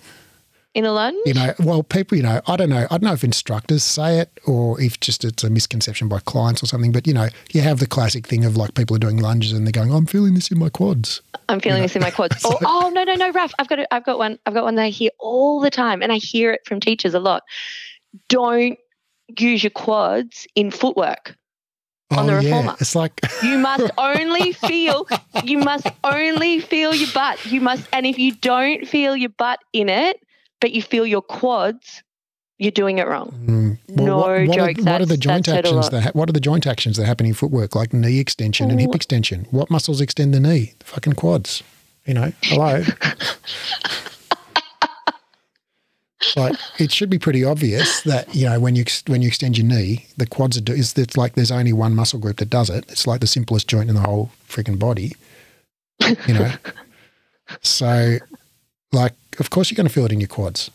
In 0.76 0.84
a 0.84 0.92
lunge. 0.92 1.18
You 1.26 1.34
know, 1.34 1.54
well, 1.60 1.84
people, 1.84 2.18
you 2.18 2.24
know, 2.24 2.42
I 2.48 2.58
don't 2.58 2.70
know. 2.70 2.86
I 2.92 2.98
don't 2.98 3.04
know 3.04 3.14
if 3.14 3.24
instructors 3.24 3.82
say 3.82 4.20
it 4.20 4.30
or 4.46 4.80
if 4.82 5.00
just 5.00 5.24
it's 5.24 5.42
a 5.42 5.50
misconception 5.50 6.10
by 6.10 6.20
clients 6.20 6.62
or 6.62 6.66
something. 6.66 6.92
But 6.92 7.08
you 7.08 7.14
know, 7.14 7.30
you 7.54 7.62
have 7.62 7.80
the 7.80 7.88
classic 7.88 8.28
thing 8.28 8.44
of 8.44 8.58
like 8.58 8.76
people 8.76 8.94
are 8.98 9.00
doing 9.00 9.16
lunges 9.16 9.54
and 9.54 9.66
they're 9.66 9.72
going, 9.72 9.94
"I'm 9.94 10.06
feeling 10.06 10.34
this 10.34 10.52
in 10.52 10.60
my 10.60 10.68
quads." 10.68 11.22
I'm 11.48 11.62
feeling 11.62 11.80
know, 11.80 11.84
this 11.86 11.96
in 11.96 12.02
my 12.02 12.12
quads. 12.12 12.36
Oh, 12.46 12.52
so- 12.52 12.58
oh, 12.62 12.82
oh 12.86 12.90
no 12.90 13.06
no 13.06 13.16
no, 13.16 13.32
Raf. 13.32 13.54
I've 13.58 13.70
got 13.70 13.80
it. 13.80 13.88
I've 13.90 14.04
got 14.04 14.18
one. 14.18 14.38
I've 14.46 14.54
got 14.54 14.66
one 14.66 14.76
that 14.76 14.84
I 14.84 14.90
hear 14.90 15.12
all 15.18 15.62
the 15.62 15.72
time, 15.72 16.04
and 16.04 16.12
I 16.12 16.18
hear 16.18 16.52
it 16.52 16.66
from 16.66 16.82
teachers 16.82 17.14
a 17.14 17.22
lot. 17.22 17.44
Don't 18.28 18.78
use 19.40 19.64
your 19.64 19.72
quads 19.72 20.46
in 20.56 20.72
footwork. 20.72 21.38
On 22.12 22.20
oh, 22.20 22.28
the 22.28 22.38
oh 22.38 22.40
yeah, 22.42 22.50
reformer. 22.50 22.76
it's 22.82 22.96
like 22.96 23.22
You 23.44 23.58
must 23.58 23.90
only 23.98 24.52
feel 24.52 25.08
you 25.44 25.58
must 25.58 25.88
only 26.04 26.60
feel 26.60 26.94
your 26.94 27.10
butt. 27.14 27.44
You 27.46 27.62
must 27.62 27.88
and 27.94 28.06
if 28.06 28.20
you 28.20 28.34
don't 28.34 28.86
feel 28.86 29.16
your 29.16 29.30
butt 29.30 29.60
in 29.72 29.88
it, 29.88 30.22
but 30.62 30.72
you 30.72 30.82
feel 30.82 31.06
your 31.06 31.22
quads, 31.22 32.04
you're 32.58 32.72
doing 32.72 32.98
it 33.00 33.08
wrong. 33.08 33.32
Mm. 33.46 33.78
No 33.98 34.18
what, 34.18 34.48
what 34.48 34.56
jokes, 34.56 34.80
Are, 34.82 34.92
what 34.92 35.02
are 35.02 35.06
the 35.06 35.18
joint 35.18 35.46
that's 35.46 35.56
said 35.56 35.66
a 35.66 35.68
actions 35.68 35.90
that 35.90 36.04
ha- 36.04 36.12
what 36.14 36.30
are 36.30 36.34
the 36.34 36.40
joint 36.40 36.66
actions 36.66 36.98
that 36.98 37.06
happen 37.06 37.26
in 37.26 37.34
footwork, 37.34 37.76
like 37.76 37.94
knee 37.94 38.20
extension 38.20 38.72
and 38.72 38.80
hip 38.80 38.96
extension? 38.96 39.48
What 39.52 39.70
muscles 39.70 40.02
extend 40.02 40.34
the 40.34 40.40
knee? 40.40 40.74
The 40.80 40.86
fucking 40.86 41.14
quads. 41.14 41.64
You 42.06 42.14
know, 42.14 42.32
hello. 42.44 42.84
like 46.36 46.56
it 46.80 46.92
should 46.92 47.10
be 47.10 47.20
pretty 47.20 47.44
obvious 47.44 48.02
that 48.02 48.34
you 48.34 48.46
know 48.46 48.60
when 48.60 48.76
you 48.76 48.86
when 49.08 49.22
you 49.22 49.28
extend 49.28 49.58
your 49.58 49.68
knee, 49.68 50.06
the 50.18 50.26
quads 50.26 50.58
are 50.58 50.62
do- 50.62 50.74
is 50.74 50.98
it's 50.98 51.18
like 51.18 51.36
there's 51.36 51.52
only 51.52 51.74
one 51.74 51.96
muscle 51.96 52.20
group 52.20 52.38
that 52.38 52.50
does 52.50 52.70
it. 52.70 52.86
It's 52.90 53.08
like 53.08 53.22
the 53.22 53.28
simplest 53.28 53.68
joint 53.68 53.90
in 53.90 53.96
the 53.96 54.02
whole 54.02 54.32
freaking 54.48 54.80
body. 54.80 55.16
You 56.28 56.34
know, 56.34 56.52
so 57.62 58.18
like 58.96 59.14
of 59.40 59.50
course 59.50 59.70
you're 59.70 59.76
going 59.76 59.88
to 59.88 59.94
feel 59.94 60.06
it 60.06 60.12
in 60.12 60.20
your 60.20 60.28
quads. 60.28 60.72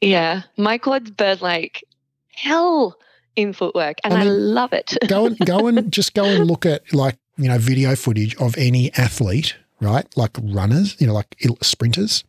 Yeah. 0.00 0.42
My 0.56 0.78
quads 0.78 1.10
burn 1.10 1.38
like 1.40 1.84
hell 2.32 2.96
in 3.36 3.52
footwork 3.52 3.98
and 4.04 4.14
I 4.14 4.20
I, 4.20 4.24
love 4.24 4.72
it. 4.72 4.96
go 5.08 5.26
and 5.26 5.38
go 5.40 5.66
and 5.68 5.92
just 5.92 6.14
go 6.14 6.24
and 6.24 6.46
look 6.46 6.64
at 6.64 6.92
like 6.94 7.16
you 7.36 7.48
know 7.48 7.58
video 7.58 7.94
footage 7.96 8.34
of 8.36 8.56
any 8.56 8.92
athlete, 8.94 9.56
right? 9.80 10.06
Like 10.16 10.36
runners, 10.42 10.96
you 11.00 11.06
know, 11.06 11.14
like 11.14 11.36
sprinters, 11.62 12.24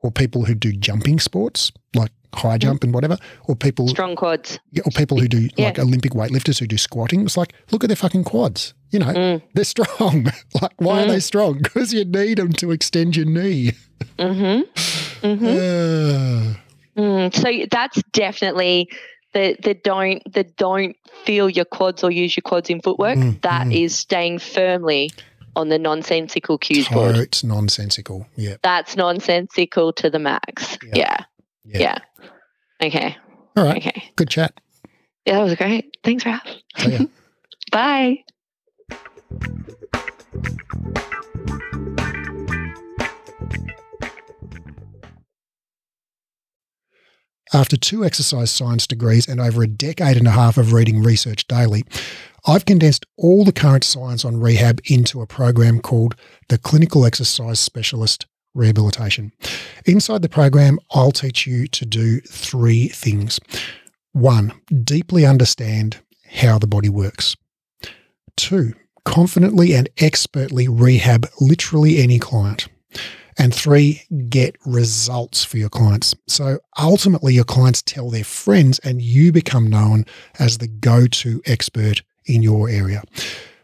or 0.00 0.10
people 0.10 0.44
who 0.44 0.54
do 0.54 0.72
jumping 0.72 1.18
sports, 1.18 1.72
like 1.94 2.12
high 2.34 2.58
jump 2.58 2.84
and 2.84 2.92
whatever, 2.94 3.16
or 3.48 3.56
people 3.56 3.88
Strong 3.88 4.16
quads. 4.16 4.58
or 4.84 4.90
people 4.92 5.18
who 5.18 5.28
do 5.28 5.48
Yeah. 5.56 5.66
like 5.66 5.78
Olympic 5.78 6.12
weightlifters 6.12 6.58
who 6.58 6.66
do 6.66 6.76
squatting. 6.78 7.22
It's 7.22 7.36
like 7.36 7.52
look 7.70 7.84
at 7.84 7.88
their 7.88 7.96
fucking 7.96 8.24
quads. 8.24 8.74
You 8.90 9.00
know, 9.00 9.06
Mm. 9.06 9.42
they're 9.54 9.64
strong. 9.64 10.26
like 10.62 10.72
why 10.78 11.02
are 11.02 11.06
Mm. 11.06 11.10
they 11.10 11.20
strong? 11.20 11.58
Because 11.58 11.92
you 11.92 12.04
need 12.04 12.38
them 12.38 12.52
to 12.54 12.70
extend 12.70 13.16
your 13.16 13.26
knee. 13.26 13.72
Mm-hmm. 14.18 14.62
Mm-hmm. 15.24 15.46
Uh, 15.46 16.54
Mm, 16.96 17.34
so 17.34 17.66
that's 17.72 18.00
definitely 18.12 18.88
the 19.32 19.56
the 19.62 19.74
don't 19.74 20.22
the 20.32 20.44
don't 20.44 20.94
feel 21.24 21.50
your 21.50 21.64
quads 21.64 22.04
or 22.04 22.10
use 22.12 22.36
your 22.36 22.42
quads 22.42 22.70
in 22.70 22.80
footwork. 22.82 23.18
Mm, 23.18 23.40
That 23.42 23.66
mm. 23.66 23.74
is 23.84 23.96
staying 23.96 24.38
firmly 24.38 25.10
on 25.56 25.70
the 25.70 25.78
nonsensical 25.78 26.56
cues 26.58 26.86
board. 26.88 27.16
It's 27.16 27.42
nonsensical. 27.42 28.26
Yeah. 28.36 28.56
That's 28.62 28.96
nonsensical 28.96 29.92
to 29.94 30.08
the 30.10 30.18
max. 30.20 30.78
Yeah. 30.84 30.92
Yeah. 30.96 31.16
Yeah. 31.64 31.78
Yeah. 31.78 31.98
Okay. 32.82 33.16
All 33.56 33.64
right. 33.64 33.78
Okay. 33.78 34.10
Good 34.16 34.28
chat. 34.28 34.60
Yeah, 35.24 35.38
that 35.38 35.44
was 35.44 35.54
great. 35.54 35.96
Thanks, 36.04 36.26
Raf. 36.26 36.42
Oh, 36.46 36.82
See 36.82 36.92
ya. 36.92 36.98
Bye. 37.72 38.24
After 47.52 47.76
two 47.76 48.04
exercise 48.04 48.50
science 48.50 48.86
degrees 48.86 49.28
and 49.28 49.40
over 49.40 49.62
a 49.62 49.68
decade 49.68 50.16
and 50.16 50.26
a 50.26 50.32
half 50.32 50.58
of 50.58 50.72
reading 50.72 51.02
research 51.02 51.46
daily, 51.46 51.84
I've 52.46 52.64
condensed 52.64 53.06
all 53.16 53.44
the 53.44 53.52
current 53.52 53.84
science 53.84 54.24
on 54.24 54.40
rehab 54.40 54.80
into 54.86 55.20
a 55.20 55.26
program 55.26 55.80
called 55.80 56.16
the 56.48 56.58
Clinical 56.58 57.06
Exercise 57.06 57.60
Specialist 57.60 58.26
Rehabilitation. 58.54 59.32
Inside 59.84 60.22
the 60.22 60.28
program, 60.28 60.78
I'll 60.92 61.12
teach 61.12 61.46
you 61.46 61.66
to 61.68 61.84
do 61.84 62.20
three 62.20 62.88
things. 62.88 63.40
One, 64.12 64.52
deeply 64.84 65.26
understand 65.26 65.98
how 66.30 66.58
the 66.58 66.68
body 66.68 66.88
works. 66.88 67.36
Two, 68.36 68.74
confidently 69.04 69.74
and 69.74 69.88
expertly 69.98 70.68
rehab 70.68 71.26
literally 71.40 71.98
any 71.98 72.18
client. 72.18 72.68
And 73.36 73.52
three, 73.52 74.02
get 74.28 74.56
results 74.64 75.42
for 75.44 75.58
your 75.58 75.68
clients. 75.68 76.14
So 76.28 76.60
ultimately, 76.78 77.34
your 77.34 77.44
clients 77.44 77.82
tell 77.82 78.08
their 78.08 78.22
friends, 78.24 78.78
and 78.80 79.02
you 79.02 79.32
become 79.32 79.68
known 79.68 80.04
as 80.38 80.58
the 80.58 80.68
go 80.68 81.06
to 81.08 81.42
expert 81.44 82.02
in 82.26 82.42
your 82.42 82.68
area. 82.68 83.02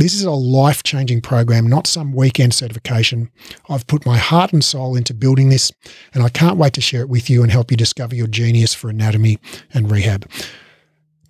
This 0.00 0.14
is 0.14 0.22
a 0.22 0.30
life 0.30 0.82
changing 0.82 1.20
program, 1.20 1.66
not 1.66 1.86
some 1.86 2.14
weekend 2.14 2.54
certification. 2.54 3.30
I've 3.68 3.86
put 3.86 4.06
my 4.06 4.16
heart 4.16 4.50
and 4.50 4.64
soul 4.64 4.96
into 4.96 5.12
building 5.12 5.50
this, 5.50 5.70
and 6.14 6.24
I 6.24 6.30
can't 6.30 6.56
wait 6.56 6.72
to 6.72 6.80
share 6.80 7.02
it 7.02 7.10
with 7.10 7.28
you 7.28 7.42
and 7.42 7.52
help 7.52 7.70
you 7.70 7.76
discover 7.76 8.14
your 8.14 8.26
genius 8.26 8.72
for 8.72 8.88
anatomy 8.88 9.38
and 9.74 9.90
rehab. 9.90 10.26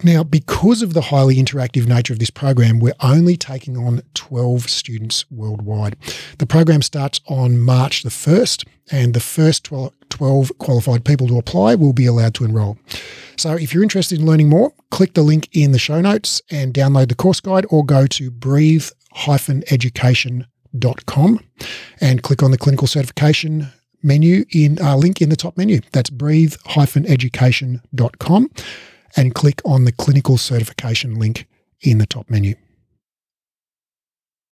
Now, 0.03 0.25
because 0.25 0.81
of 0.81 0.95
the 0.95 1.03
highly 1.03 1.37
interactive 1.37 1.87
nature 1.87 2.15
of 2.15 2.19
this 2.19 2.31
program, 2.31 2.81
we're 2.81 2.95
only 3.01 3.37
taking 3.37 3.77
on 3.77 4.01
12 4.15 4.71
students 4.71 5.31
worldwide. 5.31 5.95
The 6.39 6.47
program 6.47 6.81
starts 6.81 7.21
on 7.29 7.59
March 7.59 8.03
the 8.03 8.09
1st, 8.09 8.67
and 8.91 9.13
the 9.13 9.21
first 9.21 9.65
12 9.65 10.59
qualified 10.59 11.05
people 11.05 11.29
to 11.29 11.37
apply 11.37 11.75
will 11.75 11.93
be 11.93 12.07
allowed 12.07 12.33
to 12.35 12.45
enrol. 12.45 12.79
So, 13.37 13.53
if 13.53 13.75
you're 13.75 13.83
interested 13.83 14.19
in 14.19 14.27
learning 14.27 14.49
more, 14.49 14.73
click 14.91 15.13
the 15.13 15.23
link 15.23 15.49
in 15.53 15.73
the 15.73 15.79
show 15.79 16.01
notes 16.01 16.41
and 16.51 16.73
download 16.73 17.09
the 17.09 17.15
course 17.15 17.41
guide 17.41 17.67
or 17.69 17.85
go 17.85 18.07
to 18.07 18.31
breathe 18.31 18.89
education.com 19.71 21.41
and 22.01 22.23
click 22.23 22.43
on 22.43 22.51
the 22.51 22.59
clinical 22.59 22.87
certification 22.87 23.69
menu 24.03 24.47
in 24.51 24.81
uh, 24.81 24.97
link 24.97 25.21
in 25.21 25.29
the 25.29 25.37
top 25.37 25.59
menu. 25.59 25.81
That's 25.93 26.09
breathe 26.09 26.55
education.com 27.07 28.51
and 29.17 29.35
click 29.35 29.61
on 29.65 29.85
the 29.85 29.93
clinical 29.93 30.39
certification 30.39 31.15
link 31.15 31.47
in 31.81 31.99
the 31.99 32.07
top 32.07 32.29
menu. 32.31 32.55